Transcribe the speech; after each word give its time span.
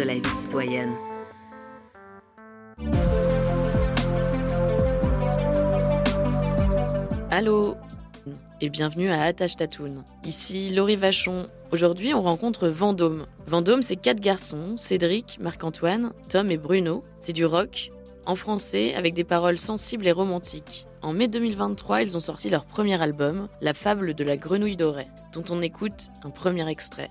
de 0.00 0.06
la 0.06 0.14
vie 0.14 0.22
citoyenne. 0.42 0.94
Allô 7.30 7.76
et 8.62 8.70
bienvenue 8.70 9.10
à 9.10 9.22
Attache 9.22 9.56
Tatoune. 9.56 10.04
Ici 10.24 10.70
Laurie 10.74 10.96
Vachon. 10.96 11.48
Aujourd'hui, 11.70 12.14
on 12.14 12.22
rencontre 12.22 12.68
Vendôme. 12.68 13.26
Vendôme, 13.46 13.82
c'est 13.82 13.96
quatre 13.96 14.20
garçons 14.20 14.78
Cédric, 14.78 15.38
Marc-Antoine, 15.38 16.12
Tom 16.30 16.50
et 16.50 16.56
Bruno. 16.56 17.04
C'est 17.18 17.34
du 17.34 17.44
rock, 17.44 17.90
en 18.24 18.36
français, 18.36 18.94
avec 18.94 19.12
des 19.12 19.24
paroles 19.24 19.58
sensibles 19.58 20.06
et 20.06 20.12
romantiques. 20.12 20.86
En 21.02 21.12
mai 21.12 21.28
2023, 21.28 22.02
ils 22.02 22.16
ont 22.16 22.20
sorti 22.20 22.48
leur 22.48 22.64
premier 22.64 23.00
album, 23.02 23.48
La 23.60 23.74
fable 23.74 24.14
de 24.14 24.24
la 24.24 24.38
grenouille 24.38 24.76
dorée, 24.76 25.08
dont 25.34 25.44
on 25.50 25.60
écoute 25.60 26.08
un 26.24 26.30
premier 26.30 26.66
extrait. 26.68 27.10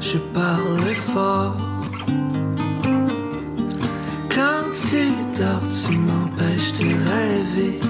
Je 0.00 0.18
parle 0.34 0.94
fort. 0.94 1.56
Quand 4.34 4.64
tu 4.72 5.02
dors, 5.38 5.68
tu 5.68 5.96
m'empêches 5.96 6.72
de 6.74 6.88
rêver. 7.08 7.80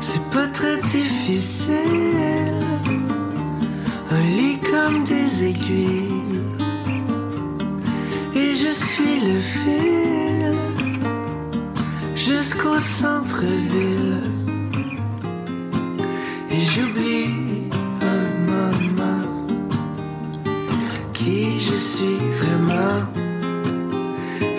C'est 0.00 0.24
pas 0.30 0.48
très 0.48 0.78
difficile. 0.78 2.64
Un 4.10 4.24
lit 4.36 4.58
comme 4.70 5.04
des 5.04 5.44
aiguilles. 5.50 6.42
Et 8.34 8.54
je 8.54 8.70
suis 8.70 9.20
le 9.28 9.38
fil 9.38 10.54
jusqu'au 12.14 12.78
centre-ville. 12.78 14.39
J'oublie 16.72 17.26
un 18.00 18.24
moment 18.46 19.26
qui 21.12 21.58
je 21.58 21.74
suis 21.74 22.18
vraiment, 22.40 23.00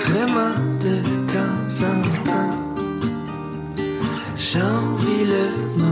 vraiment 0.05 0.57
de 0.81 0.95
temps 1.31 1.85
en 1.87 2.01
temps. 2.25 2.57
J'envie 4.35 5.23
le 5.23 5.45
moment. 5.77 5.90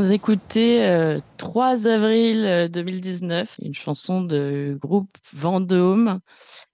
Vient 0.00 0.08
d'écouter 0.10 0.86
euh, 0.86 1.20
3 1.38 1.86
avril 1.86 2.44
euh, 2.44 2.68
2019, 2.68 3.56
une 3.62 3.74
chanson 3.74 4.20
de 4.22 4.76
groupe 4.80 5.16
Vendôme. 5.32 6.20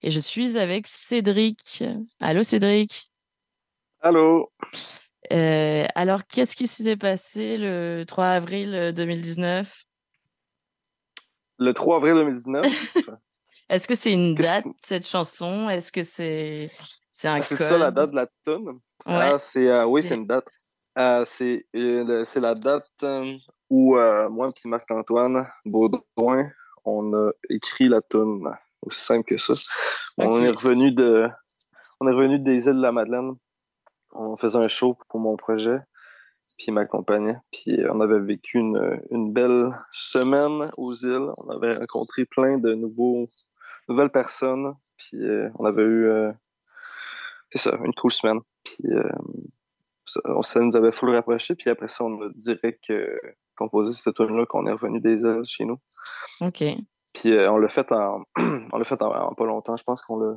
Et 0.01 0.09
je 0.11 0.19
suis 0.19 0.57
avec 0.57 0.87
Cédric. 0.87 1.83
Allô 2.19 2.43
Cédric? 2.43 3.11
Allô? 4.01 4.51
Euh, 5.31 5.85
alors, 5.95 6.25
qu'est-ce 6.27 6.55
qui 6.55 6.67
s'est 6.67 6.97
passé 6.97 7.57
le 7.57 8.03
3 8.05 8.25
avril 8.27 8.73
euh, 8.73 8.91
2019 8.91 9.85
Le 11.59 11.73
3 11.73 11.97
avril 11.97 12.15
2019. 12.15 12.65
Est-ce 13.69 13.87
que 13.87 13.95
c'est 13.95 14.11
une 14.11 14.35
Qu'est-ce 14.35 14.49
date, 14.49 14.63
que- 14.65 14.69
cette 14.77 15.07
chanson? 15.07 15.69
Est-ce 15.69 15.91
que 15.91 16.03
c'est 16.03 16.69
c'est 17.09 17.27
un 17.29 17.39
c'est 17.41 17.55
code 17.55 17.67
ça 17.67 17.77
la 17.77 17.91
date 17.91 18.11
de 18.11 18.15
la? 18.17 18.25
Ouais. 18.55 18.71
Ah, 19.05 19.37
c'est, 19.39 19.69
euh, 19.69 19.85
oui, 19.85 20.01
C'est- 20.03 20.09
c'est 20.09 20.15
une 20.15 20.27
date. 20.27 20.47
Euh, 20.97 21.23
c'est, 21.25 21.65
euh, 21.75 22.23
c'est 22.23 22.39
la 22.39 22.53
date 22.55 22.91
euh, 23.03 23.33
où 23.69 23.95
moi 24.29 24.49
et 24.49 24.67
Marc-Antoine 24.67 25.47
Baudouin, 25.65 26.49
on 26.85 27.13
a 27.13 27.31
écrit 27.49 27.87
la 27.87 28.01
tune. 28.01 28.47
Aussi 28.81 29.01
simple 29.03 29.23
que 29.23 29.37
ça. 29.37 29.53
On 30.17 30.43
est 30.43 30.49
revenu 30.49 30.91
de 30.91 31.27
on 31.99 32.07
est 32.07 32.11
revenu 32.11 32.37
des 32.39 32.67
îles 32.67 32.75
de 32.75 32.81
la 32.81 32.91
Madeleine. 32.91 33.33
On 34.11 34.35
faisait 34.35 34.59
un 34.59 34.67
show 34.67 34.97
pour 35.09 35.19
mon 35.19 35.37
projet. 35.37 35.79
Puis 36.57 36.67
il 36.67 36.73
m'accompagnait. 36.73 37.37
Puis 37.51 37.79
on 37.89 38.01
avait 38.01 38.19
vécu 38.19 38.57
une, 38.57 39.01
une 39.09 39.31
belle 39.31 39.71
semaine 39.89 40.69
aux 40.77 40.93
îles. 40.93 41.29
On 41.37 41.49
avait 41.49 41.77
rencontré 41.77 42.25
plein 42.25 42.57
de 42.57 42.73
nouveaux 42.73 43.27
nouvelles 43.87 44.11
personnes. 44.11 44.73
Puis 44.97 45.17
euh, 45.21 45.49
on 45.59 45.65
avait 45.65 45.83
eu 45.83 46.07
euh, 46.07 46.31
c'est 47.51 47.69
ça, 47.69 47.77
une 47.83 47.93
cool 47.93 48.11
semaine. 48.11 48.39
Puis 48.63 48.85
euh, 48.85 49.09
ça, 50.05 50.21
ça 50.41 50.59
nous 50.59 50.75
avait 50.75 50.91
full 50.91 51.09
rapproché. 51.09 51.55
Puis 51.55 51.69
après 51.69 51.87
ça, 51.87 52.03
on 52.03 52.21
a 52.21 52.29
direct 52.35 52.89
euh, 52.89 53.17
composé 53.55 53.93
cette 53.93 54.15
tune-là 54.15 54.45
qu'on 54.45 54.65
est 54.67 54.71
revenu 54.71 54.99
des 54.99 55.25
ailes 55.25 55.45
chez 55.45 55.65
nous. 55.65 55.77
Ok. 56.41 56.63
Puis 57.13 57.31
euh, 57.31 57.51
on 57.51 57.57
l'a 57.57 57.69
fait 57.69 57.91
en 57.91 58.23
on 58.71 58.77
l'a 58.77 58.83
fait 58.83 59.01
en, 59.01 59.11
en 59.11 59.33
pas 59.33 59.45
longtemps. 59.45 59.75
Je 59.77 59.83
pense 59.83 60.01
qu'on 60.01 60.17
l'a 60.17 60.35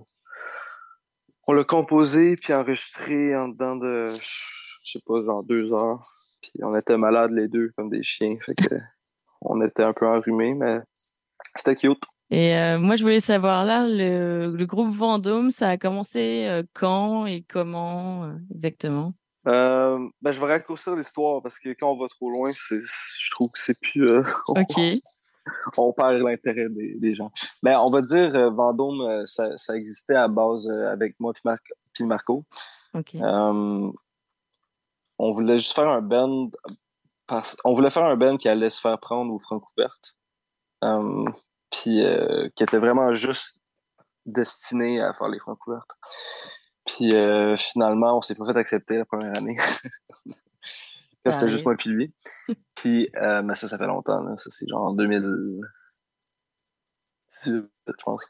on 1.46 1.52
l'a 1.52 1.64
composé 1.64 2.36
puis 2.36 2.52
enregistré 2.52 3.36
en 3.36 3.48
dedans 3.48 3.76
de 3.76 4.12
je 4.84 4.92
sais 4.92 5.02
pas 5.06 5.22
genre 5.24 5.44
deux 5.44 5.72
heures. 5.72 6.12
Puis 6.42 6.52
on 6.62 6.76
était 6.76 6.96
malades 6.96 7.32
les 7.32 7.48
deux 7.48 7.70
comme 7.76 7.88
des 7.88 8.02
chiens. 8.02 8.34
Fait 8.36 8.54
que 8.54 8.74
on 9.40 9.60
était 9.62 9.82
un 9.82 9.92
peu 9.92 10.06
enrhumés, 10.06 10.54
mais 10.54 10.80
c'était 11.54 11.76
cute. 11.76 12.02
Et 12.30 12.56
euh, 12.56 12.78
moi, 12.80 12.96
je 12.96 13.04
voulais 13.04 13.20
savoir 13.20 13.64
là, 13.64 13.86
le, 13.86 14.52
le 14.52 14.66
groupe 14.66 14.92
Vendôme, 14.92 15.52
ça 15.52 15.68
a 15.68 15.76
commencé 15.76 16.46
euh, 16.48 16.64
quand 16.74 17.24
et 17.26 17.44
comment 17.48 18.32
exactement? 18.52 19.14
Euh, 19.46 19.98
ben, 20.20 20.32
je 20.32 20.40
vais 20.40 20.46
raccourcir 20.46 20.96
l'histoire 20.96 21.40
parce 21.42 21.58
que 21.58 21.68
quand 21.78 21.90
on 21.92 21.96
va 21.96 22.08
trop 22.08 22.30
loin, 22.30 22.50
c'est, 22.54 22.80
je 22.80 23.30
trouve 23.32 23.50
que 23.50 23.58
c'est 23.60 23.78
plus. 23.80 24.08
euh, 24.08 24.22
on, 24.48 24.60
Ok. 24.60 24.80
on 25.76 25.92
perd 25.92 26.14
l'intérêt 26.22 26.68
des, 26.68 26.94
des 26.96 27.14
gens. 27.14 27.30
Mais 27.62 27.76
on 27.76 27.88
va 27.90 28.00
dire 28.02 28.34
euh, 28.34 28.50
Vendôme, 28.50 29.24
ça, 29.26 29.56
ça 29.56 29.76
existait 29.76 30.16
à 30.16 30.26
base 30.28 30.68
avec 30.68 31.14
moi 31.20 31.32
puis, 31.32 31.42
Mar- 31.44 31.58
puis 31.92 32.04
Marco. 32.04 32.44
Ok. 32.94 33.14
Euh, 33.14 33.90
on 35.18 35.32
voulait 35.32 35.58
juste 35.58 35.74
faire 35.74 35.88
un 35.88 36.02
band. 36.02 36.50
Parce, 37.28 37.56
on 37.64 37.72
voulait 37.72 37.90
faire 37.90 38.04
un 38.04 38.16
band 38.16 38.36
qui 38.36 38.48
allait 38.48 38.70
se 38.70 38.80
faire 38.80 38.98
prendre 38.98 39.32
aux 39.32 39.38
Francouvertes. 39.38 40.14
Euh, 40.84 41.24
puis 41.70 42.02
qui 42.54 42.62
était 42.62 42.78
vraiment 42.78 43.12
juste 43.12 43.60
destiné 44.24 45.00
à 45.00 45.12
faire 45.14 45.28
les 45.28 45.38
Francouvertes. 45.38 45.90
Puis 46.86 47.14
euh, 47.14 47.54
finalement, 47.56 48.18
on 48.18 48.22
s'est 48.22 48.34
pas 48.34 48.46
fait 48.46 48.58
accepter 48.58 48.96
la 48.96 49.04
première 49.04 49.36
année. 49.36 49.56
C'était 51.32 51.48
juste 51.48 51.64
moi 51.64 51.74
puis 51.76 51.90
lui. 51.90 52.14
Puis, 52.76 53.10
euh, 53.16 53.42
mais 53.42 53.56
ça, 53.56 53.66
ça 53.66 53.78
fait 53.78 53.86
longtemps. 53.86 54.22
Là. 54.22 54.36
Ça, 54.36 54.50
c'est 54.50 54.68
genre 54.68 54.82
en 54.82 54.92
2018, 54.92 57.64
je 57.88 58.04
pense. 58.04 58.26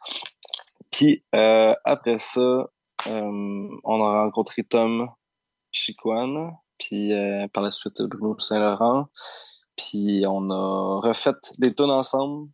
Puis, 0.91 1.25
euh, 1.35 1.75
après 1.85 2.19
ça, 2.19 2.41
euh, 2.41 3.69
on 3.85 4.03
a 4.03 4.23
rencontré 4.23 4.63
Tom 4.63 5.11
Chicoine, 5.73 6.53
puis 6.79 7.13
euh, 7.13 7.49
par 7.49 7.63
la 7.63 7.71
suite 7.71 8.01
Bruno 8.03 8.39
Saint-Laurent. 8.39 9.09
Puis, 9.77 10.25
on 10.27 10.51
a 10.51 11.01
refait 11.01 11.35
des 11.59 11.75
tunes 11.75 11.91
ensemble. 11.91 12.49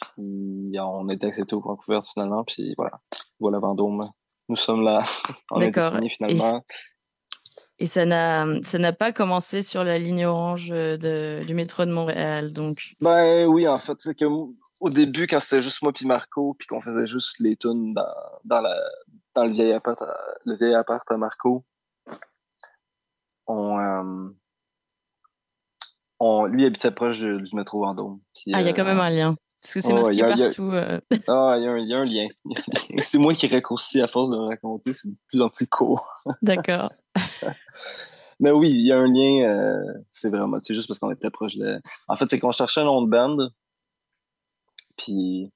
Puis, 0.00 0.72
on 0.78 1.08
a 1.08 1.14
été 1.14 1.26
acceptés 1.26 1.54
au 1.54 1.60
Vancouver 1.60 2.00
finalement. 2.04 2.44
Puis, 2.44 2.74
voilà. 2.76 3.00
Voilà 3.38 3.58
Vendôme. 3.58 4.08
Nous 4.48 4.56
sommes 4.56 4.82
là. 4.82 5.00
on 5.50 5.60
été 5.60 5.70
D'accord. 5.70 5.90
signés 5.92 6.06
Et 6.06 6.08
finalement. 6.08 6.64
Et 7.78 7.86
ça 7.86 8.04
n'a 8.04 8.92
pas 8.92 9.12
commencé 9.12 9.62
sur 9.62 9.84
la 9.84 9.98
ligne 9.98 10.26
orange 10.26 10.70
euh, 10.70 10.98
de, 10.98 11.44
du 11.46 11.54
métro 11.54 11.86
de 11.86 11.92
Montréal, 11.92 12.52
donc. 12.52 12.94
Ben 13.00 13.46
oui, 13.46 13.66
en 13.66 13.78
fait, 13.78 13.96
c'est 14.00 14.14
que 14.14 14.26
au 14.80 14.90
début, 14.90 15.26
quand 15.26 15.40
c'était 15.40 15.62
juste 15.62 15.82
moi 15.82 15.92
puis 15.92 16.06
Marco, 16.06 16.54
puis 16.58 16.66
qu'on 16.66 16.80
faisait 16.80 17.06
juste 17.06 17.38
les 17.40 17.56
tunes 17.56 17.94
dans, 17.94 18.14
dans, 18.44 18.60
la, 18.60 18.76
dans 19.34 19.44
le 19.44 19.52
vieil 19.52 19.72
appart, 19.72 20.00
à, 20.02 20.14
le 20.44 20.56
vieil 20.56 20.74
appart 20.74 21.10
à 21.10 21.16
Marco, 21.16 21.64
on, 23.46 23.78
euh, 23.78 24.28
on 26.18 26.46
lui 26.46 26.66
habitait 26.66 26.90
proche 26.90 27.20
du, 27.20 27.40
du 27.40 27.56
métro 27.56 27.80
Vendôme. 27.80 28.20
Puis, 28.34 28.52
Ah, 28.54 28.60
il 28.60 28.66
y 28.66 28.68
a 28.68 28.72
euh, 28.72 28.74
quand 28.74 28.84
même 28.84 29.00
un 29.00 29.10
lien. 29.10 29.34
Parce 29.62 29.74
que 29.74 29.80
c'est 29.80 29.92
ouais, 29.92 30.02
marqué 30.02 30.22
a- 30.22 30.26
a- 30.26 30.38
partout. 30.38 30.70
euh. 30.72 31.00
Ah, 31.28 31.54
il 31.58 31.64
y, 31.64 31.66
a 31.66 31.70
un- 31.72 31.78
il 31.78 31.88
y 31.88 31.94
a 31.94 31.98
un 31.98 32.04
lien. 32.04 32.28
c'est 33.02 33.18
moi 33.18 33.34
qui 33.34 33.46
raccourcis 33.46 34.00
à 34.00 34.08
force 34.08 34.30
de 34.30 34.36
me 34.36 34.44
raconter, 34.46 34.92
c'est 34.94 35.08
de 35.08 35.14
plus 35.28 35.40
en 35.42 35.48
plus 35.50 35.66
court. 35.66 36.08
D'accord. 36.42 36.90
Mais 38.38 38.50
oui, 38.52 38.70
il 38.70 38.86
y 38.86 38.90
a 38.92 38.96
un 38.98 39.06
lien, 39.06 39.42
euh, 39.48 39.82
c'est 40.12 40.30
vraiment, 40.30 40.58
c'est 40.60 40.72
juste 40.72 40.88
parce 40.88 40.98
qu'on 40.98 41.10
était 41.10 41.28
proche 41.30 41.56
de... 41.56 41.78
En 42.08 42.16
fait, 42.16 42.24
c'est 42.30 42.38
qu'on 42.40 42.52
cherchait 42.52 42.80
un 42.80 42.84
nom 42.84 43.02
de 43.02 43.10
band, 43.10 43.36
puis 44.96 45.52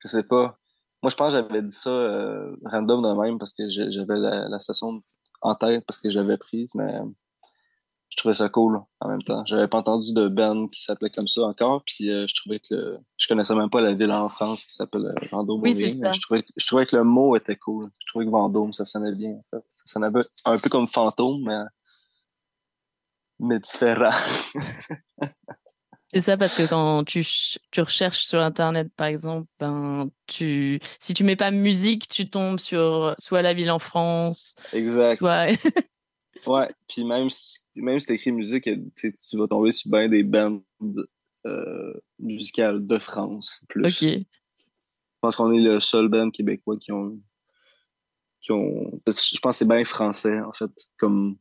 je 0.00 0.08
sais 0.08 0.22
pas. 0.22 0.58
Moi, 1.02 1.10
je 1.10 1.16
pense 1.16 1.34
que 1.34 1.40
j'avais 1.40 1.62
dit 1.62 1.74
ça 1.76 1.90
euh, 1.90 2.56
random 2.64 3.02
de 3.02 3.20
même 3.22 3.38
parce 3.38 3.52
que 3.52 3.68
j'avais 3.68 4.16
la, 4.16 4.48
la 4.48 4.58
station 4.60 5.00
en 5.42 5.54
tête 5.54 5.84
parce 5.86 6.00
que 6.00 6.08
j'avais 6.10 6.36
prise, 6.38 6.70
mais 6.74 6.92
je 8.10 8.16
trouvais 8.16 8.34
ça 8.34 8.48
cool 8.48 8.80
en 9.00 9.08
même 9.08 9.22
temps. 9.22 9.44
J'avais 9.46 9.68
pas 9.68 9.78
entendu 9.78 10.12
de 10.12 10.28
band 10.28 10.68
qui 10.68 10.82
s'appelait 10.82 11.10
comme 11.10 11.28
ça 11.28 11.42
encore, 11.42 11.82
puis 11.84 12.10
euh, 12.10 12.26
je 12.26 12.34
trouvais 12.34 12.58
que 12.58 12.74
le... 12.74 12.98
je 13.16 13.28
connaissais 13.28 13.54
même 13.54 13.70
pas 13.70 13.80
la 13.80 13.94
ville 13.94 14.10
en 14.10 14.28
France 14.28 14.64
qui 14.64 14.74
s'appelle 14.74 15.06
euh, 15.06 15.26
Vendôme. 15.30 15.60
Oui, 15.62 15.74
mais. 15.74 16.12
Je 16.12 16.20
trouvais, 16.20 16.44
je 16.56 16.66
trouvais 16.66 16.86
que 16.86 16.96
le 16.96 17.04
mot 17.04 17.36
était 17.36 17.56
cool. 17.56 17.84
Je 18.00 18.06
trouvais 18.08 18.24
que 18.24 18.30
Vendôme, 18.30 18.72
ça 18.72 18.84
sonnait 18.84 19.14
bien. 19.14 19.32
En 19.32 19.44
fait. 19.50 19.64
Ça 19.74 19.94
sonnait 19.94 20.06
un 20.06 20.58
peu, 20.58 20.70
comme 20.70 20.86
fantôme, 20.86 21.42
mais 21.44 21.62
mais 23.40 23.60
différent. 23.60 24.10
C'est 26.08 26.22
ça 26.22 26.38
parce 26.38 26.54
que 26.54 26.66
quand 26.66 27.04
tu, 27.04 27.24
tu 27.70 27.80
recherches 27.82 28.24
sur 28.24 28.40
Internet, 28.40 28.88
par 28.96 29.08
exemple, 29.08 29.46
ben, 29.60 30.08
tu, 30.26 30.80
si 30.98 31.12
tu 31.12 31.22
mets 31.22 31.36
pas 31.36 31.50
musique, 31.50 32.08
tu 32.08 32.30
tombes 32.30 32.58
sur 32.58 33.14
soit 33.18 33.42
la 33.42 33.52
ville 33.52 33.70
en 33.70 33.78
France, 33.78 34.56
exact. 34.72 35.18
soit. 35.18 35.48
Ouais. 36.46 36.68
Puis 36.88 37.04
même 37.04 37.28
si, 37.30 37.58
même 37.76 37.98
si 38.00 38.06
t'écris 38.06 38.32
musique, 38.32 38.64
tu 38.94 39.14
tu 39.14 39.36
vas 39.36 39.46
tomber 39.48 39.70
sur 39.70 39.90
bien 39.90 40.08
des 40.08 40.22
bandes 40.22 40.62
euh, 41.46 41.94
musicales 42.18 42.86
de 42.86 42.98
France. 42.98 43.62
Plus. 43.68 43.84
ok. 43.84 44.08
Je 44.10 45.20
pense 45.20 45.36
qu'on 45.36 45.52
est 45.52 45.60
le 45.60 45.80
seul 45.80 46.08
band 46.08 46.30
québécois 46.30 46.76
qui 46.78 46.92
ont. 46.92 47.18
Qui 48.40 48.52
ont 48.52 49.00
parce 49.04 49.20
que 49.20 49.34
je 49.36 49.40
pense 49.40 49.56
que 49.56 49.58
c'est 49.58 49.68
bien 49.68 49.84
français, 49.84 50.40
en 50.40 50.52
fait, 50.52 50.70
comme 50.96 51.36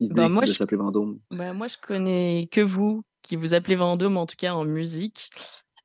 idée 0.00 0.12
Ben, 0.14 0.28
moi, 0.28 0.44
de 0.44 0.52
s'appeler 0.52 0.76
Vendôme. 0.78 1.20
Ben, 1.30 1.52
moi, 1.52 1.68
je 1.68 1.76
connais 1.80 2.48
que 2.50 2.60
vous, 2.60 3.04
qui 3.22 3.36
vous 3.36 3.54
appelez 3.54 3.76
Vendôme, 3.76 4.16
en 4.16 4.26
tout 4.26 4.34
cas 4.36 4.52
en 4.54 4.64
musique. 4.64 5.30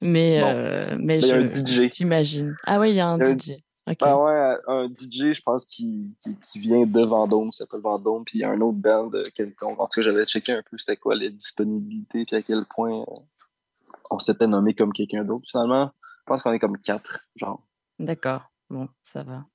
Mais, 0.02 0.42
Bon. 0.42 0.48
euh, 0.48 0.84
mais 1.00 1.20
Ben, 1.20 1.24
il 1.24 1.28
y 1.28 1.32
a 1.32 1.36
un 1.38 1.48
je- 1.48 1.64
DJ. 1.88 1.94
J'imagine. 1.94 2.56
Ah 2.66 2.80
oui, 2.80 2.90
Il 2.90 2.96
y 2.96 3.00
a 3.00 3.08
un- 3.08 3.20
DJ. 3.20 3.52
Ok. 3.88 3.98
Ah 4.02 4.18
ouais, 4.18 4.56
un 4.68 4.88
DJ, 4.88 5.34
je 5.34 5.42
pense, 5.42 5.66
qui, 5.66 6.16
qui, 6.20 6.36
qui 6.36 6.60
vient 6.60 6.86
de 6.86 7.02
Vendôme, 7.02 7.52
qui 7.52 7.58
s'appelle 7.58 7.82
Vendôme, 7.82 8.26
puis 8.26 8.40
il 8.40 8.42
y 8.42 8.44
a 8.44 8.50
un 8.50 8.60
autre 8.62 8.78
band 8.78 9.12
quelconque. 9.36 9.80
En 9.80 9.88
tout 9.88 10.00
cas, 10.00 10.02
j'avais 10.02 10.26
checké 10.26 10.54
un 10.54 10.62
peu 10.70 10.78
c'était 10.78 10.98
quoi 10.98 11.16
les 11.16 11.30
disponibilités, 11.30 12.26
puis 12.26 12.36
à 12.36 12.42
quel 12.42 12.66
point 12.66 13.02
euh, 13.02 13.14
on 14.10 14.18
s'était 14.18 14.48
nommé 14.48 14.74
comme 14.74 14.92
quelqu'un 14.92 15.24
d'autre. 15.24 15.46
Finalement, 15.48 15.92
je 16.20 16.24
pense 16.26 16.42
qu'on 16.42 16.54
est 16.54 16.60
comme 16.60 16.80
quatre, 16.80 17.28
genre. 17.36 17.62
D'accord. 18.00 18.52
Bon, 18.70 18.90
ça 19.04 19.24
va. 19.24 19.46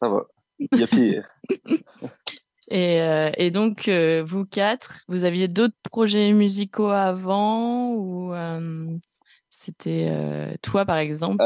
Ça 0.00 0.08
va. 0.08 0.26
Il 0.58 0.78
y 0.78 0.82
a 0.82 0.86
pire. 0.86 1.28
Et, 2.70 3.00
euh, 3.00 3.30
et 3.36 3.50
donc, 3.50 3.88
euh, 3.88 4.22
vous 4.24 4.44
quatre, 4.44 5.04
vous 5.08 5.24
aviez 5.24 5.48
d'autres 5.48 5.76
projets 5.90 6.32
musicaux 6.32 6.90
avant 6.90 7.92
ou 7.92 8.34
euh, 8.34 8.94
c'était 9.48 10.12
toi, 10.62 10.84
par 10.84 10.98
exemple, 10.98 11.42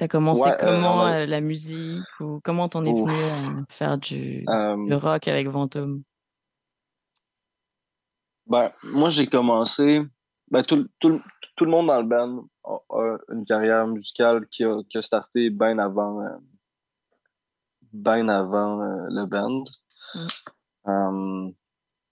t'as 0.00 0.06
Euh, 0.06 0.08
t'as 0.08 0.08
commencé 0.08 0.42
ouais, 0.42 0.52
euh, 0.52 0.56
comment 0.58 1.06
euh, 1.06 1.26
la 1.26 1.40
musique 1.40 2.20
ou 2.20 2.40
comment 2.42 2.68
t'en 2.68 2.84
es 2.84 2.92
Ouf. 2.92 3.10
venu 3.10 3.60
à 3.60 3.72
faire 3.72 3.98
du, 3.98 4.40
du 4.40 4.48
Euh, 4.48 4.98
rock 4.98 5.28
avec 5.28 5.48
Vendôme? 5.48 6.02
ben, 8.46 8.70
moi, 8.94 9.10
j'ai 9.10 9.26
commencé. 9.26 10.02
Ben, 10.50 10.62
tout, 10.62 10.88
tout, 10.98 11.20
tout 11.56 11.64
le 11.64 11.70
monde 11.70 11.86
dans 11.88 12.00
le 12.00 12.06
band 12.06 12.44
a, 12.64 12.78
a 12.90 13.18
une 13.32 13.44
carrière 13.44 13.86
musicale 13.86 14.46
qui 14.48 14.64
a, 14.64 14.82
qui 14.88 14.98
a 14.98 15.02
starté 15.02 15.50
bien 15.50 15.78
avant, 15.78 16.20
euh, 16.22 16.36
ben 17.92 18.28
avant 18.28 18.80
euh, 18.80 19.06
le 19.10 19.26
band. 19.26 19.64
Mm. 20.86 21.50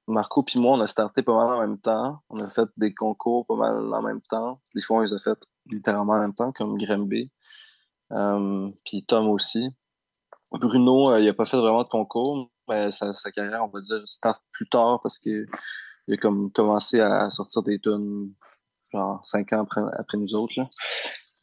Marco 0.07 0.43
puis 0.43 0.59
moi, 0.61 0.77
on 0.77 0.81
a 0.81 0.87
starté 0.87 1.23
pas 1.23 1.35
mal 1.35 1.57
en 1.57 1.61
même 1.61 1.79
temps. 1.79 2.23
On 2.31 2.41
a 2.41 2.47
fait 2.47 2.69
des 2.77 2.95
concours 2.95 3.47
pas 3.47 3.57
mal 3.57 3.93
en 3.93 4.03
même 4.03 4.23
temps. 4.23 4.61
Des 4.75 4.81
fois, 4.81 4.99
on 4.99 5.01
les 5.01 5.13
a 5.13 5.19
fait 5.19 5.39
littéralement 5.67 6.15
en 6.15 6.21
même 6.21 6.35
temps, 6.35 6.53
comme 6.53 6.79
Grimby. 6.79 7.31
Euh, 8.13 8.71
puis 8.85 9.05
Tom 9.05 9.29
aussi. 9.29 9.71
Bruno, 10.51 11.11
euh, 11.11 11.21
il 11.21 11.29
a 11.29 11.35
pas 11.35 11.45
fait 11.45 11.59
vraiment 11.59 11.83
de 11.83 11.89
concours, 11.89 12.51
mais 12.69 12.91
sa, 12.91 13.13
sa 13.13 13.31
carrière, 13.31 13.65
on 13.65 13.69
va 13.69 13.81
dire, 13.81 14.03
start 14.07 14.43
plus 14.53 14.69
tard 14.69 15.01
parce 15.03 15.19
que 15.19 15.47
il 16.07 16.15
a 16.15 16.17
comme 16.17 16.51
commencé 16.53 17.01
à 17.01 17.29
sortir 17.29 17.63
des 17.63 17.79
tunes 17.79 18.33
genre 18.93 19.23
cinq 19.23 19.53
ans 19.53 19.63
après, 19.63 19.83
après 19.99 20.17
nous 20.17 20.35
autres. 20.35 20.55
là. 20.57 20.69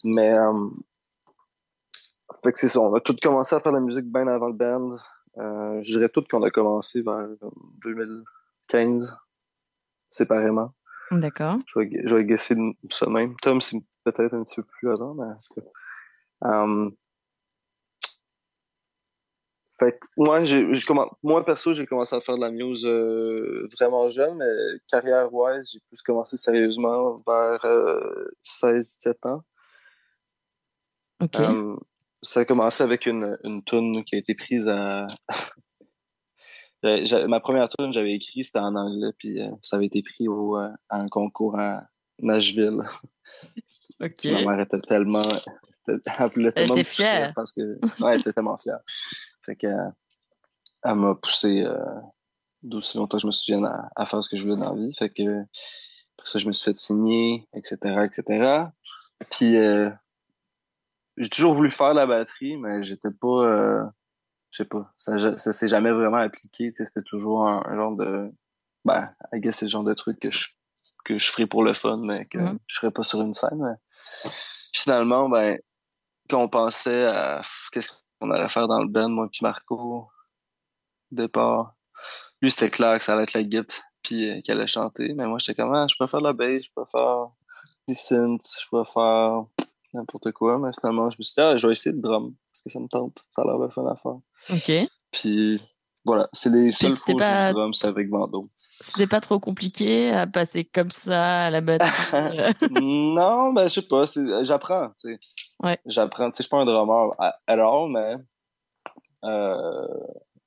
Mais 0.04 0.36
euh, 0.38 0.70
fait 2.44 2.52
que 2.52 2.60
c'est 2.60 2.68
ça, 2.68 2.82
on 2.82 2.94
a 2.96 3.00
tout 3.00 3.16
commencé 3.22 3.56
à 3.56 3.60
faire 3.60 3.72
de 3.72 3.78
la 3.78 3.84
musique 3.84 4.12
bien 4.12 4.28
avant 4.28 4.48
le 4.48 4.54
band. 4.54 4.96
Euh, 5.38 5.82
je 5.84 5.92
dirais 5.92 6.10
tout 6.10 6.24
qu'on 6.30 6.44
a 6.44 6.50
commencé 6.50 7.02
vers 7.02 7.28
comme, 7.40 7.54
2015 7.84 9.18
séparément. 10.10 10.74
D'accord. 11.12 11.58
Je 11.68 11.80
vais, 11.80 12.02
je 12.06 12.16
vais 12.16 12.26
guesser 12.26 12.56
ça 12.90 13.08
même. 13.08 13.36
Tom, 13.42 13.62
c'est 13.62 13.78
peut-être 14.04 14.34
un 14.34 14.44
petit 14.44 14.56
peu 14.56 14.64
plus 14.64 14.90
avant, 14.90 15.14
mais 15.14 15.32
Euh, 16.44 16.90
fait 19.78 19.92
que 19.92 20.06
moi, 20.18 20.46
j'ai, 20.46 20.66
moi, 21.22 21.44
perso, 21.44 21.74
j'ai 21.74 21.86
commencé 21.86 22.16
à 22.16 22.22
faire 22.22 22.36
de 22.36 22.42
la 22.42 22.52
news 22.52 22.86
euh, 22.86 23.68
vraiment 23.78 24.08
jeune, 24.08 24.38
mais 24.38 24.80
carrière-wise, 24.90 25.72
j'ai 25.74 25.80
plus 25.88 26.02
commencé 26.02 26.38
sérieusement 26.38 27.22
vers 27.28 27.66
16-17 28.46 29.28
ans. 29.28 29.42
Ok. 31.22 31.40
Euh, 31.40 31.76
ça 32.22 32.42
a 32.42 32.46
commencé 32.46 32.84
avec 32.84 33.06
une, 33.06 33.38
une 33.44 33.64
tune 33.64 34.04
qui 34.06 34.16
a 34.16 34.18
été 34.18 34.34
prise 34.36 34.68
à. 34.68 35.08
J'ai- 36.84 37.26
ma 37.26 37.40
première 37.40 37.68
tune, 37.70 37.92
j'avais 37.92 38.14
écrit, 38.14 38.44
c'était 38.44 38.60
en 38.60 38.76
anglais, 38.76 39.10
puis 39.18 39.42
euh, 39.42 39.50
ça 39.62 39.78
avait 39.78 39.88
été 39.88 40.04
pris 40.04 40.28
au, 40.28 40.56
à 40.56 40.72
un 40.90 41.08
concours 41.08 41.58
à 41.60 41.84
Nashville. 42.20 42.82
Ok. 44.00 44.26
Ma 44.26 44.42
mère 44.52 44.60
était 44.60 44.80
tellement. 44.82 45.24
Elle 46.20 46.28
voulait 46.30 46.48
Elle 46.48 46.54
tellement 46.54 46.74
était 46.76 46.82
me 46.82 46.86
pousser 46.86 47.04
fière. 47.04 47.30
à 47.30 47.34
faire 47.34 47.48
ce 47.48 47.54
que- 47.54 48.04
Ouais, 48.04 48.14
elle 48.16 48.20
était 48.22 48.34
tellement 48.34 48.58
fière. 48.58 48.80
Fait 49.46 49.56
que, 49.56 49.68
elle 50.84 50.96
m'a 50.96 51.16
poussé 51.16 51.64
euh, 51.64 51.78
d'aussi 52.64 52.98
longtemps 52.98 53.18
que 53.18 53.22
je 53.22 53.28
me 53.28 53.32
souvienne 53.32 53.66
à, 53.66 53.90
à 53.96 54.06
faire 54.06 54.24
ce 54.24 54.30
que 54.30 54.36
je 54.38 54.44
voulais 54.48 54.60
dans 54.62 54.74
la 54.74 54.80
vie. 54.82 54.94
Fait 54.96 55.10
que, 55.10 55.42
après 55.42 56.26
ça, 56.26 56.40
je 56.40 56.48
me 56.48 56.52
suis 56.52 56.66
fait 56.66 56.78
signer, 56.78 57.48
etc., 57.54 57.78
etc. 58.06 58.66
Puis, 59.32 59.56
euh, 59.58 59.90
j'ai 61.18 61.30
toujours 61.30 61.54
voulu 61.54 61.72
faire 61.72 61.94
la 61.94 62.06
batterie, 62.06 62.58
mais 62.58 62.84
j'étais 62.84 63.12
pas. 63.12 63.28
euh, 63.46 63.84
je 64.52 64.64
sais 64.64 64.68
pas. 64.70 64.94
Ça, 64.98 65.38
ça 65.38 65.54
s'est 65.54 65.68
jamais 65.68 65.92
vraiment 65.92 66.18
appliqué. 66.18 66.72
C'était 66.74 67.02
toujours 67.04 67.48
un, 67.48 67.64
un 67.66 67.76
genre 67.76 67.96
de. 67.96 68.32
Ben, 68.84 69.14
I 69.34 69.40
guess 69.40 69.58
c'est 69.58 69.66
le 69.66 69.70
genre 69.70 69.84
de 69.84 69.94
truc 69.94 70.20
que 70.20 70.30
je, 70.32 70.48
que 71.06 71.18
je 71.18 71.32
ferais 71.32 71.48
pour 71.48 71.64
le 71.64 71.74
fun, 71.74 71.98
mais 72.06 72.26
que 72.26 72.38
Mhm. 72.38 72.60
je 72.68 72.80
ferais 72.80 72.92
pas 72.92 73.04
sur 73.04 73.22
une 73.22 73.34
scène. 73.34 73.58
mais 73.60 74.30
Finalement, 74.74 75.30
ben, 75.30 75.58
quand 76.30 76.42
on 76.42 76.50
pensait 76.50 77.06
à 77.06 77.42
qu'est-ce 77.72 77.90
qu'on 78.20 78.32
allait 78.32 78.50
faire 78.50 78.68
dans 78.68 78.82
le 78.82 78.88
band, 78.88 79.10
moi 79.10 79.28
puis 79.32 79.40
Marco, 79.44 79.76
au 79.76 80.10
départ, 81.12 81.76
lui, 82.42 82.52
c'était 82.52 82.70
clair 82.70 82.98
que 82.98 83.04
ça 83.04 83.14
allait 83.14 83.24
être 83.24 83.34
la 83.34 83.44
guitare 83.44 83.82
puis 84.02 84.30
euh, 84.30 84.42
qu'elle 84.42 84.58
allait 84.60 84.68
chanter. 84.68 85.14
Mais 85.16 85.26
moi, 85.26 85.38
j'étais 85.40 85.56
comme, 85.62 85.74
ah, 85.74 85.88
je 85.90 85.96
peux 85.98 86.08
faire 86.08 86.20
de 86.22 86.26
la 86.28 86.34
bass, 86.34 86.62
je 86.64 86.70
peux 86.76 86.86
faire 86.86 87.28
des 87.88 87.96
synths, 87.96 88.46
je 88.60 88.66
peux 88.70 88.84
faire 88.84 89.44
n'importe 89.94 90.32
quoi. 90.32 90.60
Mais 90.60 90.70
finalement, 90.80 91.10
je 91.10 91.16
me 91.18 91.24
suis 91.24 91.34
dit, 91.36 91.42
ah, 91.42 91.58
je 91.58 91.66
vais 91.66 91.74
essayer 91.74 91.96
le 91.96 92.02
drum 92.02 92.36
parce 92.52 92.62
que 92.62 92.70
ça 92.70 92.80
me 92.80 92.88
tente. 92.88 93.20
Ça 93.32 93.42
a 93.42 93.46
l'air 93.46 93.60
de 93.60 93.68
fun 93.70 93.86
à 93.88 93.96
faire. 93.96 94.18
Ok. 94.50 94.90
Puis 95.12 95.62
voilà, 96.04 96.30
c'est 96.34 96.50
les 96.52 96.70
seules 96.72 96.92
c'était 96.92 97.14
fois 97.14 97.16
où 97.16 97.18
pas- 97.18 97.48
du 97.48 97.54
drum, 97.54 97.74
c'est 97.74 97.88
avec 97.88 98.10
Vando. 98.10 98.48
C'était 98.82 99.08
pas 99.08 99.22
trop 99.22 99.40
compliqué 99.40 100.12
à 100.12 100.28
passer 100.28 100.66
comme 100.66 100.92
ça 100.92 101.46
à 101.46 101.50
la 101.50 101.62
batterie. 101.62 101.90
euh, 102.40 102.52
non, 102.72 103.54
ben, 103.54 103.64
je 103.68 103.74
sais 103.76 103.82
pas, 103.84 104.06
c'est- 104.06 104.44
j'apprends, 104.44 104.90
tu 105.00 105.14
sais. 105.14 105.20
Ouais. 105.64 105.80
J'apprends, 105.86 106.30
tu 106.32 106.38
sais, 106.38 106.44
je 106.44 106.48
suis 106.48 106.50
pas 106.50 106.58
un 106.58 106.66
drummer 106.66 107.10
all, 107.48 107.90
mais 107.90 108.16
euh, 109.24 109.88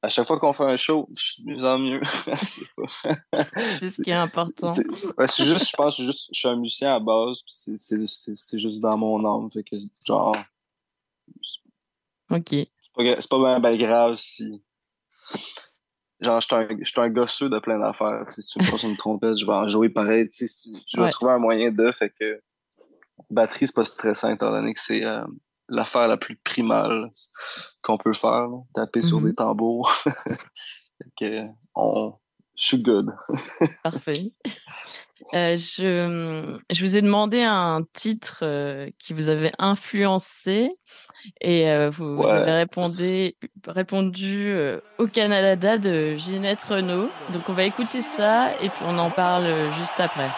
à 0.03 0.09
chaque 0.09 0.27
fois 0.27 0.39
qu'on 0.39 0.53
fait 0.53 0.65
un 0.65 0.77
show, 0.77 1.09
je 1.17 1.23
suis 1.25 1.45
de 1.45 1.51
mieux 1.51 1.65
en 1.65 1.79
mieux. 1.79 2.01
Je 2.05 3.79
c'est 3.79 3.91
ce 3.91 4.03
qui 4.03 4.11
est 4.11 4.15
important. 4.15 4.73
Ouais, 5.17 5.27
c'est 5.27 5.45
juste, 5.45 5.71
je 5.71 5.77
pense, 5.77 5.97
je 5.97 6.03
suis 6.03 6.05
juste, 6.05 6.29
je 6.33 6.39
suis 6.39 6.49
un 6.49 6.57
musicien 6.57 6.95
à 6.95 7.01
base, 7.01 7.43
puis 7.43 7.77
c'est- 7.77 8.59
juste 8.59 8.81
dans 8.81 8.97
mon 8.97 9.25
âme, 9.25 9.51
fait 9.51 9.65
que, 9.65 9.77
genre, 10.05 10.37
Ok. 12.31 12.49
c'est 12.51 13.29
pas, 13.29 13.59
pas 13.59 13.59
bien 13.61 13.77
grave 13.77 14.17
si. 14.17 14.63
Genre, 16.21 16.41
je 16.41 16.47
suis 16.85 17.01
un, 17.01 17.09
gosseux 17.09 17.49
de 17.49 17.59
plein 17.61 17.79
d'affaires. 17.79 18.25
Si 18.29 18.45
tu 18.45 18.59
me 18.61 18.71
passes 18.71 18.83
une 18.83 18.97
trompette, 18.97 19.37
je 19.37 19.47
vais 19.47 19.53
en 19.53 19.69
jouer 19.69 19.89
pareil. 19.89 20.27
si- 20.31 20.47
je 20.89 20.97
vais 20.97 21.05
Ouais. 21.05 21.11
trouver 21.11 21.33
un 21.33 21.39
moyen 21.39 21.71
de. 21.71 21.91
Fait 21.93 22.11
que 22.19 22.41
batterie, 23.31 23.67
c'est 23.67 23.75
pas 23.77 23.85
stressant 23.85 24.35
étant 24.35 24.51
donné 24.51 24.75
que 24.75 24.81
c'est 24.81 25.05
euh, 25.05 25.25
l'affaire 25.69 26.09
la 26.09 26.17
plus 26.17 26.37
primale 26.37 27.09
qu'on 27.83 27.99
peut 27.99 28.13
faire. 28.13 28.49
là, 28.49 28.57
taper 28.75 29.03
sur 29.03 29.21
Mhm. 29.21 29.29
des 29.29 29.35
tambours. 29.37 29.91
fait 30.99 31.11
que, 31.17 31.45
on, 31.77 32.15
je 32.57 32.67
suis 32.67 32.83
good. 32.83 33.15
Parfait. 33.85 34.33
Euh, 35.35 35.57
je, 35.57 36.59
je 36.71 36.85
vous 36.85 36.97
ai 36.97 37.03
demandé 37.03 37.43
un 37.43 37.83
titre 37.93 38.41
euh, 38.43 38.89
qui 38.99 39.13
vous 39.13 39.29
avait 39.29 39.53
influencé 39.59 40.71
et 41.41 41.71
euh, 41.71 41.91
vous, 41.91 42.27
avez 42.27 42.53
répondu, 42.53 43.35
répondu 43.67 44.55
euh, 44.57 44.81
au 44.99 45.07
Canada 45.07 45.79
de 45.79 46.15
Ginette 46.15 46.63
Renault. 46.63 47.11
Donc 47.33 47.49
on 47.49 47.53
va 47.53 47.65
écouter 47.65 48.03
ça 48.03 48.51
et 48.63 48.69
puis 48.69 48.85
on 48.87 48.99
en 48.99 49.11
parle 49.11 49.45
euh, 49.45 49.73
juste 49.75 50.01
après. 50.01 50.29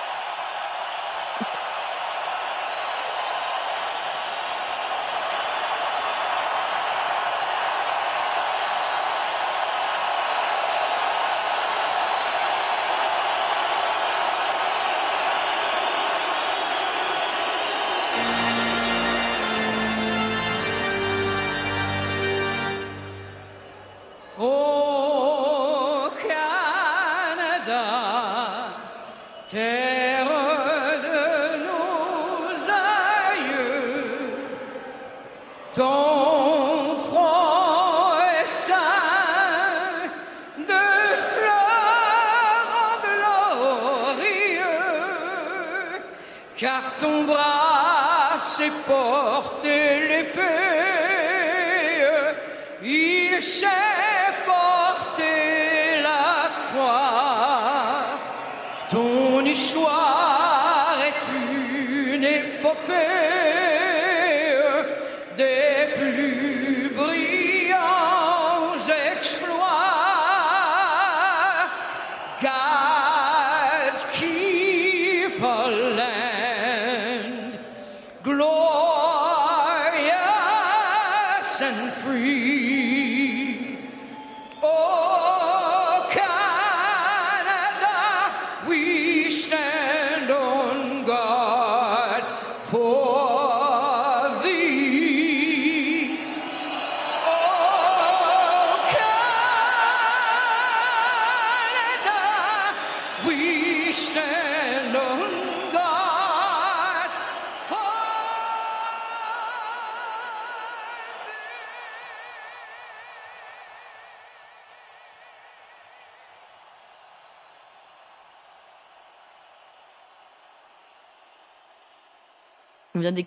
Il 53.53 54.30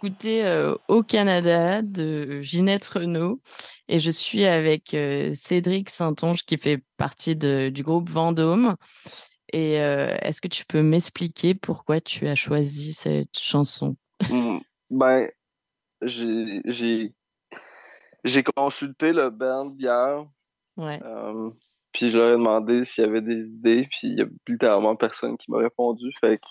D'écouter 0.04 0.44
euh, 0.44 0.76
Au 0.90 1.02
Canada 1.02 1.82
de 1.82 2.42
Ginette 2.42 2.86
Renault 2.88 3.40
et 3.88 4.00
je 4.00 4.12
suis 4.12 4.44
avec 4.44 4.94
euh, 4.94 5.32
Cédric 5.34 5.90
Saint-Onge 5.90 6.44
qui 6.44 6.58
fait 6.58 6.84
partie 6.98 7.38
de- 7.38 7.70
du 7.70 7.84
groupe 7.84 8.10
Vendôme. 8.10 8.76
Et 9.54 9.80
euh, 9.80 10.18
est-ce 10.22 10.42
que 10.42 10.50
tu 10.50 10.66
peux 10.66 10.82
m'expliquer 10.82 11.56
pourquoi 11.56 12.02
tu 12.02 12.28
as 12.28 12.36
choisi 12.36 12.92
cette 12.92 13.40
chanson? 13.40 13.96
Mm, 14.30 14.58
Ben, 14.90 15.30
j'ai 16.02 17.14
consulté 18.58 19.14
le 19.14 19.30
band 19.30 19.72
hier, 19.78 20.26
Ouais. 20.76 21.00
euh, 21.02 21.50
puis 21.94 22.10
je 22.10 22.18
leur 22.18 22.28
ai 22.28 22.34
demandé 22.34 22.84
s'il 22.84 23.06
y 23.06 23.08
avait 23.08 23.22
des 23.22 23.54
idées, 23.54 23.88
puis 23.90 24.10
il 24.10 24.20
y 24.20 24.22
a 24.22 24.26
littéralement 24.50 24.98
personne 24.98 25.38
qui 25.38 25.50
m'a 25.50 25.60
répondu. 25.60 26.10
Fait 26.20 26.38
que 26.38 26.44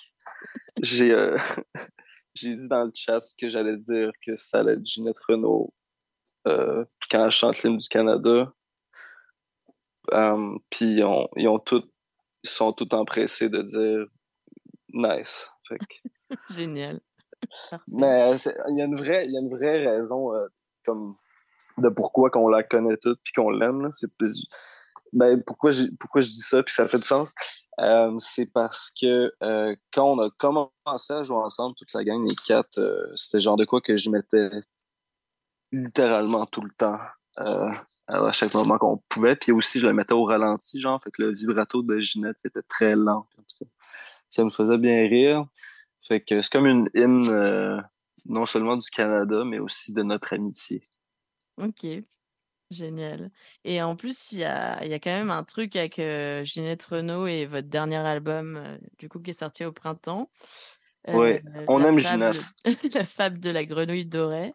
j'ai 0.80 1.12
j'ai 2.34 2.54
dit 2.54 2.68
dans 2.68 2.84
le 2.84 2.92
chat 2.94 3.22
que 3.38 3.48
j'allais 3.48 3.76
dire 3.76 4.10
que 4.24 4.36
ça 4.36 4.60
allait 4.60 4.74
être 4.74 4.84
Ginette 4.84 5.18
Renault 5.28 5.72
euh, 6.46 6.84
quand 7.10 7.24
elle 7.24 7.30
chante 7.30 7.62
l'hymne 7.62 7.78
du 7.78 7.88
Canada. 7.88 8.52
Euh, 10.12 10.56
puis 10.70 10.96
ils 10.96 11.04
ont, 11.04 11.28
ils 11.36 11.48
ont 11.48 11.58
tout, 11.58 11.84
ils 12.42 12.50
sont 12.50 12.72
tout 12.72 12.92
empressés 12.94 13.48
de 13.48 13.62
dire 13.62 14.06
nice. 14.92 15.50
Fait 15.68 15.78
que 15.78 16.36
Génial. 16.54 17.00
Parfait. 17.70 17.84
mais 17.88 18.34
il 18.68 18.78
y 18.78 18.82
a 18.82 18.84
une 18.84 18.94
vraie, 18.94 19.26
y 19.26 19.36
a 19.36 19.40
une 19.40 19.50
vraie 19.50 19.86
raison, 19.86 20.34
euh, 20.34 20.46
comme 20.84 21.16
de 21.78 21.88
pourquoi 21.88 22.30
qu'on 22.30 22.48
la 22.48 22.62
connaît 22.62 22.96
toute 22.96 23.20
puis 23.22 23.32
qu'on 23.32 23.50
l'aime. 23.50 23.88
C'est 23.92 24.14
plus. 24.16 24.46
Ben, 25.12 25.42
pourquoi, 25.42 25.70
j'ai- 25.70 25.90
pourquoi 26.00 26.20
je 26.22 26.28
dis 26.28 26.40
ça 26.40 26.62
puis 26.62 26.72
ça 26.74 26.88
fait 26.88 26.96
du 26.98 27.04
sens? 27.04 27.32
Euh, 27.80 28.14
c'est 28.18 28.46
parce 28.46 28.90
que 28.90 29.32
euh, 29.42 29.74
quand 29.92 30.04
on 30.06 30.18
a 30.20 30.30
commencé 30.30 31.12
à 31.12 31.22
jouer 31.22 31.36
ensemble, 31.38 31.74
toute 31.76 31.92
la 31.92 32.02
gang, 32.04 32.22
les 32.28 32.34
quatre, 32.34 32.78
euh, 32.78 33.12
c'était 33.16 33.40
genre 33.40 33.56
de 33.56 33.64
quoi 33.64 33.80
que 33.80 33.94
je 33.96 34.08
mettais 34.10 34.50
littéralement 35.70 36.46
tout 36.46 36.60
le 36.62 36.70
temps. 36.70 36.98
euh, 37.38 37.70
à 38.08 38.32
chaque 38.32 38.52
moment 38.52 38.76
qu'on 38.76 38.98
pouvait. 39.08 39.36
Puis 39.36 39.52
aussi, 39.52 39.80
je 39.80 39.86
le 39.86 39.94
mettais 39.94 40.12
au 40.12 40.24
ralenti, 40.24 40.78
genre. 40.78 41.02
Fait 41.02 41.10
que 41.10 41.22
le 41.22 41.32
vibrato 41.32 41.82
de 41.82 41.98
Ginette 41.98 42.36
était 42.44 42.60
très 42.62 42.94
lent. 42.94 43.26
Ça 44.28 44.44
me 44.44 44.50
faisait 44.50 44.76
bien 44.76 45.08
rire. 45.08 45.46
Fait 46.02 46.20
que 46.20 46.38
c'est 46.40 46.52
comme 46.52 46.66
une 46.66 46.90
hymne 46.94 47.82
non 48.26 48.44
seulement 48.44 48.76
du 48.76 48.90
Canada, 48.90 49.44
mais 49.46 49.58
aussi 49.60 49.94
de 49.94 50.02
notre 50.02 50.34
amitié. 50.34 50.82
Ok, 51.56 51.86
génial. 52.72 53.30
Et 53.64 53.82
en 53.82 53.96
plus, 53.96 54.32
il 54.32 54.40
y 54.40 54.44
a, 54.44 54.84
y 54.84 54.92
a 54.92 54.98
quand 54.98 55.10
même 55.10 55.30
un 55.30 55.44
truc 55.44 55.76
avec 55.76 55.98
euh, 55.98 56.44
Ginette 56.44 56.84
Renault 56.84 57.26
et 57.26 57.46
votre 57.46 57.68
dernier 57.68 57.96
album, 57.96 58.56
euh, 58.56 58.78
du 58.98 59.08
coup, 59.08 59.20
qui 59.20 59.30
est 59.30 59.34
sorti 59.34 59.64
au 59.64 59.72
printemps. 59.72 60.30
Ouais, 61.08 61.42
Euh, 61.56 61.64
on 61.68 61.78
la 61.78 61.88
aime 61.88 61.98
Ginette. 61.98 62.40
La 62.94 63.04
fable 63.04 63.40
de 63.40 63.50
la 63.50 63.64
grenouille 63.64 64.06
dorée. 64.06 64.54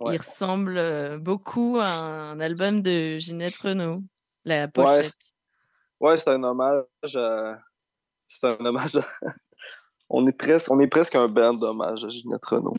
Ouais. 0.00 0.14
Il 0.14 0.18
ressemble 0.18 0.76
euh, 0.76 1.18
beaucoup 1.18 1.78
à 1.78 1.88
un 1.88 2.40
album 2.40 2.82
de 2.82 3.18
Ginette 3.18 3.56
Renault, 3.58 4.02
la 4.44 4.68
pochette. 4.68 5.32
Ouais, 6.00 6.16
c'est 6.16 6.30
un 6.30 6.42
hommage 6.42 6.84
à. 7.14 7.58
C'est 8.28 8.46
un 8.46 8.64
hommage 8.64 8.96
à. 8.96 9.04
on, 10.10 10.26
est 10.26 10.32
presque, 10.32 10.70
on 10.70 10.80
est 10.80 10.86
presque 10.86 11.14
un 11.14 11.28
band 11.28 11.54
d'hommage 11.54 12.04
à 12.04 12.08
Ginette 12.08 12.44
Renault. 12.44 12.76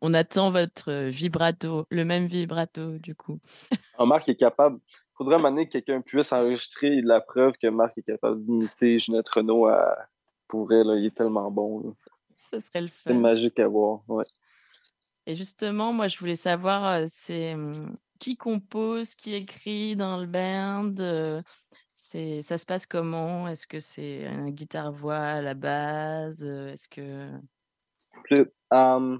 On 0.00 0.14
attend 0.14 0.50
votre 0.50 1.08
vibrato, 1.08 1.86
le 1.90 2.04
même 2.04 2.26
vibrato, 2.26 2.98
du 2.98 3.14
coup. 3.14 3.38
Ah, 3.98 4.06
Marc 4.06 4.28
est 4.28 4.34
capable. 4.36 4.78
Faudrait 5.16 5.38
m'amener 5.38 5.66
que 5.66 5.72
quelqu'un 5.72 6.00
puisse 6.00 6.32
enregistrer 6.32 7.00
la 7.02 7.20
preuve 7.20 7.56
que 7.58 7.68
Marc 7.68 7.96
est 7.98 8.02
capable 8.02 8.40
d'imiter 8.42 8.98
Ginette 8.98 9.28
Renault 9.28 9.66
à... 9.66 9.96
pour 10.48 10.72
elle. 10.72 10.86
là, 10.88 10.96
il 10.96 11.06
est 11.06 11.14
tellement 11.14 11.50
bon. 11.50 11.80
là. 11.80 11.90
Ce 12.52 12.60
serait 12.60 12.82
le 12.82 12.88
C'est 12.88 13.14
magique 13.14 13.58
à 13.60 13.68
voir. 13.68 14.00
Ouais. 14.08 14.24
Et 15.26 15.34
justement, 15.34 15.92
moi, 15.92 16.08
je 16.08 16.18
voulais 16.18 16.36
savoir, 16.36 16.84
euh, 16.84 17.04
c'est 17.08 17.54
hum, 17.54 17.94
qui 18.18 18.36
compose, 18.36 19.14
qui 19.14 19.34
écrit 19.34 19.96
dans 19.96 20.18
le 20.18 20.26
band, 20.26 20.94
euh, 20.98 21.42
c'est, 21.92 22.42
ça 22.42 22.58
se 22.58 22.66
passe 22.66 22.86
comment? 22.86 23.46
Est-ce 23.48 23.66
que 23.66 23.80
c'est 23.80 24.26
un 24.26 24.50
guitare-voix 24.50 25.16
à 25.16 25.40
la 25.42 25.54
base? 25.54 26.42
euh, 26.44 26.72
Est-ce 26.72 26.88
que... 26.88 27.30
Puis, 28.24 28.40
euh, 28.72 29.18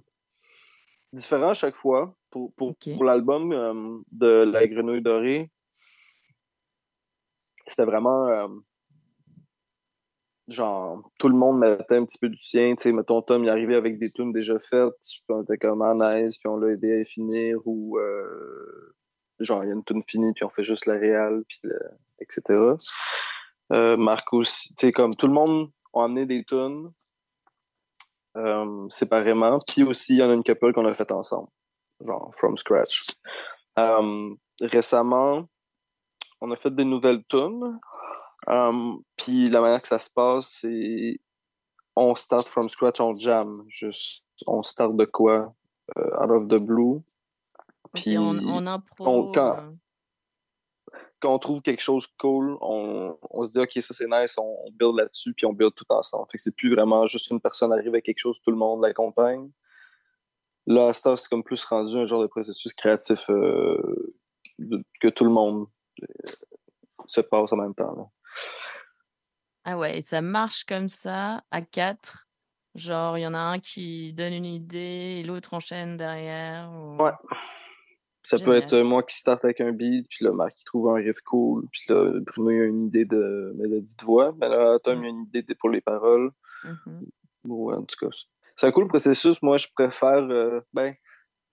différent 1.15 1.51
à 1.51 1.55
chaque 1.55 1.77
fois. 1.77 2.15
Pour, 2.31 2.53
pour, 2.55 3.05
l'album 3.05 3.53
euh, 3.53 3.99
de 4.11 4.43
La 4.43 4.67
Grenouille 4.67 5.03
Dorée, 5.03 5.51
c'était 7.69 7.85
vraiment 7.85 8.27
euh, 8.27 8.49
genre 10.49 11.11
tout 11.19 11.29
le 11.29 11.37
monde 11.37 11.61
mettait 11.61 11.97
un 11.97 12.05
petit 12.05 12.19
peu 12.19 12.29
du 12.29 12.37
sien. 12.37 12.75
Tu 12.75 12.83
sais, 12.83 12.93
mettons, 12.93 13.23
Tom 13.23 13.45
il 13.45 13.51
arrivait 13.51 13.77
avec 13.77 13.99
des 13.99 14.11
tunes 14.11 14.33
déjà 14.33 14.59
faites, 14.59 14.95
puis 15.01 15.23
on 15.29 15.43
était 15.43 15.59
comme 15.59 15.83
en 15.83 15.95
nice, 15.95 16.39
puis 16.39 16.49
on 16.49 16.57
l'a 16.57 16.73
aidé 16.73 17.01
à 17.01 17.05
finir, 17.05 17.59
ou 17.65 17.99
euh, 17.99 18.95
genre 19.39 19.63
il 19.63 19.69
y 19.69 19.71
a 19.71 19.75
une 19.75 19.85
tune 19.85 20.03
finie, 20.03 20.33
puis 20.33 20.45
on 20.45 20.51
fait 20.51 20.65
juste 20.65 20.87
la 20.87 20.95
réal, 20.95 21.45
puis 21.49 21.59
le- 21.63 21.79
etc. 22.21 22.61
Euh, 23.73 23.97
Marc 23.97 24.33
aussi, 24.33 24.75
tu 24.75 24.87
sais, 24.87 24.93
comme 24.93 25.15
tout 25.15 25.29
le 25.29 25.35
monde 25.35 25.71
a 25.95 26.05
amené 26.05 26.27
des 26.27 26.45
tunes 26.45 26.91
euh, 28.37 28.87
séparément. 28.89 29.59
Puis 29.67 29.83
aussi, 29.85 30.15
il 30.15 30.19
y 30.19 30.23
en 30.23 30.31
a 30.31 30.35
une 30.35 30.45
couple 30.45 30.73
qu'on 30.73 30.87
a 30.87 30.95
fait 30.95 31.11
ensemble, 31.13 31.49
genre 32.05 32.31
from 32.35 32.57
scratch. 32.57 33.07
Euh, 33.79 34.35
récemment, 34.61 35.47
on 36.41 36.51
a 36.51 36.57
fait 36.57 36.71
des 36.75 36.85
nouvelles 36.85 37.23
tunes. 37.29 37.79
Euh, 38.49 38.93
puis 39.17 39.49
la 39.49 39.61
manière 39.61 39.81
que 39.81 39.89
ça 39.89 39.99
se 39.99 40.11
passe, 40.11 40.59
c'est 40.61 41.19
on 41.97 42.15
start 42.15 42.47
from 42.47 42.69
scratch, 42.69 43.01
on 43.01 43.15
jam. 43.15 43.53
Juste, 43.69 44.25
on 44.47 44.63
start 44.63 44.95
de 44.95 45.05
quoi? 45.05 45.55
euh, 45.99 46.11
out 46.25 46.31
of 46.31 46.49
the 46.49 46.63
blue. 46.63 47.03
Puis 47.93 48.17
impro. 48.67 49.07
on- 49.07 49.33
quand- 49.33 49.75
euh, 51.25 51.29
quand 51.29 51.35
on 51.35 51.39
trouve 51.39 51.63
quelque 51.63 51.81
chose 51.83 52.07
cool, 52.19 52.57
on, 52.61 53.19
on 53.31 53.45
se 53.45 53.53
dit 53.53 53.59
OK, 53.59 53.73
ça 53.81 53.95
c'est 53.95 54.07
nice, 54.09 54.37
on, 54.39 54.57
on 54.67 54.71
build 54.71 54.97
là-dessus, 54.97 55.33
puis 55.35 55.47
on 55.47 55.53
build 55.53 55.73
tout 55.75 55.85
ensemble. 55.89 56.27
Fait 56.31 56.39
que 56.39 56.43
c'est 56.43 56.55
plus 56.57 56.75
vraiment 56.75 57.07
juste 57.07 57.31
une 57.31 57.41
personne 57.41 57.73
arrive 57.73 57.89
avec 57.89 58.05
quelque 58.05 58.19
chose, 58.21 58.41
tout 58.43 58.51
le 58.51 58.57
monde 58.57 58.83
l'accompagne. 58.83 59.51
Là, 60.67 60.93
temps, 60.95 61.17
c'est 61.17 61.29
comme 61.29 61.45
plus 61.45 61.63
rendu 61.65 61.95
un 61.97 62.07
genre 62.07 62.23
de 62.23 62.27
processus 62.27 62.73
créatif 62.73 63.29
euh, 63.31 64.15
de- 64.59 64.83
que 65.01 65.09
tout 65.09 65.25
le 65.25 65.31
monde 65.31 65.67
euh, 66.03 66.07
se 67.07 67.21
passe 67.21 67.53
en 67.53 67.57
même 67.57 67.75
temps. 67.75 67.95
là. 67.95 68.05
Ah 69.67 69.77
ouais, 69.79 69.99
et 69.99 70.01
ça 70.01 70.21
marche 70.23 70.65
comme 70.65 70.89
ça, 70.89 71.43
à 71.51 71.61
quatre. 71.63 72.29
Genre, 72.75 73.19
il 73.19 73.23
y 73.23 73.27
en 73.27 73.35
a 73.35 73.39
un 73.39 73.59
qui 73.61 74.13
donne 74.15 74.33
une 74.33 74.45
idée 74.47 75.21
et 75.21 75.23
l'autre 75.23 75.55
enchaîne 75.55 75.97
derrière. 75.97 76.71
ou- 76.73 76.97
Ouais. 77.03 77.13
Ça 78.25 78.39
peut 78.39 78.55
être 78.57 78.73
euh, 78.73 78.85
moi 78.85 79.03
qui 79.03 79.17
starte 79.17 79.45
avec 79.45 79.61
un 79.61 79.73
beat, 79.73 80.07
puis 80.09 80.25
là, 80.25 80.33
Marc 80.33 80.55
qui 80.55 80.65
trouve 80.65 80.89
un 80.91 80.95
riff 80.95 81.21
cool, 81.23 81.67
puis 81.71 81.83
là, 81.91 82.13
Bruno 82.21 82.51
il 82.51 82.61
a 82.61 82.65
une 82.65 82.81
idée 82.81 83.05
de 83.05 83.53
mélodie 83.57 83.95
de 83.97 84.05
voix, 84.05 84.35
mais 84.41 84.49
là, 84.49 84.79
Tom 84.83 85.01
il 85.03 85.07
a 85.07 85.09
une 85.11 85.23
idée 85.25 85.43
de- 85.43 85.55
pour 85.55 85.69
les 85.71 85.81
paroles. 85.83 86.31
Mhm. 86.65 87.07
Ouais, 87.45 87.75
en 87.75 87.83
tout 87.85 87.97
cas. 88.01 88.15
C'est 88.57 88.67
un 88.67 88.73
cool 88.73 88.89
processus. 88.89 89.43
Moi, 89.43 89.59
je 89.59 89.67
préfère. 89.75 90.23
euh, 90.31 90.61
ben, 90.73 90.95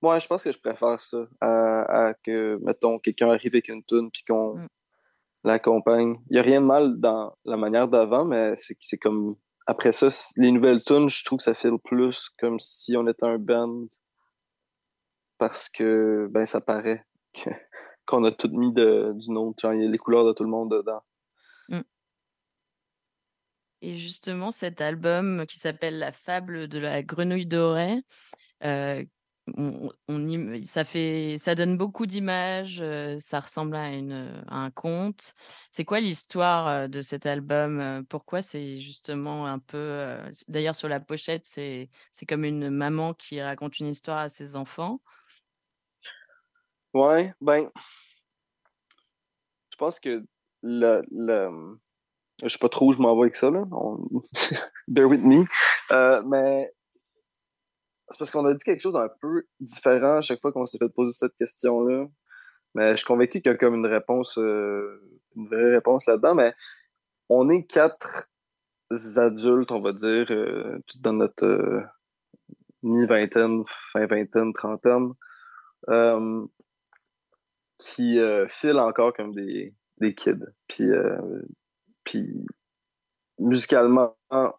moi, 0.01 0.17
je 0.19 0.27
pense 0.27 0.43
que 0.43 0.51
je 0.51 0.59
préfère 0.59 0.99
ça 1.01 1.27
à, 1.41 2.07
à 2.09 2.13
que, 2.13 2.57
mettons, 2.63 2.97
quelqu'un 2.99 3.29
arrive 3.31 3.51
avec 3.53 3.67
une 3.67 3.83
tune 3.83 4.09
puis 4.09 4.23
qu'on 4.27 4.55
Mm. 4.57 4.67
l'accompagne. 5.43 6.15
Il 6.29 6.33
n'y 6.33 6.39
a 6.39 6.43
rien 6.43 6.61
de 6.61 6.65
mal 6.65 6.99
dans 6.99 7.35
la 7.45 7.57
manière 7.57 7.87
d'avant, 7.87 8.25
mais 8.25 8.53
c'est 8.55 8.97
comme. 8.97 9.35
Après 9.67 9.91
ça, 9.91 10.07
les 10.37 10.51
nouvelles 10.51 10.81
tunes, 10.83 11.09
je 11.09 11.23
trouve 11.23 11.37
que 11.37 11.43
ça 11.43 11.53
file 11.53 11.77
plus 11.83 12.29
comme 12.39 12.59
si 12.59 12.95
on 12.97 13.07
était 13.07 13.25
un 13.25 13.37
band. 13.37 13.85
Parce 15.41 15.69
que, 15.69 16.27
ben, 16.29 16.45
ça 16.45 16.61
paraît 16.61 17.03
qu'on 18.05 18.23
a 18.25 18.31
tout 18.31 18.49
mis 18.49 18.71
de, 18.71 19.11
du. 19.15 19.33
Genre, 19.33 19.73
il 19.73 19.81
y 19.81 19.87
a 19.87 19.89
les 19.89 19.97
couleurs 19.97 20.23
de 20.23 20.33
tout 20.33 20.43
le 20.43 20.51
monde 20.51 20.69
dedans. 20.69 21.01
Et 23.81 23.95
justement, 23.95 24.51
cet 24.51 24.81
album 24.81 25.47
qui 25.47 25.57
s'appelle 25.57 25.97
La 25.97 26.11
fable 26.11 26.67
de 26.67 26.77
la 26.77 27.01
grenouille 27.01 27.47
dorée, 27.47 28.03
euh, 28.63 29.03
on, 29.57 29.89
ça, 30.61 30.83
fait, 30.83 31.37
ça 31.39 31.55
donne 31.55 31.75
beaucoup 31.75 32.05
d'images, 32.05 32.77
euh, 32.79 33.17
ça 33.17 33.39
ressemble 33.39 33.75
à, 33.75 33.91
une, 33.95 34.43
un 34.47 34.69
conte. 34.69 35.33
C'est 35.71 35.85
quoi 35.85 36.01
l'histoire 36.01 36.67
euh, 36.67 36.87
de 36.87 37.01
cet 37.01 37.25
album? 37.25 38.05
Pourquoi 38.09 38.43
c'est 38.43 38.75
justement 38.75 39.47
un 39.47 39.57
peu... 39.57 40.19
D'ailleurs, 40.47 40.75
sur 40.75 40.87
la 40.87 40.99
pochette, 40.99 41.47
c'est 41.47 41.89
comme 42.29 42.45
une 42.45 42.69
maman 42.69 43.15
qui 43.15 43.41
raconte 43.41 43.79
une 43.79 43.87
histoire 43.87 44.19
à 44.19 44.29
ses 44.29 44.55
enfants. 44.55 45.01
Ouais, 46.93 47.33
ben, 47.39 47.69
je 49.71 49.77
pense 49.77 49.99
que 49.99 50.23
le, 50.61 51.01
le, 51.11 51.77
je 52.43 52.49
sais 52.49 52.57
pas 52.59 52.69
trop 52.69 52.89
où 52.89 52.91
je 52.91 52.99
m'en 53.01 53.15
vais 53.15 53.23
avec 53.23 53.35
ça, 53.35 53.49
là. 53.49 53.63
On- 53.71 54.07
Bear 54.87 55.07
with 55.07 55.23
me. 55.23 55.45
Euh, 55.91 56.21
mais 56.25 56.67
c'est 58.09 58.17
parce 58.19 58.31
qu'on 58.31 58.45
a 58.45 58.53
dit 58.53 58.63
quelque 58.63 58.81
chose 58.81 58.93
d'un 58.93 59.09
peu 59.21 59.43
différent 59.59 60.17
à 60.17 60.21
chaque 60.21 60.39
fois 60.41 60.51
qu'on 60.51 60.65
s'est 60.65 60.77
fait 60.77 60.89
poser 60.89 61.13
cette 61.13 61.35
question-là. 61.37 62.07
Mais 62.75 62.91
je 62.91 62.97
suis 62.97 63.05
convaincu 63.05 63.41
qu'il 63.41 63.51
y 63.51 63.55
a 63.55 63.57
comme 63.57 63.75
une 63.75 63.85
réponse, 63.87 64.37
euh, 64.37 65.01
une 65.35 65.47
vraie 65.47 65.71
réponse 65.75 66.07
là-dedans. 66.07 66.35
Mais 66.35 66.53
on 67.29 67.49
est 67.49 67.63
quatre 67.63 68.29
adultes, 69.17 69.71
on 69.71 69.79
va 69.79 69.93
dire, 69.93 70.27
euh, 70.31 70.79
dans 70.99 71.13
notre 71.13 71.45
euh, 71.45 71.81
mi-vingtaine, 72.83 73.63
fin 73.93 74.05
vingtaine, 74.07 74.53
trentaine. 74.53 75.13
Qui 77.81 78.19
euh, 78.19 78.47
filent 78.47 78.79
encore 78.79 79.11
comme 79.11 79.33
des, 79.33 79.73
kids. 80.15 80.45
Puis, 80.67 80.83
euh, 80.83 81.41
puis 82.03 82.45
musicalement 83.39 84.15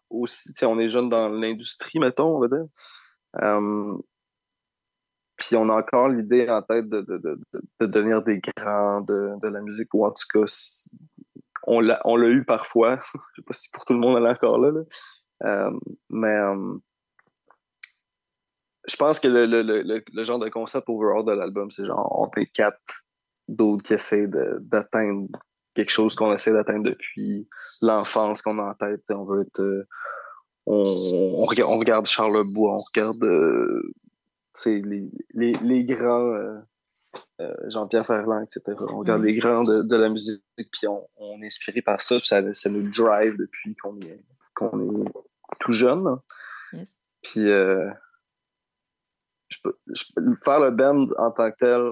aussi, 0.09 0.51
on 0.65 0.77
est 0.77 0.89
jeunes 0.89 1.07
dans 1.07 1.29
l'industrie, 1.29 1.99
mettons, 1.99 2.35
on 2.35 2.39
va 2.39 2.47
dire. 2.47 2.65
Euh, 3.41 3.97
puis 5.37 5.55
on 5.55 5.69
a 5.69 5.73
encore 5.73 6.09
l'idée 6.09 6.49
en 6.49 6.61
tête 6.61 6.89
de, 6.89 6.99
de, 7.01 7.17
de, 7.17 7.39
de- 7.53 7.61
de 7.79 7.85
devenir 7.85 8.21
des 8.23 8.41
grands 8.57 8.99
de, 9.01 9.47
la 9.47 9.61
musique, 9.61 9.93
ou 9.93 10.05
en 10.05 10.11
tout 10.11 10.25
cas, 10.33 10.45
on 11.65 11.79
l'a 11.79 12.27
eu 12.27 12.43
parfois. 12.43 12.99
Je 13.13 13.41
sais 13.41 13.45
pas 13.45 13.53
si 13.53 13.69
pour 13.71 13.85
tout 13.85 13.93
le 13.93 13.99
monde 13.99 14.17
elle 14.17 14.25
est 14.25 14.31
encore 14.31 14.59
là. 14.59 14.71
Euh, 15.43 15.71
mais 16.09 16.37
je 18.87 18.95
pense 18.97 19.19
que 19.19 19.29
le- 19.29 20.03
le 20.13 20.23
genre 20.25 20.39
de 20.39 20.49
concept 20.49 20.89
overall 20.89 21.23
de 21.23 21.31
l'album, 21.31 21.71
c'est 21.71 21.85
genre 21.85 22.19
on 22.19 22.29
est 22.39 22.47
quatre 22.47 22.77
d'autres 23.47 23.83
qui 23.83 23.93
essaient 23.93 24.27
d'atteindre 24.27 25.27
quelque 25.73 25.89
chose 25.91 26.15
qu'on 26.15 26.31
essaie 26.33 26.53
d'atteindre 26.53 26.83
depuis 26.83 27.47
l'enfance 27.81 28.41
qu'on 28.41 28.59
a 28.59 28.63
en 28.63 28.73
tête. 28.75 29.03
On 29.09 29.23
veut 29.25 29.41
être. 29.41 29.59
euh, 29.61 29.87
on, 30.65 30.83
on, 30.83 31.43
on 31.43 31.77
regarde 31.79 32.05
Charles 32.05 32.43
Bois, 32.53 32.73
on 32.75 32.77
regarde 32.77 33.23
euh, 33.23 33.81
les, 34.65 35.09
les, 35.33 35.53
les 35.61 35.83
grands 35.83 36.33
euh, 37.41 37.53
Jean-Pierre 37.67 38.05
Ferland, 38.05 38.43
etc. 38.43 38.77
On 38.89 38.99
regarde 38.99 39.21
Mhm. 39.21 39.27
les 39.27 39.35
grands 39.35 39.63
de, 39.63 39.81
de 39.81 39.95
la 39.95 40.09
musique, 40.09 40.43
puis 40.57 40.87
on, 40.87 41.07
on 41.17 41.41
est 41.41 41.47
inspiré 41.47 41.81
par 41.81 41.99
ça, 42.01 42.17
puis 42.17 42.27
ça, 42.27 42.41
ça 42.53 42.69
nous 42.69 42.89
drive 42.89 43.35
depuis 43.37 43.75
qu'on 43.75 43.99
est, 44.01 44.05
est 44.09 45.11
tout 45.59 45.71
jeune. 45.73 46.07
hein. 46.07 46.21
Yes. 46.71 47.03
Puis 47.23 47.41
je 49.49 49.57
peux, 49.63 49.77
je 49.93 50.03
peux- 50.15 50.35
faire 50.35 50.59
le 50.59 50.71
band 50.71 51.07
en 51.17 51.31
tant 51.31 51.51
que 51.51 51.57
tel, 51.57 51.91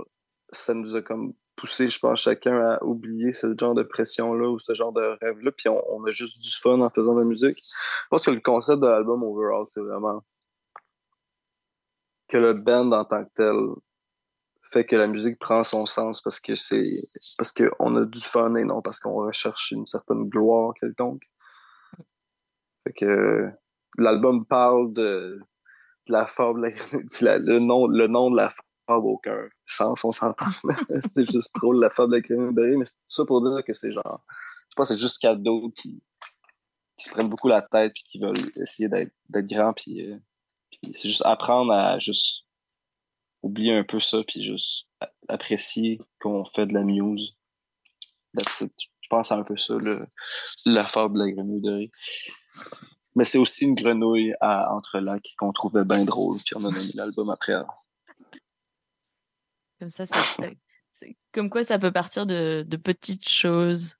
ça 0.50 0.74
nous 0.74 0.96
a 0.96 1.02
comme 1.02 1.34
poussé, 1.62 1.88
je 1.90 2.00
pense, 2.00 2.22
chacun 2.22 2.60
à 2.60 2.84
oublier 2.84 3.32
ce 3.32 3.56
genre 3.58 3.76
de 3.76 3.84
pression-là 3.84 4.50
ou 4.50 4.58
ce 4.58 4.74
genre 4.74 4.92
de 4.92 5.16
rêve-là. 5.22 5.52
Puis 5.52 5.70
on, 5.70 6.04
a 6.06 6.12
juste 6.12 6.42
du 6.42 6.50
fun 6.52 6.82
en 6.82 6.90
faisant 6.90 7.14
de 7.14 7.20
la 7.20 7.26
musique. 7.26 7.56
Je 7.58 8.08
pense 8.10 8.26
que 8.26 8.32
le 8.32 8.40
concept 8.40 8.82
de 8.82 8.88
l'album 8.88 9.22
overall, 9.22 9.68
c'est 9.68 9.80
vraiment 9.80 10.24
que 12.28 12.38
le 12.38 12.54
band 12.54 12.92
en 12.94 13.06
tant 13.06 13.24
que 13.26 13.30
tel 13.36 13.56
fait 14.64 14.86
que 14.86 14.96
la 14.96 15.08
musique 15.08 15.38
prend 15.40 15.64
son 15.64 15.86
sens 15.86 16.22
parce 16.22 16.40
que 16.40 16.56
c'est 16.56 16.84
parce 17.38 17.52
qu'on 17.52 17.96
a 17.96 18.06
du 18.06 18.22
fun 18.22 18.56
et 18.56 18.64
non 18.64 18.82
parce 18.82 19.00
qu'on 19.00 19.16
recherche 19.16 19.72
une 19.72 19.86
certaine 19.86 20.30
gloire 20.30 20.74
quelconque. 20.80 21.24
Fait 22.84 22.94
que 22.94 23.50
l'album 23.98 24.46
parle 24.46 24.94
de, 24.94 25.40
la 26.08 26.26
la- 27.22 27.38
le, 27.38 27.60
nom, 27.60 27.88
le 27.88 28.08
nom 28.08 28.32
de 28.32 28.38
la 28.38 28.50
fable 28.92 29.08
au 29.08 29.18
cœur. 29.18 29.50
Sans 29.66 29.94
on 30.04 30.12
s'entend. 30.12 30.46
c'est 31.08 31.30
juste 31.32 31.56
drôle, 31.56 31.80
la 31.80 31.90
fable 31.90 32.12
de 32.12 32.18
la 32.18 32.22
crème 32.22 32.52
mais 32.54 32.86
c'est 32.86 32.98
tout 32.98 33.10
ça 33.10 33.26
pour 33.26 33.42
dire 33.42 33.64
que 33.66 33.74
c'est 33.74 33.92
genre. 33.92 34.24
Je 34.70 34.76
pense 34.76 34.90
que 34.90 34.96
c'est 34.96 35.02
juste 35.02 35.20
cadeau 35.20 35.72
qui, 35.72 36.02
qui 36.98 37.06
se 37.06 37.10
prennent 37.10 37.30
beaucoup 37.30 37.48
la 37.48 37.62
tête 37.62 37.94
puis 37.94 38.04
qui 38.04 38.20
veulent 38.20 38.52
essayer 38.60 38.90
d'être 38.90 39.12
puis, 39.76 40.02
euh, 40.06 40.18
puis 40.70 40.94
c'est 40.96 41.08
juste 41.08 41.26
apprendre 41.26 41.72
à 41.74 42.00
juste 42.00 42.46
oublier 43.42 43.76
un 43.76 43.84
peu 43.84 44.00
ça 44.00 44.20
puis 44.28 44.44
juste 44.44 44.88
apprécier 45.28 46.00
qu'on 46.20 46.46
fait 46.46 46.66
de 46.66 46.74
la 46.74 46.84
muse. 46.84 47.38
Je 48.38 48.68
pense 49.10 49.32
à 49.32 49.36
un 49.36 49.44
peu 49.44 49.58
ça, 49.58 49.76
le, 49.82 50.00
la 50.66 50.86
fable 50.86 51.16
de 51.16 51.26
la 51.26 51.32
grenouillerie. 51.32 51.92
Mais 53.16 53.26
c'est 53.26 53.38
aussi 53.38 53.66
une 53.66 53.76
grenouille 53.76 54.34
à 54.40 54.74
entrelacs 54.74 55.34
qu'on 55.38 55.52
trouvait 55.52 55.84
bien 55.84 56.06
drôle, 56.06 56.38
puis 56.46 56.56
on 56.56 56.60
a 56.60 56.72
nommé 56.72 56.92
l'album 56.96 57.30
après. 57.30 57.62
Comme 59.82 59.90
ça, 59.90 60.06
ça- 60.06 60.16
comme 61.34 61.50
quoi 61.50 61.64
ça 61.64 61.80
peut 61.80 61.92
partir 61.92 62.28
de, 62.28 62.64
petites 62.84 63.28
choses. 63.28 63.96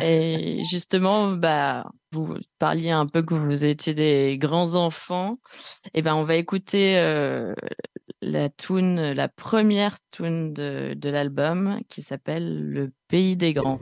Et 0.00 0.62
justement, 0.70 1.32
bah, 1.32 1.90
vous 2.12 2.36
parliez 2.58 2.90
un 2.90 3.06
peu 3.06 3.22
que 3.22 3.34
vous 3.34 3.66
étiez 3.66 3.92
des 3.92 4.38
grands 4.38 4.76
enfants. 4.76 5.38
Et 5.92 6.00
ben, 6.00 6.14
on 6.14 6.24
va 6.24 6.36
écouter 6.36 6.96
euh, 6.96 7.54
la 8.22 8.48
tune, 8.48 9.12
la 9.12 9.28
première 9.28 9.98
tune 10.10 10.54
de, 10.54 10.94
de 10.96 11.10
l'album 11.10 11.80
qui 11.90 12.00
s'appelle 12.00 12.70
Le 12.70 12.92
Pays 13.08 13.36
des 13.36 13.52
Grands. 13.52 13.80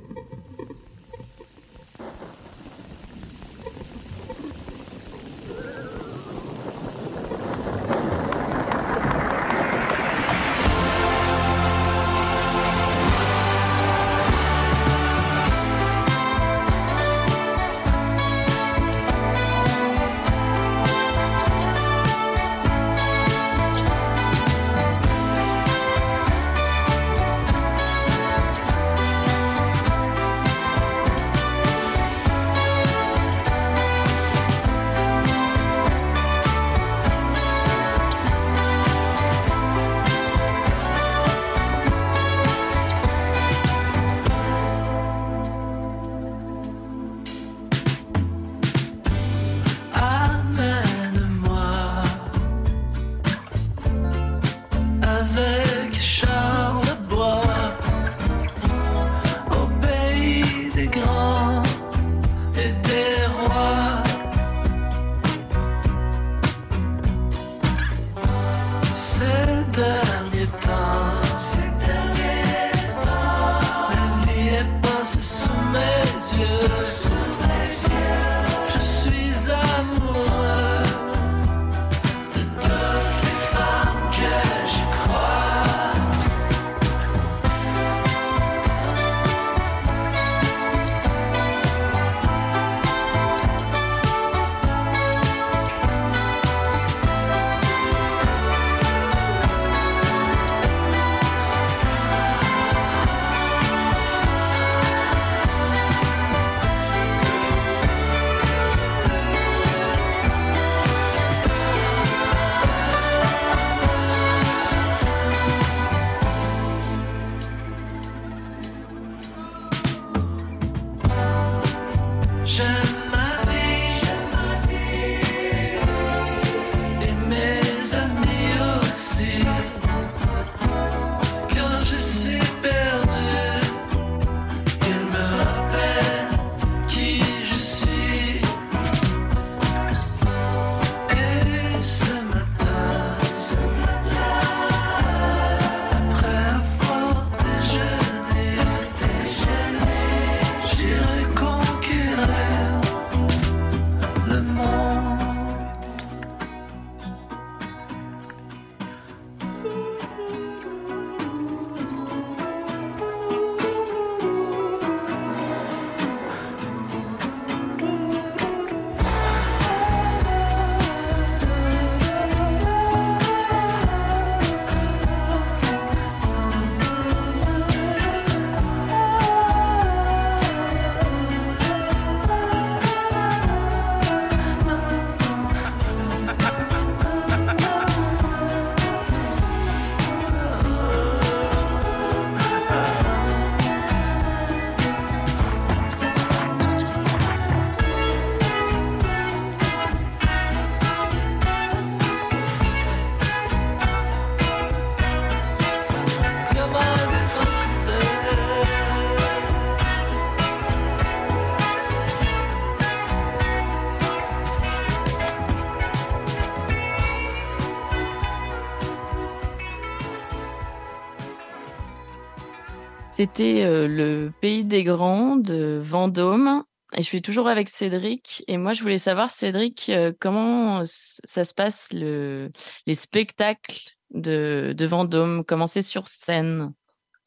C'était 223.19 223.65
euh, 223.65 223.89
le 223.89 224.31
pays 224.41 224.65
des 224.65 224.85
grands 224.85 225.35
de 225.35 225.81
Vendôme. 225.83 226.63
Et 226.93 226.99
je 226.99 227.03
suis 227.03 227.21
toujours 227.21 227.49
avec 227.49 227.69
Cédric. 227.69 228.45
Et 228.47 228.59
moi, 228.59 228.75
je 228.75 228.83
voulais 228.83 228.97
savoir, 228.97 229.33
Cédric, 229.33 229.89
euh, 229.89 230.13
comment 230.21 230.83
s- 230.83 231.21
ça 231.25 231.43
se 231.43 231.53
passe, 231.53 231.93
le, 231.93 232.53
les 232.87 232.95
spectacles 232.95 233.91
de, 234.11 234.73
de 234.73 234.87
Vendôme, 234.87 235.43
comment 235.45 235.67
c'est 235.67 235.83
sur 235.83 236.07
scène? 236.07 236.73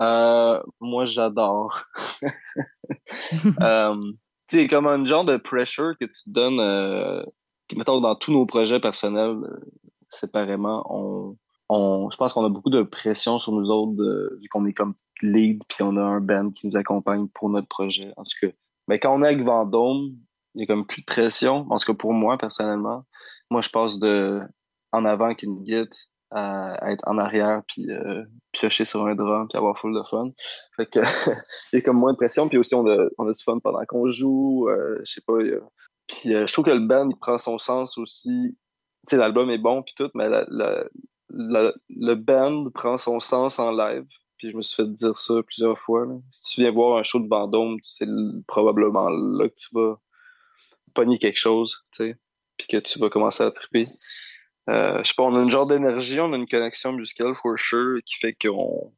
Euh, 0.01 0.61
moi, 0.79 1.03
j'adore. 1.03 1.83
euh, 3.61 4.13
sais, 4.49 4.67
comme 4.69 4.87
un 4.87 5.03
genre 5.03 5.25
de 5.25 5.35
pressure 5.35 5.97
que 5.99 6.05
tu 6.05 6.23
te 6.23 6.29
donnes, 6.29 6.61
euh, 6.61 7.21
mettons, 7.75 7.99
dans 7.99 8.15
tous 8.15 8.31
nos 8.31 8.45
projets 8.45 8.79
personnels, 8.79 9.41
euh, 9.43 9.59
séparément, 10.07 10.85
on, 10.89 11.35
je 12.11 12.17
pense 12.17 12.33
qu'on 12.33 12.45
a 12.45 12.49
beaucoup 12.49 12.69
de 12.69 12.81
pression 12.83 13.39
sur 13.39 13.53
nous 13.53 13.69
autres, 13.69 13.93
vu 14.39 14.47
qu'on 14.49 14.65
est 14.65 14.73
comme 14.73 14.93
lead, 15.21 15.63
puis 15.67 15.83
on 15.83 15.95
a 15.97 16.01
un 16.01 16.19
band 16.19 16.51
qui 16.51 16.67
nous 16.67 16.77
accompagne 16.77 17.27
pour 17.27 17.49
notre 17.49 17.67
projet. 17.67 18.11
En 18.17 18.23
tout 18.23 18.47
cas, 18.47 18.53
mais 18.87 18.99
quand 18.99 19.13
on 19.15 19.23
est 19.23 19.27
avec 19.27 19.43
Vendôme, 19.43 20.15
il 20.55 20.61
y 20.61 20.63
a 20.63 20.67
comme 20.67 20.85
plus 20.85 21.01
de 21.01 21.05
pression. 21.05 21.65
En 21.69 21.77
tout 21.77 21.85
cas, 21.85 21.97
pour 21.97 22.13
moi, 22.13 22.37
personnellement, 22.37 23.05
moi, 23.49 23.61
je 23.61 23.69
passe 23.69 23.99
de 23.99 24.41
en 24.91 25.05
avant 25.05 25.33
qu'une 25.33 25.57
guide 25.63 25.89
à, 26.31 26.91
être 26.91 27.03
en 27.07 27.17
arrière, 27.17 27.61
puis 27.67 27.89
euh, 27.89 28.23
piocher 28.51 28.85
sur 28.85 29.05
un 29.05 29.15
drum, 29.15 29.47
puis 29.47 29.57
avoir 29.57 29.77
full 29.77 29.93
de 29.93 30.03
fun. 30.03 30.31
Fait 30.75 30.85
que 30.85 30.99
il 31.73 31.75
y 31.75 31.77
a 31.77 31.81
comme 31.81 31.97
moins 31.97 32.11
de 32.11 32.17
pression, 32.17 32.49
puis 32.49 32.57
aussi 32.57 32.75
on 32.75 32.85
a, 32.87 33.07
on 33.17 33.27
a 33.27 33.31
du 33.31 33.43
fun 33.43 33.59
pendant 33.59 33.83
qu'on 33.87 34.07
joue, 34.07 34.67
euh, 34.69 34.99
je 35.05 35.13
sais 35.13 35.21
pas. 35.25 35.37
Puis 36.07 36.33
euh, 36.33 36.45
je 36.47 36.53
trouve 36.53 36.65
que 36.65 36.71
le 36.71 36.85
band, 36.85 37.07
il 37.07 37.17
prend 37.17 37.37
son 37.37 37.57
sens 37.57 37.97
aussi. 37.97 38.57
Tu 39.07 39.11
sais, 39.11 39.17
l'album 39.17 39.49
est 39.49 39.57
bon, 39.57 39.83
puis 39.83 39.93
tout, 39.95 40.09
mais 40.13 40.29
la- 40.29 40.83
la- 41.33 41.73
le 41.89 42.15
band 42.15 42.69
prend 42.73 42.97
son 42.97 43.19
sens 43.19 43.59
en 43.59 43.71
live. 43.71 44.07
Puis 44.37 44.51
je 44.51 44.57
me 44.57 44.61
suis 44.61 44.75
fait 44.75 44.91
dire 44.91 45.17
ça 45.17 45.35
plusieurs 45.43 45.77
fois. 45.77 46.07
Si 46.31 46.55
tu 46.55 46.61
viens 46.61 46.71
voir 46.71 46.97
un 46.97 47.03
show 47.03 47.19
de 47.19 47.27
Vendôme, 47.27 47.77
c'est 47.83 48.07
probablement 48.47 49.09
là 49.09 49.47
que 49.47 49.55
tu 49.55 49.69
vas 49.73 49.99
pogner 50.95 51.19
quelque 51.19 51.37
chose, 51.37 51.85
tu 51.91 52.05
sais, 52.05 52.17
puis 52.57 52.67
que 52.67 52.77
tu 52.77 52.99
vas 52.99 53.09
commencer 53.09 53.43
à 53.43 53.51
triper. 53.51 53.85
Euh, 54.69 54.99
je 55.03 55.09
sais 55.09 55.13
pas, 55.15 55.23
on 55.23 55.35
a 55.35 55.43
une 55.43 55.49
genre 55.49 55.67
d'énergie, 55.67 56.19
on 56.19 56.33
a 56.33 56.35
une 56.37 56.47
connexion 56.47 56.91
musicale 56.93 57.35
for 57.35 57.57
sure 57.57 57.99
qui 58.05 58.15
fait 58.15 58.33
qu'on, 58.33 58.93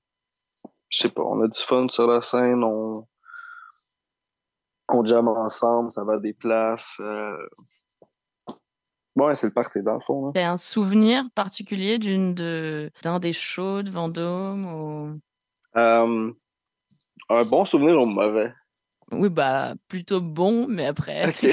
je 0.89 0.97
sais 0.97 1.09
pas, 1.09 1.23
on 1.23 1.41
a 1.41 1.47
du 1.47 1.59
fun 1.59 1.87
sur 1.89 2.07
la 2.07 2.21
scène, 2.21 2.63
on, 2.63 3.07
on 4.89 5.05
jamme 5.05 5.27
ensemble, 5.27 5.91
ça 5.91 6.03
va 6.03 6.13
à 6.13 6.19
des 6.19 6.33
places. 6.33 6.97
Euh... 6.99 7.35
C'est 9.33 9.47
le 9.47 9.53
party 9.53 9.81
dans 9.81 9.95
le 9.95 9.99
fond. 9.99 10.31
T'as 10.33 10.49
un 10.49 10.57
souvenir 10.57 11.25
particulier 11.35 11.97
d'une 11.97 12.33
de 12.33 12.91
d'un 13.03 13.19
des 13.19 13.33
shows 13.33 13.83
de 13.83 13.91
Vendôme 13.91 14.65
ou... 14.65 15.19
Euh, 15.77 16.31
un 17.29 17.43
bon 17.45 17.65
souvenir 17.65 17.99
ou 17.99 18.05
mauvais? 18.05 18.53
Oui, 19.11 19.29
bah 19.29 19.73
plutôt 19.87 20.21
bon, 20.21 20.67
mais 20.67 20.85
après, 20.85 21.23
si 21.31 21.47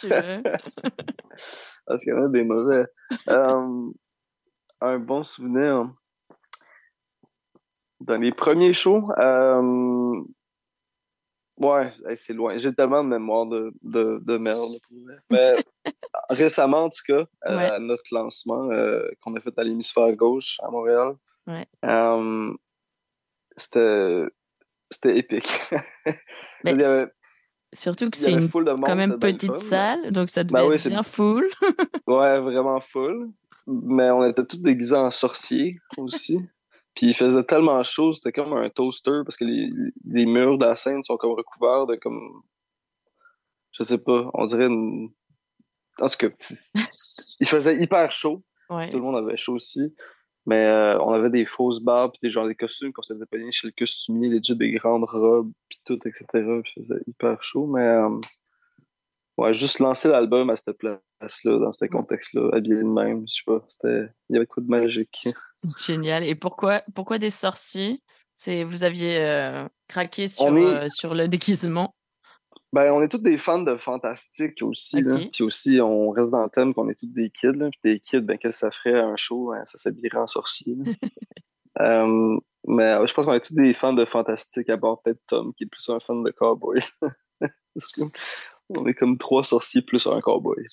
tu 0.00 0.08
veux. 0.08 0.42
Parce 1.86 2.02
qu'il 2.02 2.14
y 2.14 2.16
en 2.16 2.24
a 2.24 2.28
des 2.28 2.44
mauvais. 2.44 2.86
Euh, 3.28 3.90
un 4.80 4.98
bon 4.98 5.24
souvenir. 5.24 5.90
Dans 8.00 8.20
les 8.20 8.32
premiers 8.32 8.72
shows, 8.72 9.04
euh, 9.18 10.22
ouais, 11.58 11.92
hey, 12.08 12.16
c'est 12.16 12.32
loin. 12.32 12.56
J'ai 12.58 12.74
tellement 12.74 13.02
de 13.04 13.08
mémoire 13.08 13.46
de, 13.46 13.72
de, 13.82 14.20
de 14.24 14.36
merde. 14.38 14.76
Mais 15.30 15.56
récemment, 16.30 16.84
en 16.84 16.88
tout 16.90 17.02
cas, 17.06 17.24
euh, 17.46 17.56
Ouais. 17.56 17.70
à 17.70 17.78
notre 17.78 18.04
lancement 18.12 18.70
euh, 18.70 19.08
qu'on 19.20 19.34
a 19.36 19.40
fait 19.40 19.58
à 19.58 19.62
l'hémisphère 19.64 20.12
gauche 20.14 20.58
à 20.62 20.70
Montréal, 20.70 21.14
Ouais. 21.46 21.66
euh, 21.84 22.52
c'était 23.56 24.24
c'était 24.90 25.18
épique. 25.18 25.48
Mais 26.64 26.72
Il 26.72 26.80
y 26.80 26.84
avait, 26.84 27.10
Surtout 27.72 28.08
que 28.10 28.16
c'est 28.16 28.30
une 28.32 28.48
monde, 28.76 28.80
quand 28.84 28.96
même 28.96 29.18
petite 29.18 29.50
mais- 29.50 29.56
salle, 29.58 30.12
donc 30.12 30.30
ça 30.30 30.44
devait 30.44 30.60
Bah 30.62 30.66
oui, 30.66 30.76
être 30.76 30.88
bien 30.88 31.02
full. 31.02 31.46
Ouais, 32.06 32.40
vraiment 32.40 32.80
full. 32.80 33.30
Mais 33.66 34.10
on 34.10 34.24
était 34.24 34.44
tous 34.46 34.62
déguisés 34.62 34.94
en 34.96 35.10
sorciers 35.10 35.76
aussi. 35.98 36.38
Puis 36.96 37.08
il 37.08 37.14
faisait 37.14 37.44
tellement 37.44 37.84
chaud, 37.84 38.14
c'était 38.14 38.32
comme 38.32 38.54
un 38.54 38.70
toaster 38.70 39.20
parce 39.24 39.36
que 39.36 39.44
les, 39.44 39.68
les 40.06 40.24
murs 40.24 40.56
de 40.56 40.64
la 40.64 40.76
scène 40.76 41.04
sont 41.04 41.18
comme 41.18 41.32
recouverts 41.32 41.86
de 41.86 41.96
comme. 41.96 42.42
Je 43.72 43.82
sais 43.82 44.02
pas, 44.02 44.30
on 44.32 44.46
dirait 44.46 44.66
une. 44.66 45.10
En 46.00 46.08
tout 46.08 46.16
cas, 46.16 46.28
il 47.40 47.46
faisait 47.46 47.76
hyper 47.82 48.10
chaud. 48.12 48.42
Ouais. 48.70 48.90
Tout 48.90 48.96
le 48.96 49.02
monde 49.02 49.16
avait 49.16 49.36
chaud 49.36 49.54
aussi. 49.54 49.94
Mais 50.46 50.64
euh, 50.64 50.98
on 51.00 51.12
avait 51.12 51.28
des 51.28 51.44
fausses 51.44 51.80
barbes, 51.80 52.12
puis 52.12 52.20
des 52.22 52.30
genres 52.30 52.46
des 52.46 52.54
costumes 52.54 52.92
qu'on 52.92 53.02
s'était 53.02 53.26
payés 53.26 53.50
chez 53.52 53.66
le 53.66 53.74
costumier, 53.76 54.28
legit 54.28 54.56
des 54.56 54.72
grandes 54.72 55.04
robes, 55.04 55.52
puis 55.68 55.80
tout, 55.84 55.98
etc. 56.06 56.24
Puis 56.32 56.72
il 56.76 56.82
faisait 56.82 57.02
hyper 57.06 57.42
chaud. 57.42 57.66
Mais 57.66 57.82
euh, 57.82 58.08
ouais, 59.36 59.52
juste 59.52 59.80
lancer 59.80 60.08
l'album 60.08 60.48
à 60.48 60.56
cette 60.56 60.78
place-là, 60.78 61.58
dans 61.58 61.72
ce 61.72 61.84
contexte-là, 61.86 62.50
habillé 62.54 62.76
de 62.76 62.82
même, 62.84 63.26
je 63.28 63.34
sais 63.34 63.42
pas, 63.44 63.66
c'était. 63.68 64.08
Il 64.30 64.34
y 64.34 64.36
avait 64.36 64.46
quoi 64.46 64.62
de 64.62 64.68
magique. 64.68 65.28
Génial. 65.80 66.24
Et 66.24 66.34
pourquoi 66.34 66.82
pourquoi 66.94 67.18
des 67.18 67.30
sorciers 67.30 68.02
C'est 68.34 68.64
vous 68.64 68.84
aviez 68.84 69.18
euh, 69.18 69.66
craqué 69.88 70.28
sur 70.28 70.56
est- 70.56 70.84
euh, 70.84 70.88
sur 70.88 71.14
le 71.14 71.28
déguisement? 71.28 71.94
Ben, 72.72 72.92
on 72.92 73.00
est 73.02 73.08
tous 73.08 73.18
des 73.18 73.38
fans 73.38 73.62
de 73.62 73.76
fantastique 73.76 74.60
aussi, 74.62 75.02
là. 75.02 75.16
Puis 75.32 75.42
aussi, 75.44 75.80
on 75.80 76.10
reste 76.10 76.32
dans 76.32 76.42
le 76.42 76.50
thème 76.50 76.74
qu'on 76.74 76.88
est 76.90 76.94
tous 76.94 77.06
des 77.06 77.30
kids, 77.30 77.52
là. 77.56 77.70
Puis 77.70 77.80
des 77.92 78.00
kids, 78.00 78.20
ben, 78.20 78.36
qu'est-ce 78.36 78.56
que 78.56 78.58
ça 78.58 78.70
ferait 78.70 78.98
à 78.98 79.06
un 79.06 79.16
show? 79.16 79.52
hein, 79.52 79.64
ça 79.66 79.78
s'habillerait 79.78 80.18
en 80.18 80.26
sorcier. 80.26 80.76
Euh, 81.78 82.38
mais 82.66 82.84
euh, 82.94 83.06
je 83.06 83.12
pense 83.12 83.26
qu'on 83.26 83.34
est 83.34 83.40
tous 83.44 83.52
des 83.52 83.74
fans 83.74 83.92
de 83.92 84.06
fantastique, 84.06 84.70
à 84.70 84.78
part 84.78 85.02
peut-être 85.02 85.20
Tom, 85.28 85.52
qui 85.52 85.64
est 85.64 85.66
plus 85.66 85.86
un 85.90 86.00
fan 86.00 86.22
de 86.22 86.30
cowboy. 86.30 86.80
On 88.70 88.86
est 88.86 88.94
comme 88.94 89.18
trois 89.18 89.44
sorciers 89.44 89.82
plus 89.82 90.06
un 90.06 90.22
cowboy. 90.22 90.64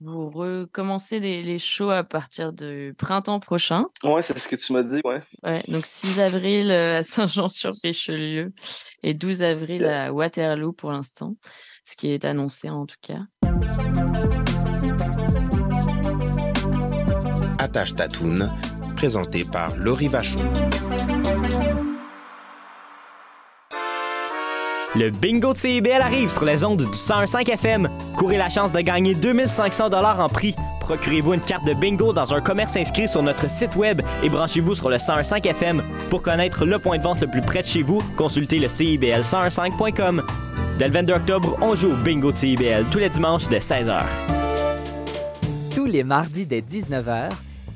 Vous 0.00 0.28
recommencez 0.28 1.20
les, 1.20 1.42
les 1.42 1.58
shows 1.58 1.88
à 1.88 2.04
partir 2.04 2.52
du 2.52 2.94
printemps 2.98 3.40
prochain. 3.40 3.86
Ouais, 4.04 4.20
c'est 4.20 4.38
ce 4.38 4.46
que 4.46 4.56
tu 4.56 4.74
m'as 4.74 4.82
dit, 4.82 5.00
ouais. 5.04 5.22
Ouais, 5.42 5.62
donc 5.68 5.86
6 5.86 6.20
avril 6.20 6.70
euh, 6.70 6.98
à 6.98 7.02
Saint-Jean-sur-Richelieu 7.02 8.52
et 9.02 9.14
12 9.14 9.42
avril 9.42 9.86
à 9.86 10.12
Waterloo 10.12 10.72
pour 10.72 10.92
l'instant, 10.92 11.36
ce 11.84 11.96
qui 11.96 12.10
est 12.10 12.26
annoncé 12.26 12.68
en 12.68 12.84
tout 12.84 12.96
cas. 13.00 13.20
Attache 17.58 17.94
Tatoune, 17.94 18.52
présenté 18.96 19.44
par 19.44 19.74
Laurie 19.76 20.08
Vachon. 20.08 20.44
Le 24.98 25.10
bingo 25.10 25.52
de 25.52 25.58
CIBL 25.58 26.00
arrive 26.00 26.30
sur 26.30 26.46
les 26.46 26.64
ondes 26.64 26.78
du 26.78 26.86
101.5 26.86 27.50
FM. 27.50 27.88
Courez 28.16 28.38
la 28.38 28.48
chance 28.48 28.72
de 28.72 28.80
gagner 28.80 29.14
2500 29.14 29.90
dollars 29.90 30.20
en 30.20 30.30
prix. 30.30 30.54
Procurez-vous 30.80 31.34
une 31.34 31.40
carte 31.40 31.66
de 31.66 31.74
bingo 31.74 32.14
dans 32.14 32.32
un 32.32 32.40
commerce 32.40 32.78
inscrit 32.78 33.06
sur 33.06 33.22
notre 33.22 33.50
site 33.50 33.76
web 33.76 34.00
et 34.22 34.30
branchez-vous 34.30 34.74
sur 34.74 34.88
le 34.88 34.96
101.5 34.96 35.46
FM. 35.48 35.82
Pour 36.08 36.22
connaître 36.22 36.64
le 36.64 36.78
point 36.78 36.96
de 36.96 37.02
vente 37.02 37.20
le 37.20 37.26
plus 37.26 37.42
près 37.42 37.60
de 37.60 37.66
chez 37.66 37.82
vous, 37.82 38.02
consultez 38.16 38.58
le 38.58 38.68
CIBL1015.com. 38.68 40.22
Dès 40.78 40.88
le 40.88 40.94
22 40.94 41.12
octobre, 41.12 41.58
on 41.60 41.74
joue 41.74 41.92
au 41.92 41.96
bingo 41.96 42.32
de 42.32 42.36
CIBL 42.38 42.86
tous 42.90 42.98
les 42.98 43.10
dimanches 43.10 43.48
dès 43.48 43.58
16h. 43.58 44.00
Tous 45.74 45.84
les 45.84 46.04
mardis 46.04 46.46
dès 46.46 46.62
19h, 46.62 47.28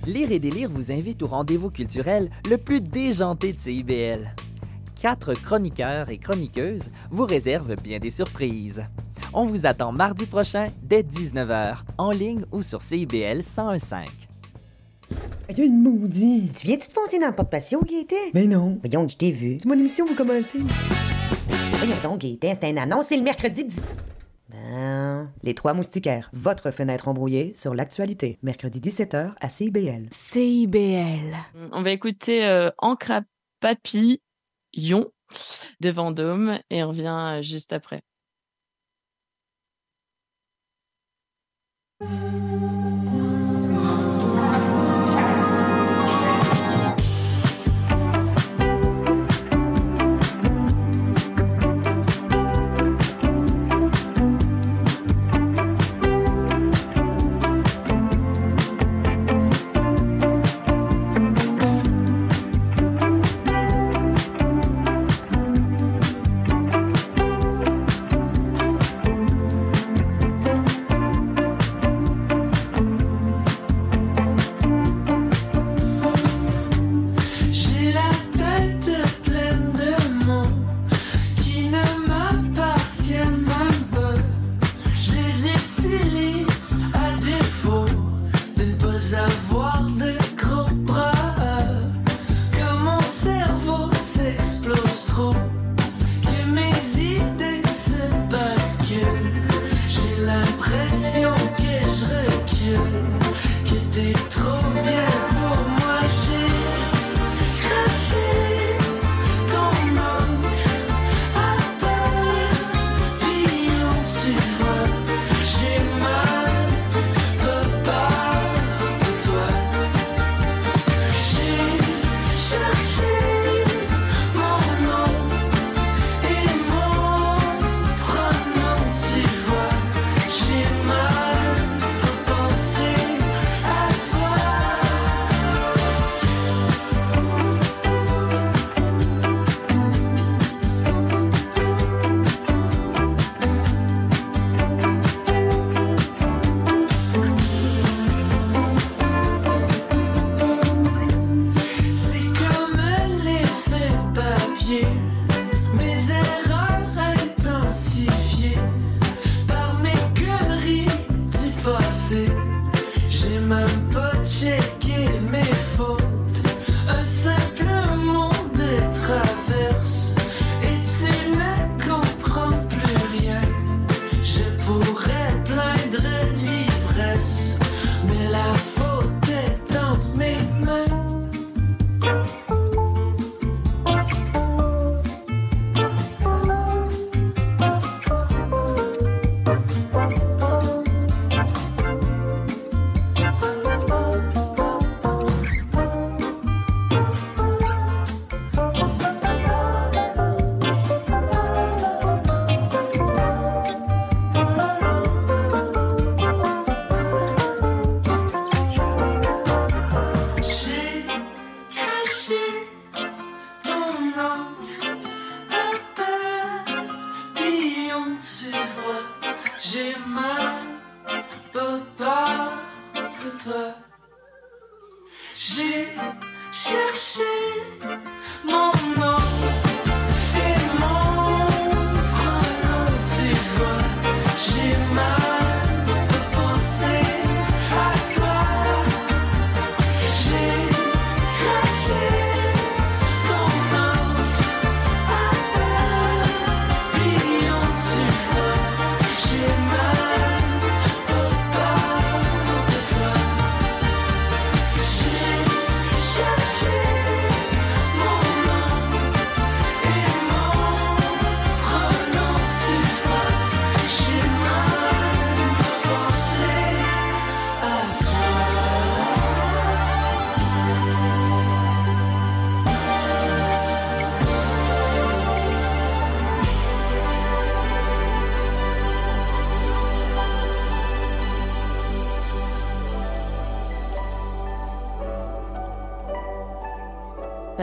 Lire 0.07 0.33
et 0.33 0.39
Délire 0.39 0.71
vous 0.73 0.91
invite 0.91 1.23
au 1.23 1.27
rendez-vous 1.27 1.69
culturel 1.69 2.31
le 2.49 2.57
plus 2.57 2.81
déjanté 2.81 3.53
de 3.53 3.61
CIBL. 3.61 4.35
Quatre 5.01 5.33
chroniqueurs 5.33 6.11
et 6.11 6.19
chroniqueuses 6.19 6.91
vous 7.11 7.25
réservent 7.25 7.75
bien 7.83 7.99
des 7.99 8.11
surprises. 8.11 8.85
On 9.33 9.47
vous 9.47 9.65
attend 9.65 9.93
mardi 9.93 10.27
prochain 10.27 10.67
dès 10.83 11.01
19h, 11.01 11.79
en 11.97 12.11
ligne 12.11 12.45
ou 12.53 12.61
sur 12.61 12.83
CIBL 12.83 13.39
1015. 13.39 14.09
Il 15.49 15.59
y 15.59 15.63
a 15.63 15.65
une 15.65 15.83
maudite. 15.83 16.61
Tu 16.61 16.67
viens-tu 16.67 16.89
te 16.89 16.93
foncer 16.93 17.19
dans 17.19 17.29
le 17.29 17.35
porte-patio, 17.35 17.81
Gaëtan? 17.83 18.15
Mais 18.35 18.47
non. 18.47 18.79
Voyons, 18.83 19.09
je 19.09 19.17
t'ai 19.17 19.31
vu. 19.31 19.57
C'est 19.59 19.67
mon 19.67 19.79
émission, 19.79 20.05
vous 20.05 20.15
commencez. 20.15 20.61
Voyons 21.49 21.97
donc, 22.03 22.21
Gaëtan, 22.21 22.59
c'est 22.61 22.69
un 22.69 22.77
annonce, 22.77 23.07
c'est 23.07 23.17
le 23.17 23.23
mercredi 23.23 23.65
10... 23.65 23.81
Ben... 24.51 25.33
Les 25.43 25.55
Trois 25.55 25.73
Moustiquaires, 25.73 26.29
votre 26.35 26.71
fenêtre 26.73 27.09
embrouillée 27.09 27.53
sur 27.55 27.75
l'actualité. 27.75 28.39
Mercredi 28.43 28.81
17h 28.81 29.33
à 29.41 29.49
CIBL. 29.49 30.09
CIBL. 30.11 31.37
On 31.73 31.83
va 31.83 31.91
écouter 31.91 32.45
euh, 32.45 32.71
Encre 32.77 33.13
à 33.13 33.23
papillon 34.73 35.13
de 35.81 35.91
Vendôme 35.91 36.59
et 36.71 36.83
revient 36.83 37.39
euh, 37.39 37.43
juste 37.43 37.73
après. 37.73 38.03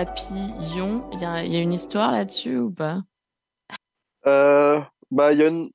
Papillon, 0.05 1.09
il 1.11 1.21
y 1.21 1.25
a, 1.25 1.43
y 1.43 1.55
a 1.55 1.59
une 1.59 1.73
histoire 1.73 2.11
là-dessus 2.11 2.55
ou 2.59 2.69
pas? 2.69 3.01
Euh, 4.27 4.79
ben, 5.09 5.31
il 5.31 5.39
y 5.39 5.43
a 5.43 5.47
une. 5.47 5.71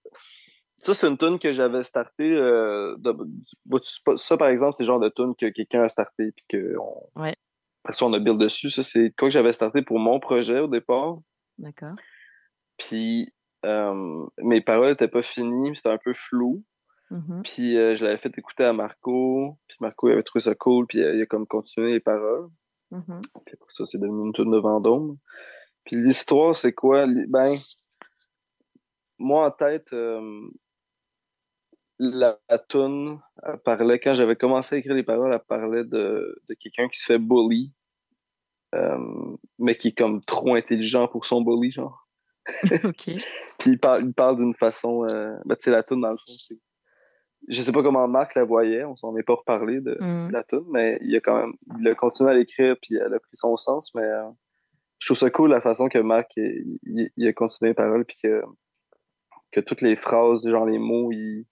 Ça, 0.78 0.94
c'est 0.94 1.08
une 1.08 1.18
tune 1.18 1.40
que 1.40 1.50
j'avais 1.50 1.82
startée. 1.82 2.32
euh, 2.36 2.94
de- 2.98 3.16
bah, 3.66 3.78
Ça, 4.16 4.36
par 4.36 4.46
exemple, 4.46 4.74
c'est 4.76 4.84
le 4.84 4.86
genre 4.86 5.00
de 5.00 5.08
tune 5.08 5.34
que 5.34 5.46
quelqu'un 5.46 5.82
a 5.82 5.88
starté 5.88 6.30
puis 6.30 6.44
que 6.48 6.76
on... 6.78 7.20
Ouais. 7.20 7.34
Après 7.82 7.94
ça, 7.94 8.04
on 8.06 8.12
a 8.12 8.20
build 8.20 8.38
dessus. 8.38 8.70
Ça, 8.70 8.84
c'est 8.84 9.12
quoi 9.18 9.26
que 9.26 9.32
j'avais 9.32 9.52
starté 9.52 9.82
pour 9.82 9.98
mon 9.98 10.20
projet 10.20 10.60
au 10.60 10.68
départ. 10.68 11.16
D'accord. 11.58 11.94
Puis 12.78 13.34
euh, 13.66 14.24
mes 14.38 14.60
paroles 14.60 14.90
n'étaient 14.90 15.08
pas 15.08 15.22
finies, 15.22 15.74
c'était 15.74 15.88
un 15.88 15.98
peu 15.98 16.12
flou. 16.12 16.62
Mhm. 17.10 17.42
Puis 17.42 17.76
euh, 17.76 17.96
je 17.96 18.04
l'avais 18.04 18.18
fait 18.18 18.38
écouter 18.38 18.62
à 18.66 18.72
Marco. 18.72 19.58
Puis 19.66 19.78
Marco 19.80 20.08
il 20.08 20.12
avait 20.12 20.22
trouvé 20.22 20.42
ça 20.42 20.54
cool. 20.54 20.86
Puis 20.86 21.02
euh, 21.02 21.16
il 21.16 21.22
a 21.22 21.26
comme 21.26 21.48
continué 21.48 21.94
les 21.94 22.00
paroles. 22.00 22.48
Mhm. 22.93 23.22
Puis 23.47 23.55
après 23.55 23.68
ça, 23.68 23.86
c'est 23.86 23.99
devenu 23.99 24.26
une 24.26 24.32
tune 24.32 24.51
de 24.51 24.59
Vendôme. 24.59 25.16
Puis 25.84 25.97
l'histoire, 25.97 26.55
c'est 26.55 26.72
quoi? 26.72 27.07
Ben, 27.07 27.55
moi, 29.18 29.47
en 29.47 29.51
tête, 29.51 29.93
euh, 29.93 30.49
la, 31.99 32.38
la 32.49 32.59
tune 32.59 33.18
elle 33.43 33.59
parlait, 33.59 33.99
quand 33.99 34.14
j'avais 34.14 34.36
commencé 34.36 34.76
à 34.76 34.78
écrire 34.78 34.95
les 34.95 35.03
paroles, 35.03 35.32
elle 35.32 35.40
parlait 35.40 35.84
de, 35.84 36.40
de 36.49 36.55
quelqu'un 36.55 36.88
qui 36.88 36.99
se 36.99 37.07
fait 37.07 37.18
bully, 37.18 37.72
euh, 38.74 39.36
mais 39.59 39.76
qui 39.76 39.88
est 39.88 39.99
comme 39.99 40.22
trop 40.24 40.55
intelligent 40.55 41.09
pour 41.09 41.26
son 41.26 41.43
bully, 41.43 41.70
genre. 41.70 42.07
ok. 42.84 43.11
Puis 43.59 43.70
il 43.70 43.78
parle, 43.78 44.12
parle 44.12 44.36
d'une 44.36 44.55
façon. 44.55 45.05
Euh, 45.05 45.34
ben, 45.45 45.57
tu 45.57 45.64
sais, 45.64 45.70
la 45.70 45.82
tune, 45.82 46.01
dans 46.01 46.11
le 46.11 46.16
fond, 46.16 46.34
c'est. 46.38 46.59
Je 47.49 47.61
sais 47.61 47.72
pas 47.72 47.82
comment 47.82 48.07
Marc 48.09 48.34
la 48.36 48.45
voyait, 48.45 48.84
on 48.84 48.95
s'en 48.97 49.16
est 49.16 49.22
pas 49.24 49.34
reparlé 49.34 49.80
de, 49.80 49.97
de 50.28 50.32
la 50.32 50.45
tune, 50.45 50.64
mais 50.70 50.99
il 51.03 51.14
a 51.16 51.20
quand 51.20 51.36
même. 51.40 51.53
Il 51.80 51.88
a 51.88 51.95
continué 51.95 52.30
à 52.30 52.34
l'écrire, 52.34 52.76
puis 52.80 52.95
elle 52.97 53.12
a 53.12 53.18
pris 53.20 53.34
son 53.34 53.57
sens, 53.57 53.95
mais 53.95 54.03
euh, 54.05 54.28
je 55.01 55.09
trouve 55.09 55.18
ça 55.18 55.30
cool 55.30 55.51
la 55.51 55.61
façon 55.61 55.88
que 55.88 55.99
Marc 55.99 56.36
il, 56.36 57.11
a 57.26 57.32
continué 57.32 57.70
les 57.70 57.74
paroles, 57.74 58.05
puis 58.05 58.16
que, 58.22 58.43
que 59.51 59.61
toutes 59.61 59.80
les 59.82 59.97
phrases, 59.97 60.49
genre 60.49 60.66
les 60.66 60.78
mots, 60.78 61.11
il. 61.12 61.45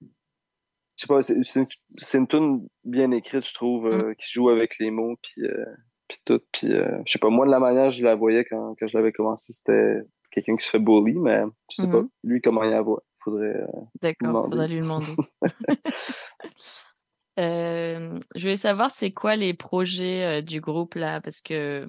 Je 0.00 1.02
sais 1.04 1.06
pas, 1.08 1.20
c'est 1.20 1.34
une, 1.60 1.66
une 2.14 2.26
tune 2.26 2.68
bien 2.84 3.10
écrite, 3.10 3.46
je 3.46 3.52
trouve, 3.54 3.86
euh, 3.86 4.14
qui 4.14 4.32
joue 4.32 4.48
avec 4.48 4.78
les 4.78 4.90
mots, 4.90 5.14
puis, 5.22 5.42
euh, 5.44 5.64
puis 6.08 6.18
tout. 6.24 6.40
Puis, 6.52 6.68
je 6.70 7.02
sais 7.12 7.18
pas, 7.18 7.28
moi, 7.28 7.44
de 7.46 7.50
la 7.50 7.60
manière 7.60 7.90
je 7.90 8.02
la 8.02 8.14
voyais 8.14 8.44
quand, 8.44 8.74
quand 8.78 8.86
je 8.86 8.96
l'avais 8.96 9.12
commencé, 9.12 9.52
c'était 9.52 10.00
quelqu'un 10.30 10.56
qui 10.56 10.64
se 10.64 10.70
fait 10.70 10.78
bully, 10.78 11.14
mais 11.18 11.42
je 11.70 11.82
sais 11.82 11.90
pas, 11.90 12.00
Mhm. 12.00 12.08
lui, 12.24 12.40
comment 12.40 12.62
il 12.64 12.70
la 12.70 12.82
voit. 12.82 13.02
Faudrait. 13.18 13.56
euh, 13.62 13.66
D'accord, 14.00 14.44
faudrait 14.44 14.68
lui 14.68 14.80
demander. 14.80 15.12
Euh, 17.38 18.18
je 18.34 18.40
voulais 18.40 18.56
savoir 18.56 18.90
c'est 18.90 19.10
quoi 19.10 19.36
les 19.36 19.52
projets 19.52 20.38
euh, 20.38 20.40
du 20.40 20.62
groupe 20.62 20.94
là? 20.94 21.20
Parce 21.20 21.42
que 21.42 21.86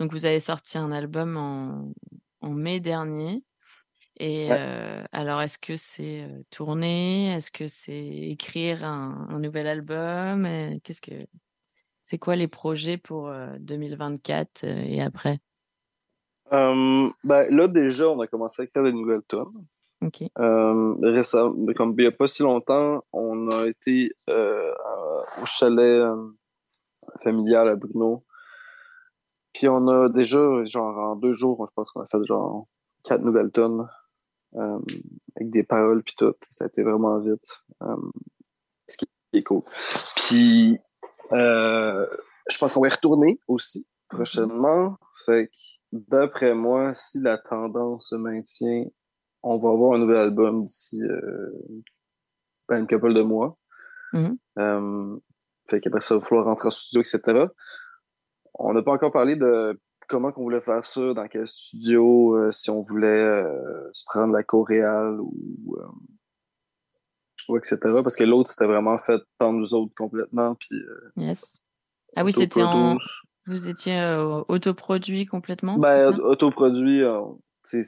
donc 0.00 0.10
vous 0.10 0.26
avez 0.26 0.40
sorti 0.40 0.78
un 0.78 0.90
album 0.90 1.36
en, 1.36 1.92
en 2.40 2.50
mai 2.50 2.80
dernier 2.80 3.44
et 4.18 4.50
Ouais. 4.50 4.56
euh, 4.58 5.04
alors 5.12 5.42
est-ce 5.42 5.58
que 5.58 5.76
c'est 5.76 6.26
tourner 6.50 7.32
est-ce 7.32 7.52
que 7.52 7.68
c'est 7.68 8.04
écrire 8.04 8.84
un, 8.84 9.28
un 9.30 9.38
nouvel 9.38 9.68
album? 9.68 10.48
Qu'est-ce 10.82 11.02
que 11.02 11.24
c'est 12.02 12.18
quoi 12.18 12.34
les 12.34 12.48
projets 12.48 12.96
pour 12.98 13.28
euh, 13.28 13.54
2024 13.60 14.64
euh, 14.64 14.82
et 14.84 15.00
après? 15.00 15.38
Ben, 16.50 17.12
là, 17.24 17.68
déjà, 17.68 18.08
on 18.08 18.20
a 18.20 18.26
commencé 18.26 18.62
à 18.62 18.64
écrire 18.64 18.82
des 18.82 18.92
nouvelles 18.92 19.22
tonnes. 19.22 19.64
Euh, 20.38 20.94
récemment, 21.02 21.54
comme 21.76 21.94
il 21.98 22.02
n'y 22.02 22.06
a 22.06 22.12
pas 22.12 22.26
si 22.26 22.42
longtemps, 22.42 23.04
on 23.12 23.48
a 23.50 23.66
été 23.66 24.12
euh, 24.30 24.72
au 25.42 25.46
chalet 25.46 26.00
euh, 26.00 26.16
familial 27.22 27.68
à 27.68 27.76
Bruno. 27.76 28.24
Puis 29.52 29.68
on 29.68 29.88
a 29.88 30.08
déjà, 30.08 30.64
genre 30.64 30.96
en 30.96 31.16
deux 31.16 31.34
jours, 31.34 31.66
je 31.68 31.74
pense 31.74 31.90
qu'on 31.90 32.00
a 32.00 32.06
fait 32.06 32.24
genre 32.24 32.66
quatre 33.02 33.22
nouvelles 33.22 33.50
tonnes 33.50 33.88
avec 34.54 35.50
des 35.50 35.62
paroles 35.62 36.02
puis 36.02 36.14
tout. 36.16 36.34
Ça 36.50 36.64
a 36.64 36.66
été 36.68 36.82
vraiment 36.82 37.18
vite. 37.18 37.62
Ce 38.86 38.96
qui 38.96 39.06
est 39.32 39.42
cool. 39.42 39.62
Puis 40.16 40.78
je 41.30 42.58
pense 42.58 42.72
qu'on 42.72 42.80
va 42.80 42.88
y 42.88 42.92
retourner 42.92 43.40
aussi 43.48 43.88
prochainement. 44.08 44.96
Fait 45.26 45.48
que 45.48 45.52
d'après 45.92 46.54
moi, 46.54 46.94
si 46.94 47.20
la 47.20 47.36
tendance 47.36 48.10
se 48.10 48.14
maintient, 48.14 48.86
on 49.42 49.58
va 49.58 49.70
avoir 49.70 49.94
un 49.94 49.98
nouvel 49.98 50.16
album 50.16 50.64
d'ici 50.64 51.02
euh, 51.02 51.50
ben, 52.68 52.80
une 52.80 52.86
couple 52.86 53.14
de 53.14 53.22
mois. 53.22 53.58
Mhm. 54.12 54.38
Euh, 54.58 55.18
fait 55.68 55.80
qu'après 55.80 56.00
ça, 56.00 56.14
il 56.14 56.20
va 56.20 56.26
falloir 56.26 56.46
rentrer 56.46 56.68
en 56.68 56.70
studio, 56.70 57.00
etc. 57.00 57.46
On 58.54 58.72
n'a 58.72 58.82
pas 58.82 58.92
encore 58.92 59.12
parlé 59.12 59.36
de 59.36 59.78
comment 60.08 60.32
qu'on 60.32 60.42
voulait 60.42 60.60
faire 60.60 60.84
ça, 60.84 61.14
dans 61.14 61.28
quel 61.28 61.46
studio, 61.46 62.36
euh, 62.36 62.50
si 62.50 62.68
on 62.68 62.82
voulait 62.82 63.06
euh, 63.06 63.88
se 63.92 64.04
prendre 64.04 64.32
la 64.32 64.42
coréale 64.42 65.20
ou, 65.20 65.76
euh, 65.78 65.86
ou 67.48 67.56
etc. 67.56 67.78
Parce 67.80 68.16
que 68.16 68.24
l'autre, 68.24 68.50
c'était 68.50 68.66
vraiment 68.66 68.98
fait 68.98 69.22
par 69.38 69.52
nous 69.52 69.72
autres 69.72 69.94
complètement. 69.96 70.56
Puis, 70.56 70.76
yes 71.16 71.64
ah 72.16 72.24
oui 72.24 72.32
c'était 72.32 72.62
en 72.62 72.96
vous 73.46 73.68
étiez 73.68 74.02
autoproduit 74.48 75.26
complètement 75.26 75.78
Ben, 75.78 76.18
autoproduit, 76.20 77.02
c'est 77.62 77.82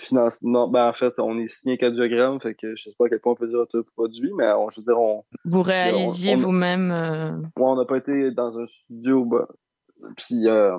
finance. 0.00 0.42
Non, 0.42 0.68
ben, 0.68 0.88
en 0.88 0.92
fait, 0.92 1.14
on 1.18 1.38
est 1.38 1.46
signé 1.46 1.78
cardiogramme, 1.78 2.40
fait 2.40 2.54
que 2.54 2.74
je 2.76 2.88
sais 2.88 2.96
pas 2.98 3.06
à 3.06 3.08
quel 3.08 3.20
point 3.20 3.32
on 3.32 3.36
peut 3.36 3.48
dire 3.48 3.60
autoproduit, 3.60 4.32
mais 4.36 4.50
on, 4.52 4.68
je 4.70 4.80
veux 4.80 4.84
dire, 4.84 4.98
on, 4.98 5.24
vous 5.44 5.62
réalisiez 5.62 6.34
vous-même 6.34 6.90
euh, 6.90 7.32
ouais, 7.32 7.46
on 7.56 7.76
n'a 7.76 7.84
pas 7.84 7.98
été 7.98 8.30
dans 8.30 8.58
un 8.58 8.66
studio, 8.66 9.24
ben, 9.24 9.46
puis 10.16 10.48
euh, 10.48 10.76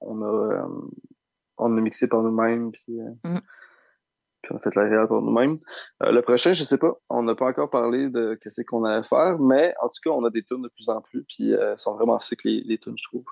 on 0.00 0.22
a 0.22 0.26
euh, 0.26 0.62
on 1.58 1.76
a 1.76 1.80
mixé 1.80 2.08
par 2.08 2.22
nous-mêmes, 2.22 2.70
puis, 2.72 3.00
euh, 3.00 3.38
puis 4.42 4.52
on 4.52 4.56
a 4.56 4.60
fait 4.60 4.74
la 4.76 4.82
réal 4.84 5.08
par 5.08 5.20
nous-mêmes. 5.20 5.56
Le 6.00 6.20
prochain, 6.20 6.52
je 6.52 6.62
sais 6.62 6.78
pas, 6.78 6.94
on 7.10 7.22
n'a 7.24 7.34
pas 7.34 7.46
encore 7.46 7.68
parlé 7.68 8.08
de 8.08 8.38
ce 8.46 8.62
qu'on 8.62 8.84
allait 8.84 9.02
faire, 9.02 9.38
mais 9.38 9.74
en 9.82 9.88
tout 9.88 10.00
cas, 10.04 10.10
on 10.10 10.24
a 10.24 10.30
des 10.30 10.44
tunes 10.44 10.62
de 10.62 10.68
plus 10.68 10.88
en 10.88 11.00
plus, 11.00 11.24
puis 11.24 11.50
elles 11.50 11.78
sont 11.78 11.94
vraiment 11.94 12.18
sick 12.18 12.44
les, 12.44 12.62
les 12.62 12.78
tunes, 12.78 12.96
je 12.96 13.04
trouve. 13.08 13.24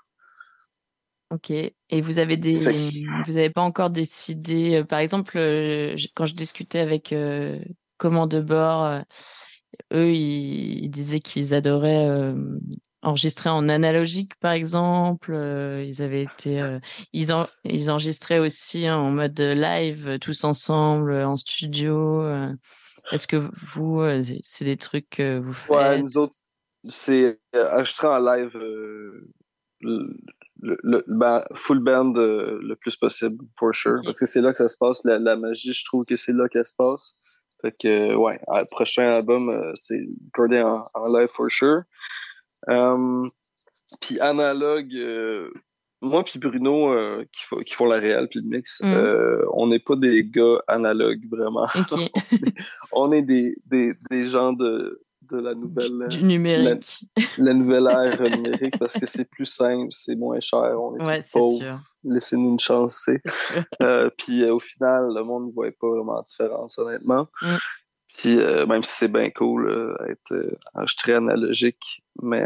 Ok. 1.30 1.50
Et 1.50 2.00
vous 2.02 2.18
avez 2.20 2.36
des, 2.36 3.02
vous 3.26 3.32
n'avez 3.32 3.50
pas 3.50 3.62
encore 3.62 3.90
décidé, 3.90 4.76
euh, 4.76 4.84
par 4.84 5.00
exemple, 5.00 5.36
euh, 5.38 5.96
quand 6.14 6.26
je 6.26 6.34
discutais 6.34 6.78
avec 6.78 7.12
euh, 7.12 7.58
de 8.28 8.40
bord, 8.40 8.84
euh, 8.84 9.00
eux, 9.92 10.12
ils, 10.14 10.84
ils 10.84 10.90
disaient 10.90 11.20
qu'ils 11.20 11.54
adoraient 11.54 12.08
euh, 12.08 12.58
enregistrer 13.02 13.50
en 13.50 13.68
analogique, 13.68 14.36
par 14.40 14.52
exemple. 14.52 15.32
euh, 15.34 15.84
ils 15.84 16.02
avaient 16.02 16.22
été, 16.22 16.60
euh, 16.60 16.78
ils, 17.12 17.32
en, 17.32 17.46
ils 17.64 17.90
enregistraient 17.90 18.38
aussi 18.38 18.86
hein, 18.86 18.96
en 18.98 19.10
mode 19.10 19.38
live, 19.40 20.18
tous 20.20 20.44
ensemble, 20.44 21.12
en 21.14 21.36
studio. 21.36 22.22
Est-ce 23.10 23.26
que 23.26 23.36
vous, 23.74 24.00
euh, 24.00 24.22
c'est- 24.22 24.40
des 24.64 24.76
trucs 24.76 25.08
que 25.10 25.38
vous 25.38 25.52
faites? 25.52 25.70
Ouais, 25.74 25.98
nous 25.98 26.16
autres, 26.18 26.36
c'est 26.84 27.40
enregistré 27.54 28.06
en 28.08 28.18
live. 28.20 28.56
Le- 30.62 30.78
le, 30.82 31.04
ben, 31.06 31.44
full 31.54 31.80
band 31.80 32.14
euh, 32.16 32.58
le 32.62 32.76
plus 32.76 32.96
possible, 32.96 33.44
for 33.58 33.74
sure. 33.74 34.00
Parce 34.04 34.18
que 34.18 34.26
c'est 34.26 34.40
là 34.40 34.52
que 34.52 34.58
ça 34.58 34.68
se 34.68 34.76
passe. 34.78 35.04
La, 35.04 35.18
la 35.18 35.36
magie, 35.36 35.72
je 35.72 35.84
trouve 35.84 36.04
que 36.04 36.16
c'est 36.16 36.32
là 36.32 36.48
qu'elle 36.48 36.66
se 36.66 36.74
passe. 36.76 37.14
Fait 37.62 37.72
que, 37.78 37.88
euh, 37.88 38.14
ouais, 38.16 38.38
le 38.48 38.64
prochain 38.70 39.14
album, 39.14 39.48
euh, 39.48 39.72
c'est 39.74 40.00
recordé 40.26 40.60
en, 40.62 40.84
en 40.94 41.06
live, 41.18 41.28
for 41.28 41.50
sure. 41.50 41.82
Euh, 42.68 43.26
puis 44.00 44.18
analogue, 44.20 44.92
euh, 44.94 45.50
moi 46.02 46.24
puis 46.24 46.38
Bruno, 46.38 46.92
euh, 46.92 47.24
qui, 47.32 47.64
qui 47.64 47.74
font 47.74 47.86
la 47.86 47.96
réal 47.98 48.28
puis 48.28 48.40
le 48.42 48.48
mix, 48.48 48.82
Mhm. 48.82 48.92
euh, 48.92 49.44
on 49.52 49.68
n'est 49.68 49.78
pas 49.78 49.96
des 49.96 50.24
gars 50.24 50.58
analogues, 50.68 51.22
vraiment. 51.30 51.66
On 52.92 53.12
est 53.12 53.22
des, 53.22 53.56
des, 53.66 53.92
des 54.10 54.24
gens 54.24 54.52
de, 54.52 55.00
de 55.30 55.38
la 55.38 55.54
nouvelle... 55.54 56.02
euh, 56.02 56.06
Du 56.08 56.22
numérique. 56.22 57.00
La, 57.16 57.24
la 57.44 57.54
nouvelle 57.54 57.86
ère 57.86 58.20
numérique 58.36 58.78
parce 58.78 58.94
que 58.98 59.06
c'est 59.06 59.28
plus 59.30 59.44
simple, 59.46 59.88
c'est 59.90 60.16
moins 60.16 60.40
cher, 60.40 60.76
on 60.80 60.96
est 60.96 61.04
Ouais, 61.04 61.22
sûr. 61.22 61.60
Laissez-nous 62.04 62.50
une 62.50 62.60
chance, 62.60 63.02
c'est. 63.04 63.20
Euh, 63.82 64.10
puis 64.16 64.42
euh, 64.42 64.54
au 64.54 64.58
final, 64.60 65.12
le 65.14 65.22
monde 65.22 65.48
ne 65.48 65.52
voit 65.52 65.68
pas 65.78 65.88
vraiment 65.88 66.14
la 66.16 66.22
différence, 66.22 66.78
honnêtement. 66.78 67.28
Mm. 67.42 67.46
Puis 68.16 68.40
euh, 68.40 68.66
même 68.66 68.82
si 68.82 68.92
c'est 68.92 69.08
bien 69.08 69.30
cool 69.30 69.96
être 70.08 70.56
enregistré 70.74 71.14
analogique, 71.14 72.02
mais 72.22 72.44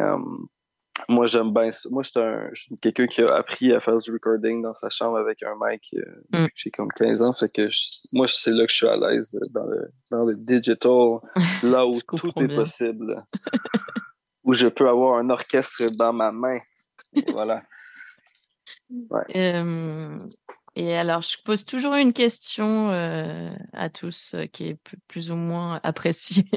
moi 1.08 1.26
j'aime 1.26 1.52
bien 1.52 1.70
ça. 1.70 1.88
Moi, 1.90 2.02
je 2.02 2.08
suis 2.10 2.20
un- 2.20 2.50
quelqu'un 2.80 3.06
qui 3.06 3.22
a 3.22 3.34
appris 3.34 3.72
à 3.72 3.80
faire 3.80 3.98
du 3.98 4.10
recording 4.12 4.62
dans 4.62 4.74
sa 4.74 4.90
chambre 4.90 5.18
avec 5.18 5.42
un 5.42 5.54
mic 5.60 5.82
euh, 5.94 6.00
Mm. 6.32 6.42
depuis 6.44 6.48
que 6.48 6.52
j'ai 6.56 6.70
comme 6.70 6.88
15 6.96 7.22
ans. 7.22 7.32
Fait 7.32 7.48
que 7.48 7.70
je- 7.70 7.88
moi, 8.12 8.26
c'est 8.28 8.50
là 8.50 8.64
que 8.66 8.70
je 8.72 8.76
suis 8.76 8.86
à 8.88 8.94
l'aise 8.94 9.38
dans 9.50 9.66
le, 9.66 9.90
dans 10.10 10.24
le 10.24 10.34
digital, 10.34 11.18
là 11.62 11.86
où 11.86 12.00
tout 12.00 12.30
est 12.36 12.46
bien. 12.46 12.56
possible. 12.56 13.24
où 14.44 14.54
je 14.54 14.66
peux 14.68 14.88
avoir 14.88 15.18
un 15.18 15.28
orchestre 15.30 15.84
dans 15.96 16.12
ma 16.12 16.32
main. 16.32 16.58
Voilà. 17.28 17.62
Ouais. 19.10 19.22
Euh, 19.36 20.16
et 20.76 20.96
alors, 20.96 21.22
je 21.22 21.36
pose 21.44 21.64
toujours 21.64 21.94
une 21.94 22.12
question 22.12 22.90
euh, 22.90 23.50
à 23.72 23.88
tous 23.88 24.34
euh, 24.34 24.46
qui 24.46 24.68
est 24.68 24.78
plus 25.08 25.30
ou 25.30 25.36
moins 25.36 25.80
appréciée. 25.82 26.48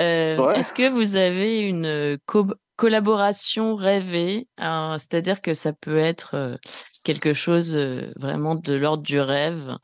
Euh, 0.00 0.36
Ouais. 0.38 0.58
Est-ce 0.58 0.72
que 0.72 0.88
vous 0.88 1.16
avez 1.16 1.58
une 1.60 1.86
euh, 1.86 2.16
co- 2.26 2.54
collaboration 2.76 3.74
rêvée? 3.76 4.48
Hein, 4.58 4.96
C'est-à-dire 4.98 5.40
que 5.40 5.54
ça 5.54 5.72
peut 5.72 5.98
être 5.98 6.34
euh, 6.34 6.56
quelque 7.04 7.32
chose 7.32 7.76
vraiment 8.16 8.54
de 8.54 8.74
l'ordre 8.74 9.02
du 9.02 9.20
rêve. 9.20 9.76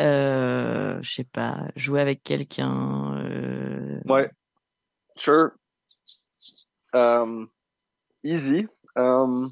Euh, 0.00 0.98
je 1.02 1.14
sais 1.14 1.24
pas, 1.24 1.68
jouer 1.76 2.00
avec 2.00 2.22
quelqu'un. 2.22 3.16
euh, 3.18 4.00
Ouais. 4.04 4.30
Sure. 5.16 5.50
Um, 6.92 7.48
easy. 8.22 8.66
Um, 8.96 9.48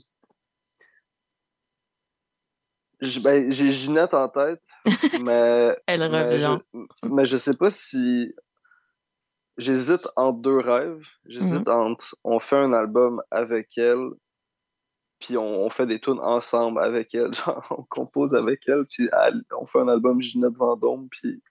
ben, 3.22 3.50
j'ai 3.52 3.70
Ginette 3.70 4.14
en 4.14 4.28
tête, 4.28 4.62
mais. 5.24 5.76
Elle 5.86 6.08
mais 6.10 6.22
revient. 6.24 6.58
Je, 6.72 7.08
mais 7.08 7.24
je 7.24 7.36
sais 7.36 7.54
pas 7.56 7.70
si. 7.70 8.34
J'hésite 9.56 10.08
entre 10.16 10.40
deux 10.40 10.58
rêves. 10.58 11.06
J'hésite 11.26 11.68
entre 11.68 12.16
on 12.24 12.38
fait 12.40 12.56
un 12.56 12.72
album 12.72 13.22
avec 13.30 13.78
elle, 13.78 14.10
puis 15.20 15.36
on, 15.38 15.64
on 15.64 15.70
fait 15.70 15.86
des 15.86 16.00
tunes 16.00 16.18
ensemble 16.20 16.80
avec 16.82 17.14
elle. 17.14 17.32
Genre, 17.34 17.64
on 17.70 17.82
compose 17.84 18.34
avec 18.34 18.66
elle, 18.68 18.84
puis 18.90 19.08
elle- 19.12 19.42
on 19.58 19.66
fait 19.66 19.78
un 19.80 19.88
album 19.88 20.20
Ginette 20.20 20.56
Vendôme, 20.56 21.08
puis 21.08 21.42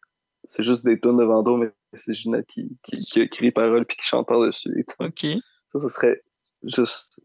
c'est 0.45 0.63
juste 0.63 0.83
des 0.83 0.99
tunes 0.99 1.17
de 1.17 1.23
Vendôme, 1.23 1.61
mais 1.61 1.71
c'est 1.93 2.13
Ginette 2.13 2.45
qui, 2.47 2.77
qui, 2.83 2.97
qui 2.97 3.21
écrit 3.21 3.45
les 3.45 3.51
paroles 3.51 3.85
puis 3.85 3.95
qui 3.97 4.05
chante 4.05 4.27
par-dessus. 4.27 4.71
et 4.77 4.83
tout. 4.83 5.03
Ok. 5.05 5.25
Ça, 5.71 5.79
ce 5.79 5.87
serait 5.87 6.21
juste 6.63 7.21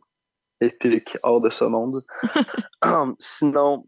épique, 0.61 1.17
hors 1.25 1.41
de 1.41 1.51
ce 1.51 1.65
monde. 1.65 1.95
Sinon, 3.19 3.87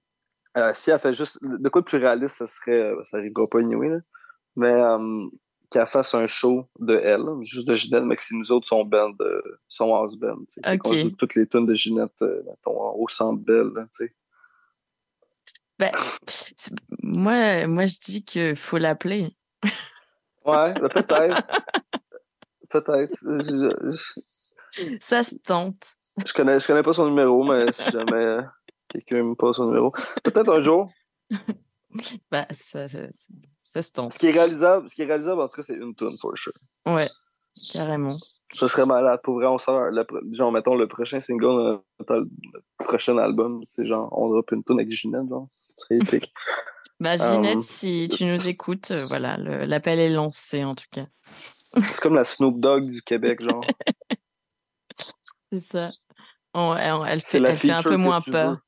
euh, 0.57 0.73
si 0.75 0.91
elle 0.91 0.99
fait 0.99 1.15
juste. 1.15 1.39
De 1.43 1.69
quoi 1.69 1.81
de 1.83 1.87
plus 1.87 1.99
réaliste, 1.99 2.37
ça 2.37 2.47
serait. 2.47 2.73
euh, 2.93 3.03
Ça 3.05 3.19
arrivera 3.19 3.47
pas 3.49 3.61
anyway, 3.61 3.89
là. 3.89 3.99
Mais 4.57 4.73
euh, 4.73 5.27
qu'elle 5.71 5.87
fasse 5.87 6.15
un 6.15 6.27
show 6.27 6.69
de 6.79 6.97
elle, 7.03 7.23
juste 7.43 7.67
de 7.69 7.75
Ginette, 7.75 8.03
mais 8.05 8.17
que 8.17 8.23
c'est 8.23 8.35
nous 8.35 8.51
autres, 8.53 8.67
son 8.67 8.85
band, 8.85 9.13
euh, 9.21 9.41
son 9.69 9.95
house 9.95 10.17
band. 10.17 10.45
qu'on 10.79 10.91
joue 11.03 11.11
toutes 11.11 11.35
les 11.37 11.47
tunes 11.47 11.67
de 11.67 11.75
Ginette, 11.75 12.21
euh, 12.23 12.43
au 12.67 13.07
centre 13.09 13.41
belle, 13.43 13.71
là, 13.75 13.83
tu 13.85 14.05
sais. 14.07 14.15
Ben, 15.79 15.93
moi, 17.03 17.67
moi, 17.67 17.87
je 17.87 17.97
dis 17.99 18.23
qu'il 18.25 18.55
faut 18.57 18.77
l'appeler. 18.79 19.35
Ouais, 20.45 20.75
ben, 20.75 20.89
peut-être. 20.89 21.47
peut-être. 22.69 23.17
Je, 23.23 23.97
je- 24.73 24.97
Ça 25.01 25.23
se 25.23 25.37
tente. 25.37 25.95
je 26.27 26.33
connais, 26.35 26.61
je 26.61 26.67
connais 26.67 26.83
pas 26.83 26.93
son 26.93 27.07
numéro, 27.09 27.45
mais 27.45 27.73
si 27.73 27.91
jamais 27.91 28.13
euh, 28.13 28.43
quelqu'un 28.89 29.23
me 29.23 29.35
passe 29.35 29.57
son 29.57 29.67
numéro. 29.67 29.93
Peut-être 30.23 30.53
un 30.53 30.61
jour. 30.61 30.91
Ça, 32.31 32.47
ça, 32.53 32.87
ça 32.89 33.33
se 33.83 33.93
tente. 33.93 34.13
Ce 34.13 34.19
qui 34.19 34.27
est 34.27 34.33
réalisable, 34.33 34.89
ce 34.89 34.95
qui 34.95 35.03
est 35.03 35.07
réalisable, 35.07 35.41
en 35.41 35.49
tout 35.49 35.57
cas, 35.57 35.63
c'est 35.63 35.77
une 35.77 35.95
tune, 35.95 36.11
for 36.19 36.37
sure. 36.37 36.53
Ouais, 36.87 37.07
carrément. 37.73 38.15
Ça 38.53 38.69
serait 38.69 38.87
malade. 38.87 39.21
Pour 39.23 39.35
vrai, 39.35 39.47
on 39.47 39.59
sort, 39.59 39.91
le, 39.91 40.05
genre, 40.33 40.51
mettons, 40.53 40.75
le 40.75 40.89
prochain 40.89 41.21
single, 41.21 41.81
le, 42.09 42.25
prochain 42.85 43.17
album, 43.19 43.61
c'est 43.63 43.87
genre, 43.87 44.09
on 44.13 44.29
drop 44.29 44.51
une 44.53 44.65
tune 44.65 44.81
avec 44.81 44.91
Ginette, 44.91 45.29
genre. 45.29 45.49
C'est 45.89 45.97
épique. 45.97 46.33
Bah, 47.01 47.17
Ginette, 47.17 47.55
Um, 47.57 47.61
si 47.63 48.11
tu 48.13 48.27
nous 48.27 48.49
écoutes, 48.51 48.91
euh, 48.91 49.03
voilà, 49.09 49.39
l'appel 49.39 49.99
est 49.99 50.11
lancé 50.11 50.65
en 50.65 50.75
tout 50.75 50.85
cas. 50.91 51.07
c'est 51.93 52.01
comme 52.03 52.15
la 52.15 52.25
Snoop 52.25 52.61
Dogg 52.61 52.85
du 52.85 53.01
Québec, 53.01 53.41
genre. 53.43 53.65
C'est 55.51 55.63
ça. 55.63 55.87
On- 56.53 56.75
elle, 56.77 57.01
elle 57.09 57.23
fait, 57.23 57.39
elle 57.39 57.57
fait 57.57 57.71
un 57.71 57.83
peu 57.83 57.97
moins 57.97 58.21
peur. 58.21 58.59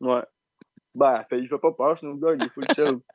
veux. 0.00 0.08
Ouais. 0.08 0.22
Ben, 0.98 1.20
il 1.22 1.24
fait, 1.28 1.38
il 1.40 1.48
fait 1.48 1.58
pas 1.58 1.72
peur, 1.72 1.96
Snoop 1.96 2.18
Dogg, 2.20 2.38
il 2.40 2.46
est 2.46 2.50
full 2.50 2.66
chill. 2.74 2.98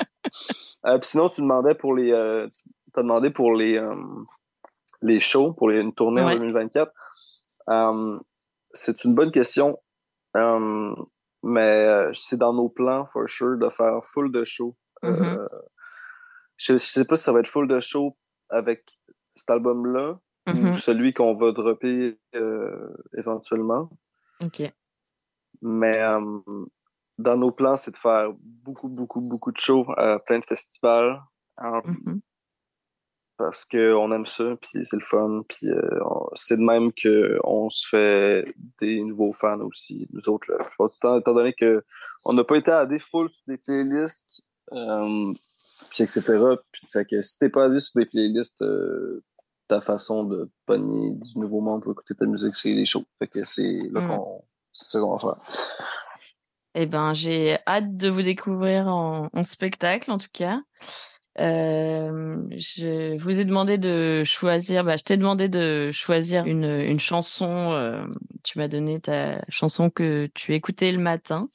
Euh, 0.86 0.98
puis 1.00 1.10
sinon, 1.12 1.30
tu 1.30 1.40
demandais 1.42 1.76
pour 1.76 1.94
les. 1.96 2.12
Euh, 2.12 2.48
tu 2.50 2.64
t'as 2.94 3.04
demandé 3.04 3.30
pour 3.30 3.54
les, 3.54 3.78
euh, 3.78 3.96
les 5.02 5.20
shows, 5.22 5.54
pour 5.54 5.70
les, 5.70 5.80
une 5.80 5.94
tournée 5.94 6.22
en 6.22 6.28
Ouais. 6.28 6.34
2024. 6.38 6.92
Euh, 7.70 8.20
c'est 8.72 9.04
une 9.06 9.16
bonne 9.16 9.32
question. 9.32 9.80
Mais 11.44 12.12
c'est 12.14 12.38
dans 12.38 12.54
nos 12.54 12.68
plans, 12.70 13.06
for 13.06 13.30
sure, 13.30 13.58
de 13.58 13.70
faire 13.70 14.00
full 14.04 14.32
de 14.32 14.44
shows. 14.44 14.76
Mhm. 15.04 15.24
Euh, 15.24 15.48
je, 16.58 16.74
je 16.74 16.78
sais 16.78 17.06
pas 17.06 17.16
si 17.16 17.24
ça 17.24 17.32
va 17.32 17.40
être 17.40 17.48
full 17.48 17.68
de 17.68 17.80
shows 17.80 18.18
avec 18.50 18.98
cet 19.36 19.50
album-là 19.52 20.20
ou 20.48 20.76
celui 20.76 21.14
qu'on 21.14 21.34
va 21.34 21.52
dropper 21.54 22.20
éventuellement. 23.18 23.90
Ok. 24.44 24.64
Mais 25.62 25.98
dans 27.24 27.38
nos 27.38 27.52
plans, 27.52 27.76
c'est 27.78 27.92
de 27.92 27.98
faire 27.98 28.32
beaucoup, 28.40 28.90
beaucoup, 28.90 29.22
beaucoup 29.22 29.52
de 29.52 29.58
shows 29.58 29.86
à 29.98 30.20
plein 30.20 30.40
de 30.40 30.46
festivals. 30.46 31.22
euh, 31.64 31.82
Mhm. 31.86 32.22
Parce 33.38 33.66
qu'on 33.66 34.12
aime 34.12 34.28
ça, 34.28 34.56
puis 34.62 34.86
c'est 34.86 34.96
le 34.96 35.02
fun. 35.04 35.42
Puis 35.50 35.68
euh, 35.68 36.00
on- 36.06 36.30
c'est 36.36 36.56
de 36.58 36.62
même 36.62 36.92
qu'on 36.94 37.68
se 37.70 37.88
fait 37.90 38.46
des 38.80 39.02
nouveaux 39.04 39.34
fans 39.34 39.60
aussi, 39.62 40.08
nous 40.14 40.30
autres. 40.30 40.52
Là. 40.52 40.64
Plupart 40.64 40.90
du 40.92 41.00
temps, 41.00 41.20
étant 41.20 41.34
donné 41.34 41.54
qu'on 41.54 42.34
n'a 42.34 42.44
pas 42.44 42.58
été 42.58 42.72
à 42.72 42.86
des 42.86 43.00
full 43.00 43.30
sur 43.30 43.44
des 43.48 43.58
playlists, 43.58 44.42
euh, 44.72 45.34
puis 45.90 46.04
etc. 46.04 46.22
Puis, 46.72 46.88
fait 46.92 47.06
que 47.06 47.22
si 47.24 47.40
t'es 47.40 47.50
pas 47.50 47.66
allé 47.66 47.80
sur 47.80 48.00
des 48.00 48.06
playlists, 48.06 48.62
euh, 48.62 49.24
ta 49.68 49.82
façon 49.82 50.24
de 50.26 50.50
pogner 50.68 51.12
du 51.12 51.40
nouveau 51.40 51.60
monde 51.60 51.82
pour 51.82 51.94
écouter 51.94 52.14
ta 52.16 52.26
musique, 52.26 52.54
c'est 52.56 52.70
les 52.74 52.86
shows. 52.86 53.04
Fait 53.18 53.28
que 53.28 53.44
c'est 53.46 53.80
là 53.92 54.02
Mm. 54.02 54.08
qu'on. 54.10 54.44
C'est 54.72 54.88
ça 54.88 55.00
qu'on 55.00 55.16
va 55.16 55.20
faire. 55.20 55.42
Eh 56.76 56.86
ben, 56.86 57.14
j'ai 57.14 57.58
hâte 57.68 57.96
de 57.98 58.10
vous 58.10 58.22
découvrir 58.24 58.88
en, 58.88 59.30
spectacle, 59.44 60.12
en 60.12 60.18
tout 60.18 60.28
cas. 60.32 60.62
Euh, 61.40 62.38
je 62.52 63.18
vous 63.18 63.40
ai 63.40 63.46
demandé 63.46 63.78
de 63.78 64.24
choisir, 64.24 64.84
bah, 64.84 64.98
je 64.98 65.04
t'ai 65.04 65.18
demandé 65.18 65.50
de 65.50 65.92
choisir 65.92 66.46
une, 66.46 66.66
une 66.66 67.00
chanson. 67.00 67.72
euh, 67.72 68.06
tu 68.44 68.60
m'as 68.60 68.68
donné 68.68 69.00
ta 69.00 69.44
chanson 69.50 69.90
que 69.90 70.30
tu 70.34 70.54
écoutais 70.54 70.92
le 70.92 71.00
matin. 71.00 71.50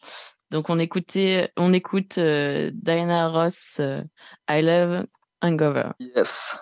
Donc, 0.51 0.71
on 0.71 0.79
écoutait, 0.79 1.53
on 1.57 1.73
écoute 1.73 2.19
euh, 2.19 2.71
Diana 2.73 3.29
Ross, 3.29 3.79
euh, 3.81 4.03
I 4.49 4.63
Love 4.63 5.07
Hangover. 5.43 5.91
Yes. 6.01 6.57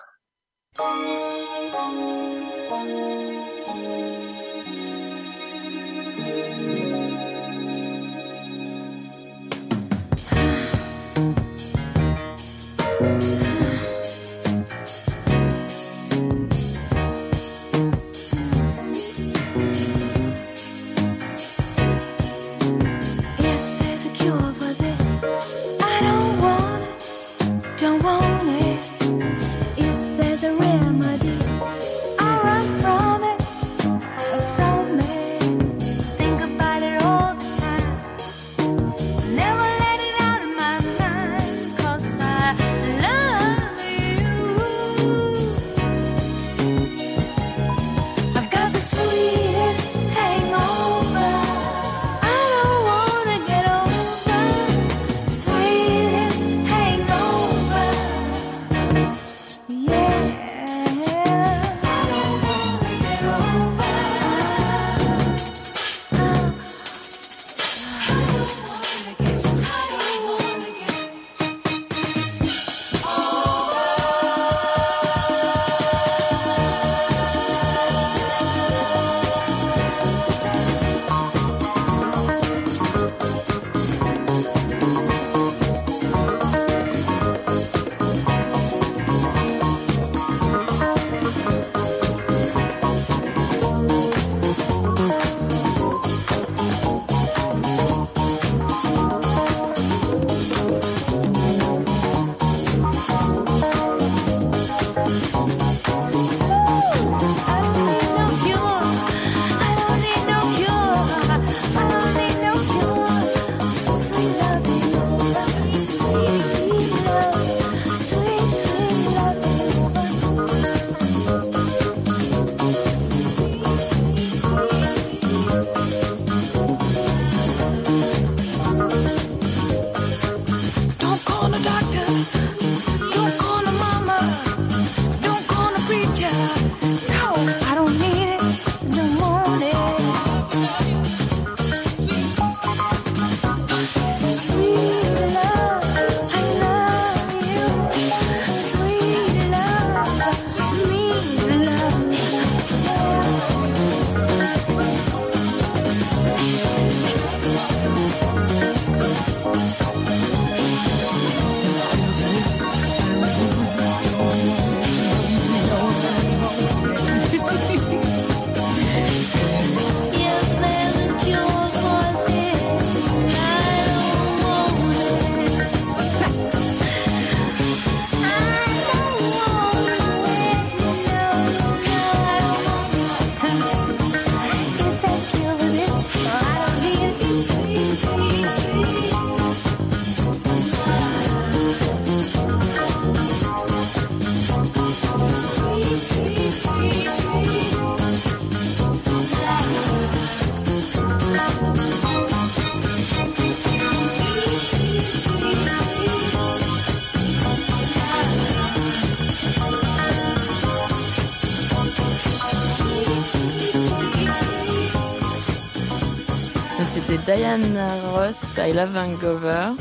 Diana 217.57 217.87
Ross, 218.11 218.57
I 218.57 218.71
Love 218.71 218.95
Hangover. 218.95 219.71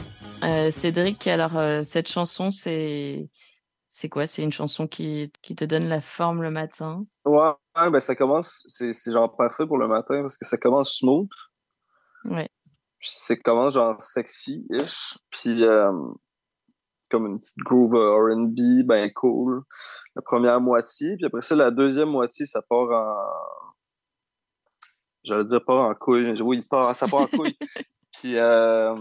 Euh, 0.43 0.71
Cédric, 0.71 1.27
alors 1.27 1.59
euh, 1.59 1.83
cette 1.83 2.09
chanson, 2.09 2.51
c'est 2.51 3.29
c'est 3.91 4.09
quoi? 4.09 4.25
C'est 4.25 4.43
une 4.43 4.53
chanson 4.53 4.87
qui, 4.87 5.31
qui 5.43 5.55
te 5.55 5.65
donne 5.67 5.87
la 5.87 6.01
forme 6.01 6.43
le 6.43 6.51
matin? 6.51 7.05
Ouais, 7.27 7.51
ouais, 7.77 7.91
ben 7.91 8.01
ça 8.01 8.15
commence, 8.15 8.65
c'est 8.69 9.13
genre 9.13 9.37
parfait 9.37 9.67
pour 9.67 9.77
le 9.77 9.89
matin 9.89 10.23
parce 10.23 10.39
que 10.39 10.47
ça 10.47 10.57
commence 10.57 10.97
smooth, 10.97 11.29
Ouais. 12.25 12.49
puis 12.99 13.11
ça 13.13 13.37
commence 13.37 13.75
genre 13.75 14.01
sexy-ish, 14.01 15.19
puis 15.29 15.63
euh, 15.63 15.93
comme 17.11 17.27
une 17.27 17.39
petite 17.39 17.59
groove 17.59 17.95
R&B, 17.95 18.87
ben 18.87 19.13
cool, 19.13 19.65
la 20.15 20.23
première 20.23 20.63
moitié, 20.63 21.17
puis 21.17 21.27
après 21.27 21.43
ça, 21.43 21.55
la 21.55 21.71
deuxième 21.71 22.09
moitié, 22.09 22.47
ça 22.47 22.63
part 22.63 22.91
en... 22.91 23.17
J'allais 25.27 25.45
dire 25.45 25.65
part 25.65 25.89
en 25.89 25.95
couille, 25.95 26.25
mais 26.25 26.41
oui, 26.41 26.63
ça 26.63 26.69
part, 26.69 26.95
ça 26.95 27.09
part 27.09 27.23
en 27.23 27.27
couille. 27.27 27.57
puis 28.13 28.37
euh, 28.37 28.95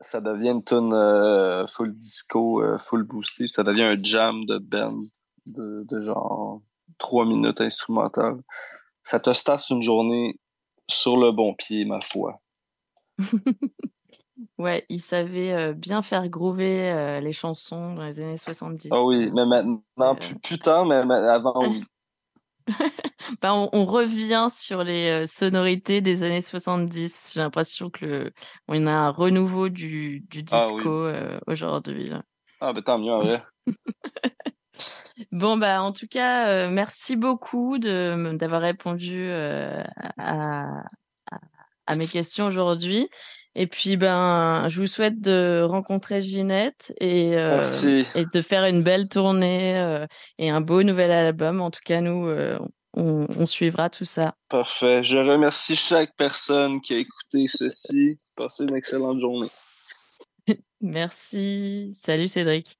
ça 0.00 0.20
devient 0.20 0.50
une 0.50 0.64
tune 0.64 0.92
euh, 0.94 1.66
full 1.66 1.96
disco, 1.96 2.62
euh, 2.62 2.78
full 2.78 3.02
boosté, 3.02 3.44
puis 3.44 3.50
ça 3.50 3.64
devient 3.64 3.82
un 3.82 3.98
jam 4.00 4.44
de 4.44 4.58
band 4.58 4.96
de, 5.56 5.84
de 5.88 6.00
genre 6.00 6.62
trois 6.98 7.26
minutes 7.26 7.60
instrumental. 7.60 8.36
Ça 9.02 9.18
te 9.18 9.32
starte 9.32 9.68
une 9.70 9.82
journée 9.82 10.38
sur 10.88 11.16
le 11.16 11.32
bon 11.32 11.54
pied, 11.54 11.84
ma 11.84 12.00
foi. 12.00 12.40
Ouais, 14.56 14.84
il 14.88 15.00
savait 15.00 15.74
bien 15.74 16.00
faire 16.00 16.28
groover 16.28 17.20
les 17.20 17.32
chansons 17.32 17.94
dans 17.94 18.04
les 18.04 18.20
années 18.20 18.36
70. 18.36 18.88
Ah 18.92 19.04
oui, 19.04 19.30
mais 19.32 19.44
maintenant, 19.46 20.14
plus, 20.14 20.38
plus 20.38 20.58
tard, 20.58 20.86
mais 20.86 21.04
mais 21.04 21.16
avant, 21.16 21.60
oui. 21.60 21.80
Ben, 23.42 23.52
on, 23.52 23.68
on 23.72 23.84
revient 23.84 24.48
sur 24.50 24.84
les 24.84 25.10
euh, 25.10 25.26
sonorités 25.26 26.00
des 26.00 26.22
années 26.22 26.40
70. 26.40 27.32
J'ai 27.34 27.40
l'impression 27.40 27.90
que 27.90 28.32
on 28.68 28.86
a 28.86 28.92
un 28.92 29.10
renouveau 29.10 29.68
du, 29.68 30.20
du 30.30 30.42
Ah 30.50 30.56
disco 30.56 30.88
oui. 31.06 31.14
euh, 31.14 31.38
aujourd'hui. 31.46 32.10
Ah, 32.60 32.72
ben 32.72 32.82
tant 32.82 32.98
mieux, 32.98 33.12
vrai. 33.14 33.42
Bon, 35.32 35.56
bah, 35.56 35.82
en 35.82 35.92
tout 35.92 36.06
cas, 36.06 36.48
euh, 36.48 36.70
merci 36.70 37.16
beaucoup 37.16 37.78
d'avoir 37.78 38.60
répondu 38.62 39.16
euh, 39.28 39.82
à, 40.16 40.82
à, 41.30 41.38
à 41.86 41.96
mes 41.96 42.06
questions 42.06 42.46
aujourd'hui. 42.46 43.08
Et 43.60 43.66
puis, 43.66 43.96
ben, 43.96 44.68
je 44.68 44.78
vous 44.78 44.86
souhaite 44.86 45.20
de 45.20 45.66
rencontrer 45.68 46.22
Ginette 46.22 46.94
et, 47.00 47.36
euh, 47.36 47.60
et 48.14 48.24
de 48.32 48.40
faire 48.40 48.64
une 48.66 48.84
belle 48.84 49.08
tournée 49.08 49.76
euh, 49.76 50.06
et 50.38 50.48
un 50.48 50.60
beau 50.60 50.84
nouvel 50.84 51.10
album. 51.10 51.60
En 51.60 51.72
tout 51.72 51.80
cas, 51.84 52.00
nous, 52.00 52.28
euh, 52.28 52.56
on, 52.94 53.26
on 53.36 53.46
suivra 53.46 53.90
tout 53.90 54.04
ça. 54.04 54.36
Parfait. 54.48 55.02
Je 55.02 55.18
remercie 55.18 55.74
chaque 55.74 56.14
personne 56.14 56.80
qui 56.80 56.94
a 56.94 56.98
écouté 56.98 57.48
ceci. 57.48 58.16
Passez 58.36 58.62
une 58.62 58.76
excellente 58.76 59.18
journée. 59.18 59.50
Merci. 60.80 61.90
Salut 61.94 62.28
Cédric. 62.28 62.77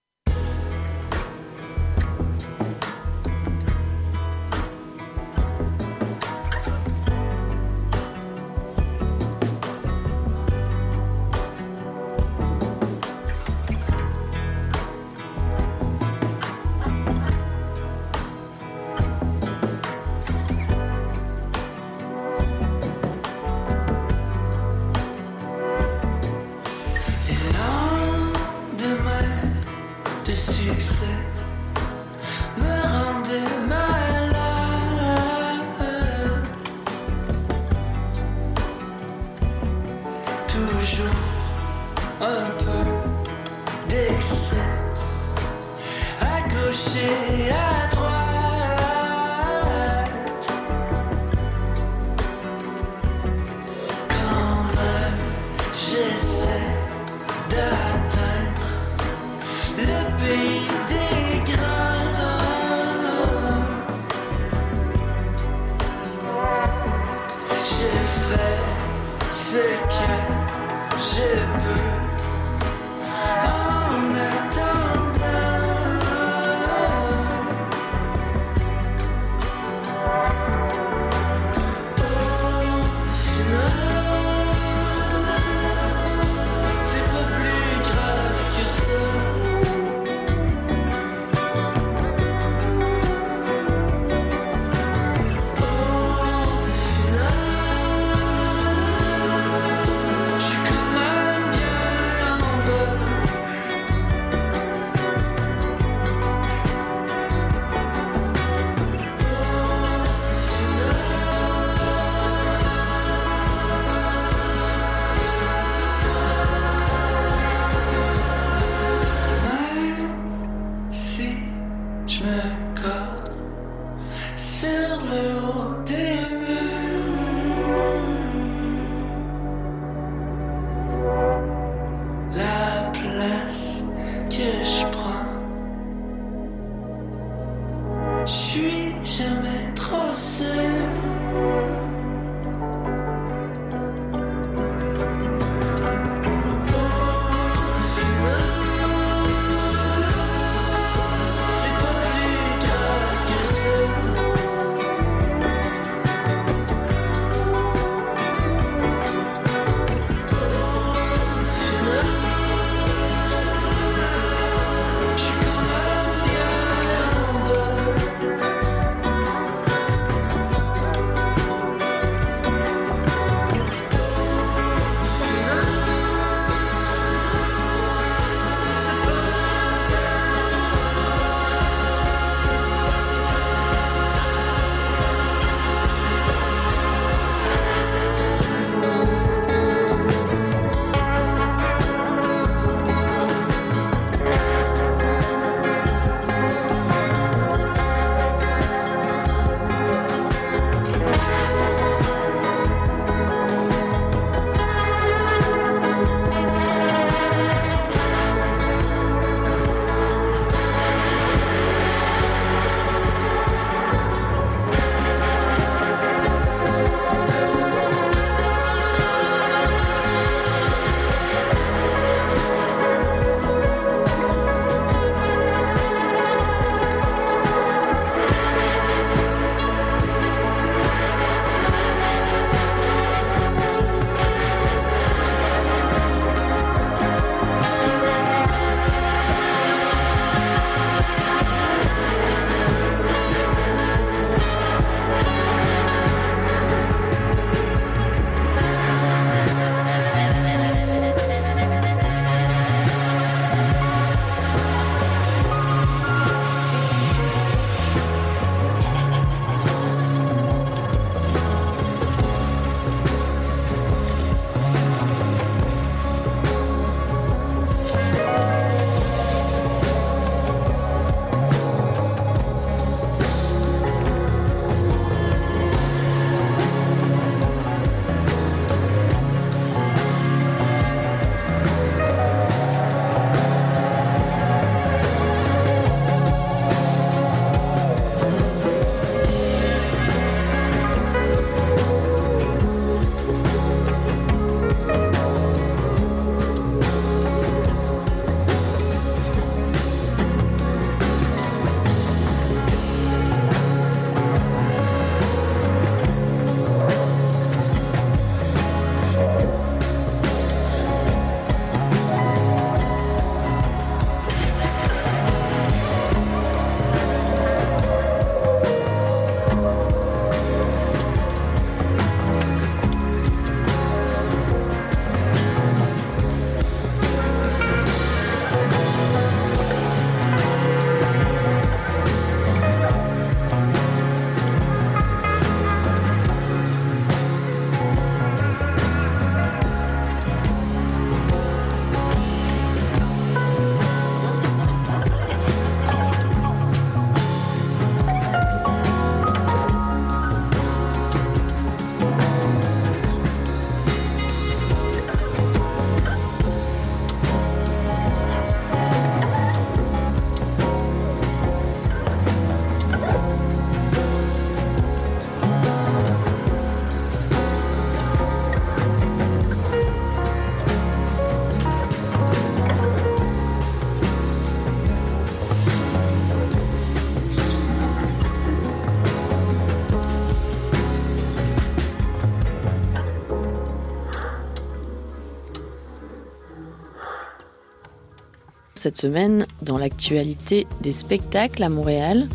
Cette 388.79 388.97
semaine, 388.97 389.45
dans 389.61 389.77
l'actualité 389.77 390.69
des 390.83 390.93
spectacles 390.93 391.65
à 391.65 391.69
Montréal, 391.69 392.29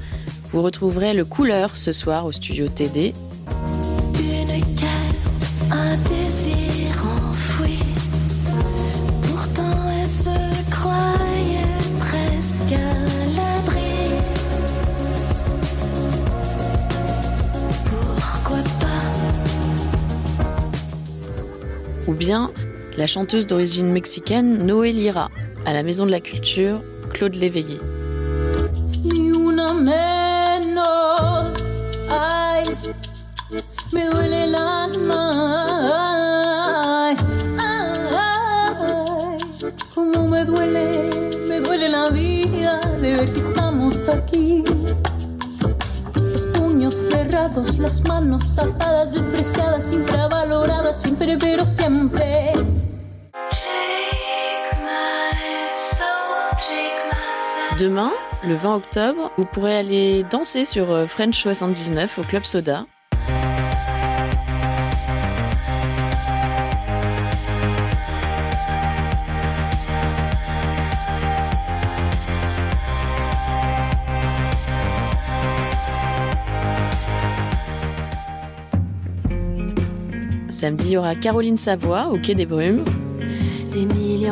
vous 0.52 0.62
retrouverez 0.62 1.14
le 1.14 1.24
couleur 1.24 1.78
ce 1.78 1.94
soir 1.94 2.26
au 2.26 2.34
studio 2.34 2.68
TD. 2.68 3.14
Une 4.20 4.50
un 5.72 5.96
désir 5.96 7.06
enfoui. 7.30 7.80
Pourtant, 9.22 9.72
elle 10.02 10.06
se 10.06 10.70
croyait 10.70 11.80
presque 12.00 12.74
à 12.74 12.94
l'abri. 13.38 14.12
Pourquoi 17.86 18.64
pas? 18.82 19.06
Ou 22.10 22.14
bien 22.14 22.52
la 22.98 23.08
chanteuse 23.08 23.48
d'origine 23.48 23.94
mexicaine 23.94 24.58
Noé 24.66 24.92
Lira, 24.92 25.32
la 25.74 25.82
Maison 25.82 26.06
de 26.06 26.12
la 26.12 26.22
Culture, 26.22 26.84
Claude 27.14 27.36
Léveillé. 27.36 27.80
ni 29.04 29.32
una 29.32 29.74
menos. 29.74 31.56
Ay, 32.10 32.64
me 33.92 34.06
duele 34.06 34.44
el 34.44 34.54
alma. 34.54 35.32
Ay, 37.08 37.16
ay, 37.58 38.68
cómo 39.96 40.28
me 40.28 40.46
duele, 40.46 41.32
me 41.48 41.60
duele 41.60 41.90
la 41.90 42.08
vida 42.12 42.80
de 43.02 43.16
ver 43.16 43.34
que 43.34 43.40
estamos 43.40 44.08
aquí. 44.10 44.64
Los 46.14 46.44
puños 46.54 46.94
cerrados, 46.94 47.80
las 47.80 48.04
manos 48.04 48.60
atadas, 48.60 49.14
despreciadas, 49.14 49.92
infravaloradas, 49.92 51.02
siempre, 51.02 51.36
pero 51.40 51.66
siempre. 51.66 52.54
Demain, 57.84 58.14
le 58.48 58.56
20 58.56 58.76
octobre, 58.76 59.32
vous 59.38 59.44
pourrez 59.44 59.76
aller 59.76 60.24
danser 60.32 60.64
sur 60.64 60.90
euh, 60.90 61.06
French 61.06 61.42
79 61.42 62.18
au 62.18 62.22
Club 62.22 62.46
Soda. 62.46 62.86
Samedi, 80.48 80.86
il 80.86 80.92
y 80.92 80.98
aura 80.98 81.16
Caroline 81.16 81.58
Savoie 81.58 82.08
au 82.08 82.18
Quai 82.18 82.34
des 82.34 82.46
Brumes. 82.46 82.86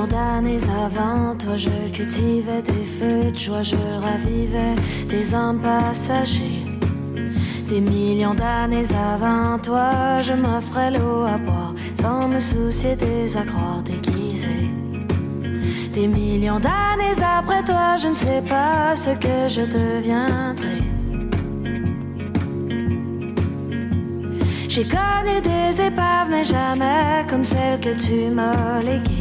Millions 0.02 0.08
d'années 0.08 0.64
avant 0.84 1.36
toi, 1.38 1.58
je 1.58 1.70
cultivais 1.92 2.62
des 2.62 2.86
feux 2.86 3.32
de 3.32 3.38
joie, 3.38 3.62
je 3.62 3.76
ravivais 3.76 4.76
des 5.08 5.34
hommes 5.34 5.60
passagers. 5.62 6.66
Des 7.68 7.82
millions 7.82 8.34
d'années 8.34 8.88
avant 9.14 9.60
toi, 9.60 10.22
je 10.22 10.34
m'offrais 10.34 10.92
l'eau 10.92 11.24
à 11.24 11.38
boire 11.38 11.74
sans 12.00 12.28
me 12.28 12.40
soucier 12.40 12.96
des 12.96 13.38
accrocs 13.38 13.84
déguisés. 13.84 14.72
Des 15.94 16.08
millions 16.08 16.60
d'années 16.60 17.22
après 17.22 17.64
toi, 17.64 17.96
je 17.98 18.08
ne 18.08 18.16
sais 18.16 18.42
pas 18.48 18.96
ce 18.96 19.12
que 19.12 19.48
je 19.48 19.62
deviendrai. 19.62 20.82
J'ai 24.68 24.86
connu 24.86 25.42
des 25.42 25.82
épaves, 25.82 26.30
mais 26.30 26.46
jamais 26.46 27.26
comme 27.30 27.44
celle 27.44 27.80
que 27.80 27.94
tu 27.94 28.34
m'as 28.34 28.82
léguée. 28.82 29.21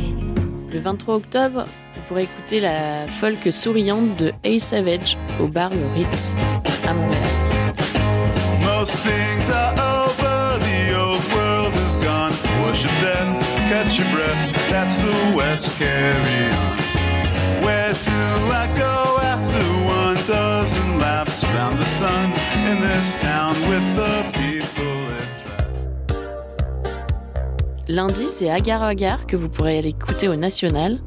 Le 0.73 0.79
23 0.79 1.17
octobre, 1.17 1.65
vous 1.95 2.01
pourrez 2.07 2.23
écouter 2.25 2.61
la 2.61 3.09
folk 3.09 3.53
souriante 3.53 4.17
de 4.17 4.33
A 4.45 4.59
Savage 4.61 5.17
au 5.41 5.49
bar 5.49 5.71
Le 5.71 5.87
Ritz 5.97 6.37
à 6.87 6.95
Montréal. 6.95 7.23
Most 8.63 8.97
things 9.01 9.51
are 9.51 9.73
over, 9.73 10.61
the 10.61 10.97
old 10.97 11.25
world 11.35 11.75
is 11.89 11.97
gone. 11.97 12.33
Worship 12.65 12.91
death, 13.01 13.45
catch 13.69 13.99
your 13.99 14.09
breath, 14.13 14.71
that's 14.71 14.97
the 14.97 15.37
West, 15.37 15.77
carry. 15.77 16.55
Where 17.65 17.93
do 17.93 18.13
I 18.53 18.69
go 18.77 19.19
after 19.23 19.59
one 19.85 20.25
dozen 20.25 20.99
laps 21.01 21.43
around 21.43 21.79
the 21.79 21.85
sun 21.85 22.33
in 22.69 22.81
this 22.81 23.17
town 23.17 23.55
with 23.69 23.85
the 23.97 24.31
people? 24.35 24.90
Lundi, 27.91 28.29
c'est 28.29 28.49
Agar 28.49 28.85
Agar 28.85 29.27
que 29.27 29.35
vous 29.35 29.49
pourrez 29.49 29.79
aller 29.79 29.89
écouter 29.89 30.29
au 30.29 30.37
National. 30.37 31.01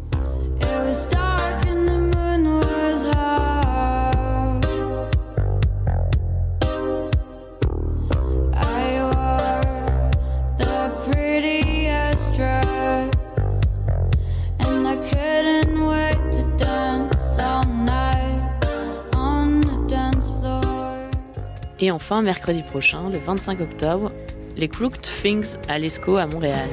Et 21.79 21.91
enfin, 21.91 22.21
mercredi 22.21 22.61
prochain, 22.61 23.09
le 23.09 23.19
25 23.19 23.61
octobre, 23.61 24.11
les 24.55 24.67
Crooked 24.67 25.01
Things 25.01 25.57
à 25.67 25.79
l'ESCO 25.79 26.17
à 26.17 26.25
Montréal. 26.25 26.69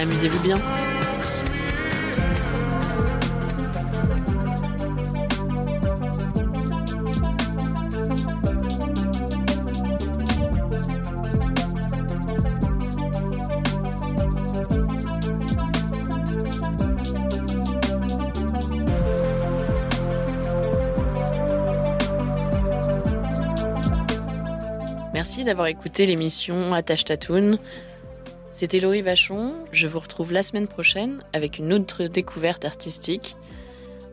Amusez-vous 0.00 0.42
bien. 0.42 0.77
D'avoir 25.44 25.68
écouté 25.68 26.04
l'émission 26.04 26.74
Attache 26.74 27.04
Tatoune. 27.04 27.58
C'était 28.50 28.80
Laurie 28.80 29.02
Vachon. 29.02 29.54
Je 29.70 29.86
vous 29.86 30.00
retrouve 30.00 30.32
la 30.32 30.42
semaine 30.42 30.66
prochaine 30.66 31.22
avec 31.32 31.58
une 31.58 31.72
autre 31.72 32.04
découverte 32.04 32.64
artistique. 32.64 33.36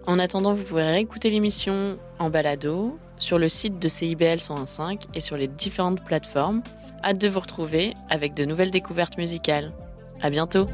En 0.06 0.20
attendant, 0.20 0.54
vous 0.54 0.64
pourrez 0.64 0.92
réécouter 0.92 1.32
l'émission 1.32 1.98
en 2.20 2.30
balado 2.30 3.00
sur 3.18 3.40
le 3.40 3.50
site 3.50 3.80
de 3.80 3.88
CIBL 3.88 4.38
101.5 4.38 5.02
et 5.16 5.22
sur 5.22 5.36
les 5.36 5.48
différentes 5.48 6.06
plateformes. 6.06 6.62
Hâte 7.04 7.18
de 7.18 7.28
vous 7.28 7.40
retrouver 7.40 7.96
avec 8.10 8.36
de 8.36 8.46
nouvelles 8.46 8.72
découvertes 8.72 9.18
musicales. 9.18 9.74
À 10.22 10.30
bientôt! 10.30 10.70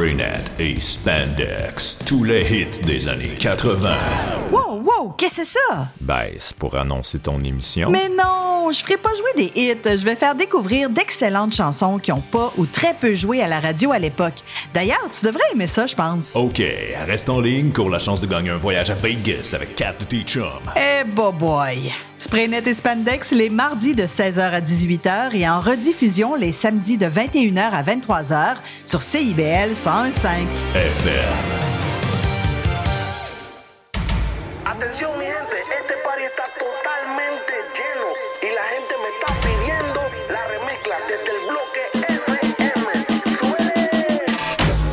Spraynet 0.00 0.44
et 0.58 0.80
Spandex, 0.80 1.98
tous 2.06 2.24
les 2.24 2.40
hits 2.40 2.80
des 2.86 3.06
années 3.06 3.34
80. 3.38 3.94
Wow, 4.50 4.80
wow, 4.82 5.10
qu'est-ce 5.10 5.36
que 5.36 5.44
c'est 5.44 5.58
ça? 5.68 5.88
Ben, 6.00 6.30
c'est 6.38 6.56
pour 6.56 6.74
annoncer 6.74 7.18
ton 7.18 7.38
émission. 7.40 7.90
Mais 7.90 8.08
non, 8.08 8.72
je 8.72 8.78
ferai 8.78 8.96
pas 8.96 9.10
jouer 9.12 9.30
des 9.36 9.60
hits. 9.60 9.76
Je 9.84 10.02
vais 10.02 10.16
faire 10.16 10.34
découvrir 10.34 10.88
d'excellentes 10.88 11.54
chansons 11.54 11.98
qui 11.98 12.12
ont 12.12 12.22
pas 12.22 12.50
ou 12.56 12.64
très 12.64 12.94
peu 12.94 13.14
joué 13.14 13.42
à 13.42 13.46
la 13.46 13.60
radio 13.60 13.92
à 13.92 13.98
l'époque. 13.98 14.36
D'ailleurs, 14.72 15.06
tu 15.10 15.26
devrais 15.26 15.44
aimer 15.52 15.66
ça, 15.66 15.86
je 15.86 15.94
pense. 15.94 16.34
OK, 16.34 16.62
reste 17.06 17.28
en 17.28 17.42
ligne, 17.42 17.70
cours 17.70 17.90
la 17.90 17.98
chance 17.98 18.22
de 18.22 18.26
gagner 18.26 18.48
un 18.48 18.56
voyage 18.56 18.88
à 18.88 18.94
Vegas 18.94 19.52
avec 19.54 19.76
Kat 19.76 19.96
de 20.00 20.04
tes 20.04 20.22
chums. 20.22 20.46
Eh, 20.76 21.04
boy, 21.04 21.32
boy. 21.38 21.92
Spraynet 22.20 22.62
et 22.66 22.74
Spandex 22.74 23.32
les 23.32 23.48
mardis 23.48 23.94
de 23.94 24.02
16h 24.02 24.40
à 24.40 24.60
18h 24.60 25.34
et 25.34 25.48
en 25.48 25.58
rediffusion 25.58 26.34
les 26.34 26.52
samedis 26.52 26.98
de 26.98 27.06
21h 27.06 27.70
à 27.72 27.82
23h 27.82 28.56
sur 28.84 29.00
CIBL 29.00 29.74
101.5. 29.90 30.46
FM. 30.72 31.26
Atención 34.64 35.18
mi 35.18 35.24
gente, 35.24 35.56
este 35.80 35.94
party 36.04 36.22
está 36.22 36.44
totalmente 36.56 37.52
lleno 37.74 38.08
y 38.40 38.54
la 38.54 38.62
gente 38.70 38.94
me 39.02 39.08
está 39.18 39.34
pidiendo 39.40 40.00
la 40.30 40.46
remezcla 40.46 40.96
de 41.08 41.16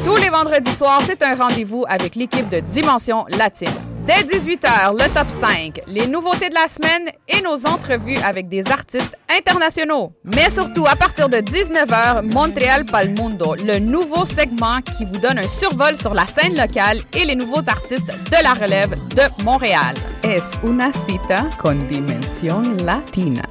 Tous 0.04 0.18
les 0.18 0.32
vendredis 0.32 0.76
soirs, 0.76 1.04
c'est 1.06 1.22
un 1.22 1.36
rendez-vous 1.36 1.86
avec 1.88 2.16
l'équipe 2.16 2.50
de 2.50 2.60
Dimension 2.62 3.28
Latine. 3.30 3.97
Dès 4.08 4.24
18h, 4.24 4.94
le 4.94 5.14
top 5.14 5.30
5, 5.30 5.82
les 5.86 6.08
nouveautés 6.08 6.48
de 6.48 6.54
la 6.54 6.70
semaine 6.70 7.10
et 7.28 7.42
nos 7.42 7.66
entrevues 7.66 8.16
avec 8.24 8.48
des 8.48 8.66
artistes 8.72 9.18
internationaux. 9.38 10.14
Mais 10.24 10.50
surtout, 10.50 10.86
à 10.88 10.96
partir 10.96 11.28
de 11.28 11.40
19h, 11.40 12.34
Montréal 12.34 12.86
Palmundo, 12.86 13.56
le 13.56 13.80
nouveau 13.80 14.24
segment 14.24 14.80
qui 14.80 15.04
vous 15.04 15.18
donne 15.20 15.40
un 15.40 15.48
survol 15.48 15.98
sur 15.98 16.14
la 16.14 16.26
scène 16.26 16.56
locale 16.56 17.00
et 17.14 17.26
les 17.26 17.36
nouveaux 17.36 17.68
artistes 17.68 18.08
de 18.08 18.44
la 18.44 18.54
relève 18.54 18.96
de 19.10 19.44
Montréal. 19.44 19.96
Es 20.24 20.54
una 20.64 20.94
cita 20.94 21.50
con 21.62 21.76
Dimension 21.90 22.78
Latina. 22.86 23.44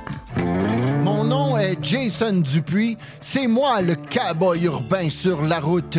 Mon 1.04 1.24
nom 1.24 1.58
est 1.58 1.76
Jason 1.82 2.40
Dupuis. 2.40 2.96
C'est 3.20 3.46
moi 3.46 3.82
le 3.82 3.94
cowboy 3.94 4.64
urbain 4.64 5.10
sur 5.10 5.42
la 5.42 5.60
route. 5.60 5.98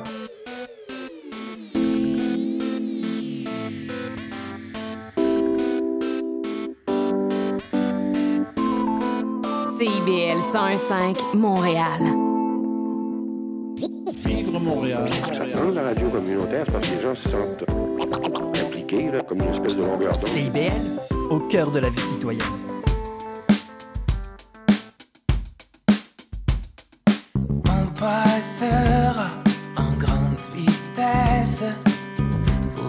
CIBL 9.81 10.37
101.5 10.53 11.35
Montréal. 11.35 12.01
Vivre 14.23 14.59
Montréal. 14.59 15.09
Dans 15.55 15.71
la 15.71 15.81
radio 15.81 16.07
communautaire, 16.07 16.65
c'est 16.67 16.71
parce 16.71 16.87
que 16.87 16.95
les 16.97 17.01
gens 17.01 17.15
se 17.15 17.29
sentent 17.29 18.61
impliqués, 18.63 19.09
là, 19.09 19.21
comme 19.21 19.41
une 19.41 19.55
espèce 19.55 19.75
de 19.75 19.81
longueur 19.81 20.11
d'onde. 20.11 20.19
CIBL, 20.19 20.71
au 21.31 21.39
cœur 21.47 21.71
de 21.71 21.79
la 21.79 21.89
vie 21.89 21.99
citoyenne. 21.99 22.70